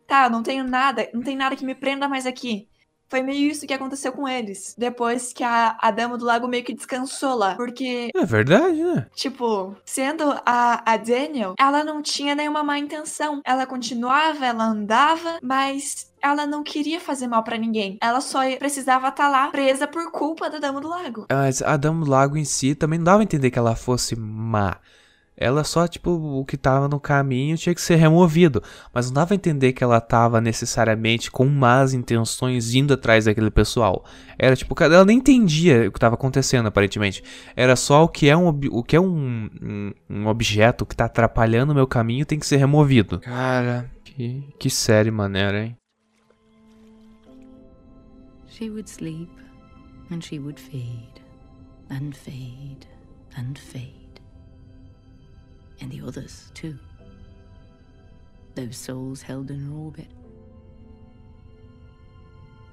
tá, 0.08 0.24
eu 0.24 0.30
não 0.30 0.42
tenho 0.42 0.64
nada, 0.64 1.08
não 1.14 1.22
tem 1.22 1.36
nada 1.36 1.54
que 1.54 1.64
me 1.64 1.76
prenda 1.76 2.08
mais 2.08 2.26
aqui. 2.26 2.68
Foi 3.08 3.22
meio 3.22 3.50
isso 3.50 3.66
que 3.66 3.74
aconteceu 3.74 4.12
com 4.12 4.28
eles. 4.28 4.74
Depois 4.76 5.32
que 5.32 5.44
a, 5.44 5.76
a 5.80 5.90
Dama 5.90 6.16
do 6.18 6.24
Lago 6.24 6.48
meio 6.48 6.64
que 6.64 6.74
descansou 6.74 7.34
lá. 7.34 7.54
Porque 7.54 8.10
É 8.14 8.24
verdade, 8.24 8.82
né? 8.82 9.06
Tipo, 9.14 9.76
sendo 9.84 10.24
a, 10.44 10.82
a 10.92 10.96
Daniel, 10.96 11.54
ela 11.58 11.84
não 11.84 12.02
tinha 12.02 12.34
nenhuma 12.34 12.62
má 12.62 12.78
intenção. 12.78 13.40
Ela 13.44 13.66
continuava, 13.66 14.44
ela 14.44 14.64
andava, 14.64 15.38
mas 15.42 16.12
ela 16.22 16.46
não 16.46 16.62
queria 16.62 17.00
fazer 17.00 17.26
mal 17.26 17.44
pra 17.44 17.58
ninguém. 17.58 17.98
Ela 18.00 18.20
só 18.20 18.40
precisava 18.56 19.08
estar 19.08 19.28
lá 19.28 19.48
presa 19.48 19.86
por 19.86 20.10
culpa 20.10 20.48
da 20.48 20.58
Dama 20.58 20.80
do 20.80 20.88
Lago. 20.88 21.26
Mas 21.30 21.60
a 21.60 21.76
Dama 21.76 22.04
do 22.04 22.10
Lago 22.10 22.36
em 22.36 22.44
si 22.44 22.74
também 22.74 22.98
não 22.98 23.04
dava 23.04 23.20
a 23.20 23.24
entender 23.24 23.50
que 23.50 23.58
ela 23.58 23.76
fosse 23.76 24.16
má. 24.16 24.78
Ela 25.36 25.64
só, 25.64 25.88
tipo, 25.88 26.10
o 26.10 26.44
que 26.44 26.56
tava 26.56 26.88
no 26.88 27.00
caminho 27.00 27.56
tinha 27.56 27.74
que 27.74 27.80
ser 27.80 27.96
removido. 27.96 28.62
Mas 28.92 29.06
não 29.06 29.14
dava 29.14 29.34
a 29.34 29.36
entender 29.36 29.72
que 29.72 29.82
ela 29.82 30.00
tava 30.00 30.40
necessariamente 30.40 31.30
com 31.30 31.46
más 31.46 31.92
intenções 31.92 32.74
indo 32.74 32.94
atrás 32.94 33.24
daquele 33.24 33.50
pessoal. 33.50 34.04
Era 34.38 34.54
tipo, 34.54 34.74
cara, 34.74 34.94
ela 34.94 35.04
nem 35.04 35.18
entendia 35.18 35.88
o 35.88 35.92
que 35.92 35.98
tava 35.98 36.14
acontecendo, 36.14 36.66
aparentemente. 36.66 37.22
Era 37.56 37.74
só 37.74 38.04
o 38.04 38.08
que 38.08 38.28
é 38.28 38.36
um, 38.36 38.48
o 38.70 38.82
que 38.82 38.94
é 38.94 39.00
um, 39.00 39.50
um, 39.60 39.92
um 40.08 40.26
objeto 40.28 40.86
que 40.86 40.94
tá 40.94 41.06
atrapalhando 41.06 41.72
o 41.72 41.74
meu 41.74 41.86
caminho 41.86 42.24
tem 42.24 42.38
que 42.38 42.46
ser 42.46 42.56
removido. 42.56 43.18
Cara, 43.18 43.90
que, 44.04 44.44
que 44.58 44.70
série 44.70 45.10
maneira, 45.10 45.64
hein? 45.64 45.76
She 48.46 48.70
would 48.70 48.88
sleep, 48.88 49.30
and 50.12 50.20
she 50.20 50.38
would 50.38 50.60
fade, 50.60 51.20
and 51.90 52.12
fade, 52.14 52.86
and 53.36 53.58
fade. 53.58 54.03
And 55.80 55.90
the 55.90 56.00
others, 56.06 56.50
too. 56.54 56.78
Those 58.54 58.76
souls 58.76 59.22
held 59.22 59.50
in 59.50 59.72
orbit. 59.72 60.08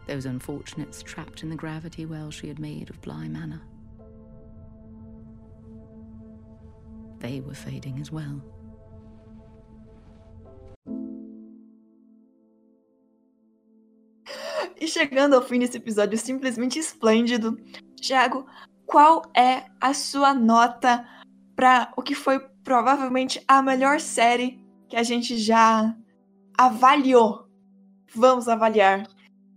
Those 0.08 0.26
unfortunates 0.26 1.02
trapped 1.02 1.44
in 1.44 1.50
the 1.50 1.56
gravity 1.56 2.06
well 2.06 2.32
she 2.32 2.48
had 2.48 2.60
made 2.60 2.90
of 2.90 3.02
Bly 3.02 3.28
Manor. 3.28 3.62
They 7.20 7.40
were 7.40 7.54
fading 7.54 8.00
as 8.00 8.12
well. 8.12 8.42
E 14.80 14.88
chegando 14.88 15.36
ao 15.36 15.44
fim 15.44 15.60
desse 15.60 15.78
episódio 15.78 16.18
simplesmente 16.18 16.80
esplêndido, 16.80 17.56
Thiago, 18.02 18.48
qual 18.88 19.22
é 19.38 19.66
a 19.80 19.94
sua 19.94 20.34
nota 20.34 21.08
pra 21.56 21.94
o 21.96 22.02
que 22.02 22.16
foi 22.16 22.40
provavelmente 22.64 23.44
a 23.48 23.62
melhor 23.62 24.00
série 24.00 24.60
que 24.88 24.96
a 24.96 25.04
gente 25.04 25.38
já 25.38 25.96
avaliou? 26.58 27.48
Vamos 28.14 28.48
avaliar 28.48 29.08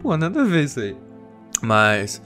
Pô, 0.00 0.16
nada 0.16 0.40
a 0.40 0.44
ver 0.44 0.64
isso 0.64 0.80
aí. 0.80 0.96
Mas 1.60 2.22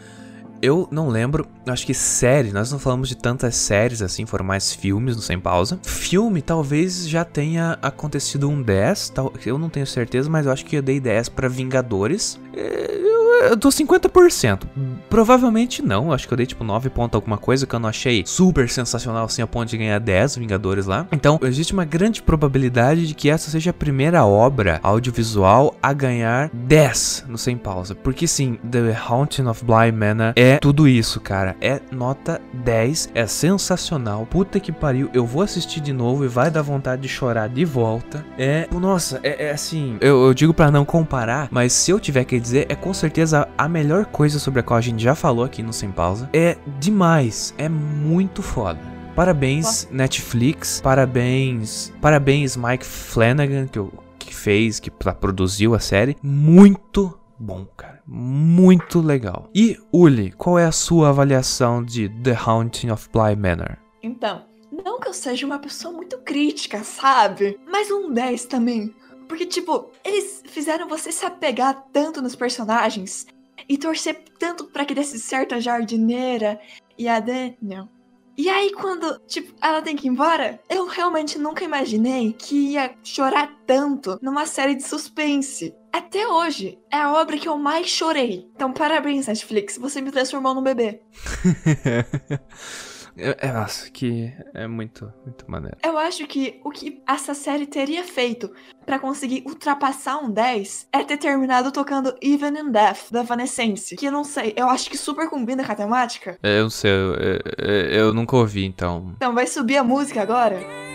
eu 0.63 0.87
não 0.93 1.09
lembro, 1.09 1.45
acho 1.67 1.85
que 1.85 1.93
série, 1.93 2.53
nós 2.53 2.71
não 2.71 2.79
falamos 2.79 3.09
de 3.09 3.17
tantas 3.17 3.57
séries 3.57 4.01
assim, 4.01 4.25
foram 4.25 4.45
mais 4.45 4.73
filmes 4.73 5.17
no 5.17 5.23
Sem 5.23 5.41
Pausa. 5.41 5.81
Filme 5.83 6.41
talvez 6.41 7.09
já 7.09 7.25
tenha 7.25 7.77
acontecido 7.83 8.49
um 8.49 8.63
10, 8.63 9.09
tal, 9.09 9.33
eu 9.45 9.59
não 9.59 9.69
tenho 9.69 9.87
certeza, 9.87 10.31
mas 10.31 10.47
eu 10.47 10.53
acho 10.53 10.65
que 10.65 10.77
eu 10.77 10.83
dei 10.83 11.01
10 11.01 11.31
pra 11.31 11.49
Vingadores. 11.49 12.39
É, 12.55 12.99
Eu, 13.03 13.51
eu 13.51 13.57
dou 13.57 13.71
50%. 13.71 14.63
Provavelmente 15.09 15.83
não, 15.83 16.13
acho 16.13 16.27
que 16.27 16.33
eu 16.33 16.37
dei 16.37 16.47
tipo 16.47 16.65
9 16.65 16.91
pontos 16.91 17.15
alguma 17.15 17.39
coisa 17.39 17.67
que 17.67 17.75
eu 17.75 17.81
não 17.81 17.89
achei 17.89 18.23
super 18.27 18.69
sensacional 18.69 19.25
assim 19.25 19.43
a 19.43 19.47
ponto 19.47 19.69
de 19.69 19.77
ganhar 19.77 19.99
10 19.99 20.37
Vingadores 20.37 20.87
lá. 20.87 21.07
Então, 21.13 21.39
existe 21.43 21.73
uma 21.73 21.85
grande 21.85 22.23
probabilidade 22.23 23.07
de 23.07 23.15
que 23.15 23.29
essa 23.29 23.51
seja 23.51 23.71
a 23.71 23.75
primeira 23.75 24.25
obra 24.25 24.81
audiovisual 24.83 25.75
a 25.83 25.93
ganhar 25.93 26.51
10 26.53 27.27
no 27.29 27.37
Sem 27.39 27.57
Pausa. 27.57 27.95
Porque 27.95 28.27
sim, 28.27 28.59
The 28.71 28.97
Haunting 29.09 29.47
of 29.47 29.65
Bly 29.65 29.93
Manor 29.93 30.33
é 30.37 30.59
tudo 30.59 30.89
isso, 30.89 31.21
cara. 31.21 31.57
É 31.61 31.81
nota 31.91 32.41
10, 32.53 33.11
é 33.15 33.27
sensacional. 33.27 34.27
Puta 34.27 34.59
que 34.61 34.73
pariu, 34.73 35.11
eu 35.13 35.27
vou 35.27 35.43
assistir 35.43 35.81
de 35.81 35.93
novo 35.93 36.25
e 36.25 36.29
vai 36.29 36.51
dar 36.51 36.63
vontade 36.63 37.03
de 37.03 37.09
chorar 37.09 37.49
de 37.49 37.65
volta. 37.65 38.25
É, 38.39 38.69
nossa, 38.73 39.21
é, 39.23 39.47
é 39.47 39.51
assim, 39.53 39.97
eu, 40.01 40.25
eu 40.25 40.35
digo 40.35 40.55
para 40.55 40.71
não 40.71 40.85
comparar, 40.85 41.49
mas 41.51 41.73
se 41.73 41.91
eu 41.91 42.01
tiver 42.01 42.25
que 42.25 42.41
dizer, 42.43 42.67
é 42.69 42.75
com 42.75 42.93
certeza 42.93 43.49
a 43.57 43.69
melhor 43.69 44.07
coisa 44.07 44.39
sobre 44.39 44.61
a 44.61 44.63
qual 44.63 44.79
a 44.79 44.81
gente 44.81 45.03
já 45.03 45.15
falou 45.15 45.45
aqui 45.45 45.63
no 45.63 45.73
Sem 45.73 45.91
Pausa. 45.91 46.29
É 46.33 46.57
demais, 46.79 47.55
é 47.57 47.69
muito 47.69 48.43
foda. 48.43 48.81
Parabéns 49.15 49.89
Netflix, 49.91 50.81
parabéns, 50.81 51.93
parabéns 52.01 52.57
Mike 52.57 52.85
Flanagan 52.85 53.67
que, 53.67 53.79
que 54.19 54.35
fez, 54.35 54.81
que 54.81 54.91
produziu 54.91 55.75
a 55.75 55.79
série. 55.79 56.17
Muito 56.23 57.19
bom, 57.39 57.67
cara. 57.77 58.01
Muito 58.07 59.01
legal. 59.01 59.51
E 59.55 59.79
Uli, 59.93 60.33
qual 60.33 60.59
é 60.59 60.65
a 60.65 60.73
sua 60.73 61.11
avaliação 61.11 61.83
de 61.83 62.09
The 62.09 62.35
Haunting 62.35 62.91
of 62.91 63.09
Bly 63.13 63.37
Manor? 63.37 63.77
Então, 64.03 64.47
não 64.85 64.99
que 64.99 65.09
eu 65.09 65.15
seja 65.15 65.45
uma 65.45 65.59
pessoa 65.59 65.95
muito 65.95 66.19
crítica, 66.19 66.83
sabe? 66.83 67.59
Mas 67.71 67.91
um 67.91 68.13
10 68.13 68.47
também. 68.47 68.95
Porque, 69.33 69.47
tipo, 69.47 69.91
eles 70.05 70.43
fizeram 70.45 70.87
você 70.87 71.11
se 71.11 71.25
apegar 71.25 71.87
tanto 71.91 72.21
nos 72.21 72.37
personagens 72.37 73.27
e 73.67 73.79
torcer 73.79 74.23
tanto 74.39 74.67
para 74.67 74.85
que 74.85 74.95
desse 74.95 75.19
certo 75.19 75.55
a 75.55 75.59
jardineira 75.59 76.61
e 76.99 77.09
a 77.09 77.19
Daniel. 77.19 77.89
E 78.37 78.51
aí, 78.51 78.71
quando, 78.75 79.19
tipo, 79.21 79.55
ela 79.63 79.81
tem 79.81 79.97
que 79.97 80.07
ir 80.07 80.11
embora, 80.11 80.61
eu 80.69 80.87
realmente 80.87 81.39
nunca 81.39 81.65
imaginei 81.65 82.35
que 82.35 82.73
ia 82.73 82.95
chorar 83.03 83.57
tanto 83.67 84.19
numa 84.21 84.45
série 84.45 84.75
de 84.75 84.83
suspense. 84.83 85.75
Até 85.91 86.29
hoje, 86.29 86.79
é 86.91 86.99
a 86.99 87.15
obra 87.15 87.39
que 87.39 87.49
eu 87.49 87.57
mais 87.57 87.87
chorei. 87.87 88.51
Então, 88.55 88.71
parabéns, 88.71 89.29
Netflix, 89.29 89.79
você 89.79 90.03
me 90.03 90.11
transformou 90.11 90.55
num 90.55 90.63
bebê. 90.63 91.01
É, 93.17 93.49
é, 93.49 93.53
nossa, 93.53 93.91
que 93.91 94.33
é 94.55 94.67
muito, 94.67 95.13
muito 95.25 95.45
maneiro. 95.51 95.77
Eu 95.85 95.99
acho 95.99 96.27
que 96.27 96.61
o 96.65 96.71
que 96.71 97.03
essa 97.07 97.35
série 97.35 97.67
teria 97.67 98.05
feito 98.05 98.51
para 98.87 98.99
conseguir 98.99 99.43
ultrapassar 99.47 100.19
um 100.19 100.31
10 100.31 100.89
é 100.93 101.05
ter 101.05 101.19
terminado 101.19 101.71
tocando 101.71 102.15
Even 102.23 102.59
in 102.59 102.71
Death, 102.71 103.11
da 103.11 103.23
Vanessence. 103.23 103.95
Que 103.97 104.07
eu 104.07 104.13
não 104.13 104.25
sei, 104.25 104.55
eu 104.57 104.69
acho 104.69 104.91
que 104.91 104.97
super 104.97 105.29
combina 105.29 105.65
com 105.65 105.73
a 105.73 105.75
temática. 105.75 106.39
É, 106.43 106.59
eu 106.59 106.65
não 106.65 106.71
sei, 106.71 106.91
eu, 106.91 107.15
eu, 107.59 107.75
eu 107.91 108.15
nunca 108.15 108.37
ouvi, 108.37 108.65
então. 108.65 109.13
Então, 109.17 109.35
vai 109.35 109.47
subir 109.47 109.77
a 109.77 109.85
música 109.85 110.23
agora? 110.23 110.92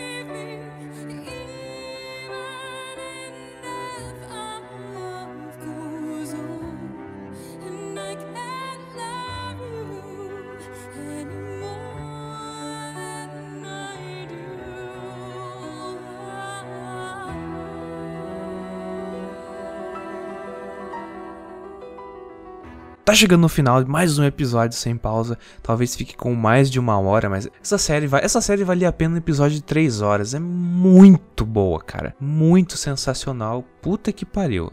Tá 23.08 23.14
chegando 23.14 23.40
no 23.40 23.48
final 23.48 23.82
de 23.82 23.88
mais 23.88 24.18
um 24.18 24.24
episódio 24.24 24.76
sem 24.76 24.94
pausa. 24.94 25.38
Talvez 25.62 25.96
fique 25.96 26.14
com 26.14 26.34
mais 26.34 26.70
de 26.70 26.78
uma 26.78 27.00
hora, 27.00 27.30
mas 27.30 27.48
essa 27.62 27.78
série 27.78 28.06
vai, 28.06 28.22
essa 28.22 28.38
série 28.42 28.64
valia 28.64 28.90
a 28.90 28.92
pena 28.92 29.14
um 29.14 29.16
episódio 29.16 29.56
de 29.56 29.62
3 29.62 30.02
horas. 30.02 30.34
É 30.34 30.38
muito 30.38 31.46
boa, 31.46 31.80
cara. 31.80 32.14
Muito 32.20 32.76
sensacional. 32.76 33.64
Puta 33.88 34.12
que 34.12 34.26
pariu. 34.26 34.70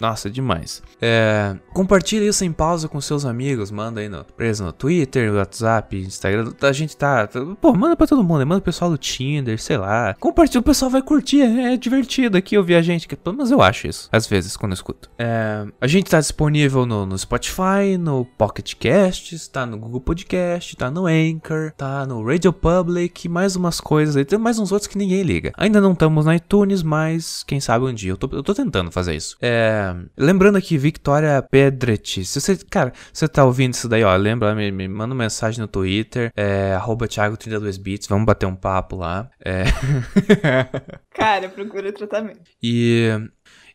Nossa, 0.00 0.30
demais. 0.30 0.82
É, 1.00 1.56
compartilha 1.72 2.24
isso 2.24 2.38
sem 2.38 2.52
pausa 2.52 2.88
com 2.88 3.00
seus 3.00 3.24
amigos. 3.24 3.70
Manda 3.70 4.00
aí 4.00 4.08
no, 4.08 4.24
preso 4.24 4.64
no 4.64 4.72
Twitter, 4.72 5.34
WhatsApp, 5.34 5.96
Instagram. 5.96 6.52
A 6.60 6.72
gente 6.72 6.96
tá. 6.96 7.28
Pô, 7.60 7.72
manda 7.74 7.96
pra 7.96 8.06
todo 8.06 8.22
mundo. 8.22 8.46
Manda 8.46 8.60
o 8.60 8.62
pessoal 8.62 8.90
do 8.90 8.96
Tinder, 8.96 9.60
sei 9.60 9.76
lá. 9.76 10.14
Compartilha, 10.14 10.60
o 10.60 10.64
pessoal 10.64 10.90
vai 10.90 11.02
curtir. 11.02 11.42
É, 11.42 11.74
é 11.74 11.76
divertido 11.76 12.38
aqui 12.38 12.56
ouvir 12.56 12.76
a 12.76 12.82
gente. 12.82 13.08
Pelo 13.08 13.36
menos 13.36 13.50
eu 13.50 13.60
acho 13.60 13.88
isso. 13.88 14.08
Às 14.12 14.26
vezes, 14.26 14.56
quando 14.56 14.72
eu 14.72 14.74
escuto. 14.74 15.10
É, 15.18 15.66
a 15.80 15.86
gente 15.86 16.08
tá 16.08 16.20
disponível 16.20 16.86
no, 16.86 17.04
no 17.04 17.18
Spotify. 17.18 17.42
Spotify, 17.42 17.96
no 17.98 18.24
Pocket 18.24 18.74
Casts, 18.74 19.48
tá 19.48 19.66
no 19.66 19.78
Google 19.78 20.00
Podcast, 20.00 20.76
tá 20.76 20.90
no 20.90 21.06
Anchor, 21.06 21.72
tá 21.76 22.06
no 22.06 22.24
Radio 22.24 22.52
Public, 22.52 23.28
mais 23.28 23.56
umas 23.56 23.80
coisas 23.80 24.16
aí, 24.16 24.24
tem 24.24 24.38
mais 24.38 24.58
uns 24.58 24.70
outros 24.70 24.86
que 24.86 24.96
ninguém 24.96 25.22
liga. 25.22 25.52
Ainda 25.56 25.80
não 25.80 25.92
estamos 25.92 26.26
na 26.26 26.36
iTunes, 26.36 26.82
mas 26.82 27.42
quem 27.42 27.60
sabe 27.60 27.84
um 27.84 27.92
dia. 27.92 28.12
Eu 28.12 28.16
tô, 28.16 28.28
eu 28.36 28.42
tô 28.42 28.51
tentando 28.54 28.90
fazer 28.90 29.14
isso. 29.14 29.36
É, 29.40 29.94
lembrando 30.16 30.56
aqui, 30.56 30.76
Victoria 30.78 31.42
Pedretti. 31.42 32.24
Se 32.24 32.40
você, 32.40 32.56
cara, 32.56 32.92
você 33.12 33.28
tá 33.28 33.44
ouvindo 33.44 33.74
isso 33.74 33.88
daí, 33.88 34.04
ó, 34.04 34.14
lembra, 34.16 34.54
me, 34.54 34.70
me 34.70 34.88
manda 34.88 35.14
uma 35.14 35.24
mensagem 35.24 35.60
no 35.60 35.68
Twitter, 35.68 36.32
é, 36.36 36.74
arroba 36.74 37.06
Thiago32bits, 37.06 38.08
vamos 38.08 38.26
bater 38.26 38.46
um 38.46 38.56
papo 38.56 38.96
lá. 38.96 39.30
É. 39.44 39.64
cara, 41.14 41.48
procura 41.48 41.92
tratamento. 41.92 42.50
E. 42.62 43.10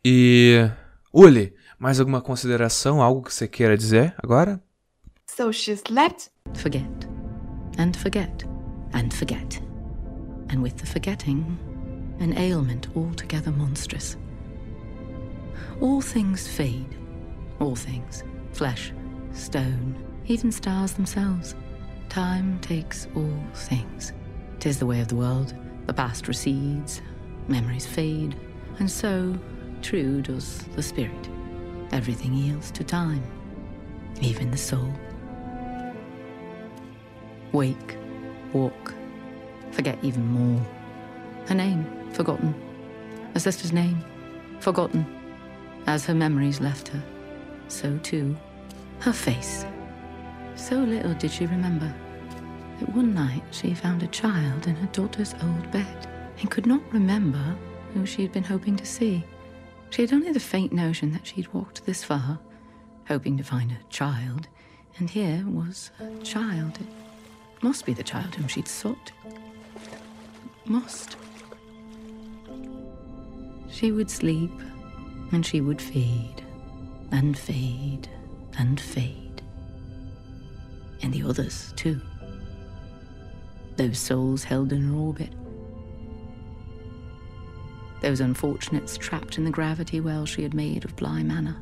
E. 0.03 0.69
Uli, 1.13 1.53
mais 1.79 1.99
alguma 1.99 2.21
consideração, 2.21 3.01
algo 3.01 3.23
que 3.23 3.33
você 3.33 3.47
queira 3.47 3.77
dizer 3.77 4.13
agora? 4.17 4.61
So 5.29 5.51
she 5.51 5.73
slept? 5.73 6.29
Forget. 6.55 7.07
And 7.77 7.93
forget. 7.95 8.45
And 8.93 9.11
forget. 9.11 9.61
And 10.49 10.61
with 10.61 10.77
the 10.77 10.85
forgetting, 10.85 11.57
an 12.19 12.33
ailment 12.37 12.87
altogether 12.95 13.51
monstrous. 13.51 14.17
All 15.79 16.01
things 16.01 16.47
fade. 16.47 16.97
All 17.59 17.75
things. 17.75 18.23
Flesh, 18.51 18.91
stone, 19.31 19.95
even 20.25 20.51
stars 20.51 20.93
themselves. 20.93 21.55
Time 22.09 22.59
takes 22.61 23.07
all 23.15 23.39
things. 23.53 24.13
Tis 24.59 24.79
the 24.79 24.85
way 24.85 25.01
of 25.01 25.07
the 25.07 25.15
world. 25.15 25.53
The 25.85 25.93
past 25.93 26.27
recedes, 26.27 27.01
memories 27.47 27.85
fade, 27.85 28.35
and 28.79 28.89
so, 28.89 29.37
true 29.81 30.21
does 30.21 30.63
the 30.75 30.83
spirit. 30.83 31.29
Everything 31.91 32.33
yields 32.33 32.71
to 32.71 32.83
time, 32.83 33.23
even 34.19 34.51
the 34.51 34.57
soul. 34.57 34.91
Wake, 37.53 37.97
walk, 38.51 38.93
forget 39.71 39.97
even 40.01 40.25
more. 40.25 40.65
Her 41.45 41.55
name, 41.55 41.85
forgotten. 42.11 42.53
Her 43.33 43.39
sister's 43.39 43.71
name, 43.71 44.03
forgotten. 44.59 45.16
As 45.87 46.05
her 46.05 46.13
memories 46.13 46.59
left 46.59 46.89
her, 46.89 47.03
so 47.69 47.97
too 47.99 48.35
her 48.99 49.13
face. 49.13 49.65
So 50.55 50.75
little 50.75 51.13
did 51.13 51.31
she 51.31 51.45
remember 51.45 51.93
that 52.79 52.95
one 52.95 53.13
night 53.13 53.43
she 53.51 53.73
found 53.73 54.03
a 54.03 54.07
child 54.07 54.67
in 54.67 54.75
her 54.75 54.87
daughter's 54.87 55.33
old 55.41 55.71
bed 55.71 56.07
and 56.39 56.51
could 56.51 56.65
not 56.65 56.81
remember 56.91 57.55
who 57.93 58.05
she 58.05 58.21
had 58.21 58.31
been 58.31 58.43
hoping 58.43 58.75
to 58.75 58.85
see. 58.85 59.23
She 59.89 60.01
had 60.01 60.13
only 60.13 60.31
the 60.31 60.39
faint 60.39 60.73
notion 60.73 61.11
that 61.13 61.25
she'd 61.25 61.53
walked 61.53 61.85
this 61.85 62.03
far, 62.03 62.39
hoping 63.07 63.37
to 63.37 63.43
find 63.43 63.71
a 63.71 63.89
child, 63.89 64.47
and 64.97 65.09
here 65.09 65.43
was 65.47 65.91
a 65.99 66.17
child. 66.23 66.79
It 66.79 67.63
must 67.63 67.85
be 67.85 67.93
the 67.93 68.03
child 68.03 68.35
whom 68.35 68.47
she'd 68.47 68.67
sought. 68.67 69.11
Must. 70.65 71.15
She 73.69 73.91
would 73.91 74.11
sleep, 74.11 74.51
and 75.31 75.45
she 75.45 75.61
would 75.61 75.81
fade, 75.81 76.43
and 77.11 77.37
fade, 77.37 78.09
and 78.57 78.79
fade. 78.79 79.41
And 81.01 81.13
the 81.13 81.23
others, 81.23 81.73
too. 81.75 82.01
Those 83.75 83.99
souls 83.99 84.43
held 84.43 84.73
in 84.73 84.81
her 84.81 84.95
orbit 84.95 85.33
those 88.01 88.21
unfortunates 88.21 88.97
trapped 88.97 89.37
in 89.37 89.43
the 89.43 89.51
gravity 89.51 89.99
well 89.99 90.25
she 90.25 90.43
had 90.43 90.53
made 90.53 90.85
of 90.85 90.95
Bly 90.95 91.23
Manor. 91.23 91.57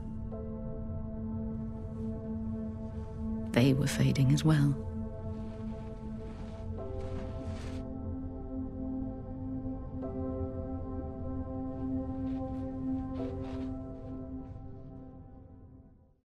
They 3.51 3.73
were 3.73 3.87
fading 3.87 4.33
as 4.33 4.43
well. 4.43 4.75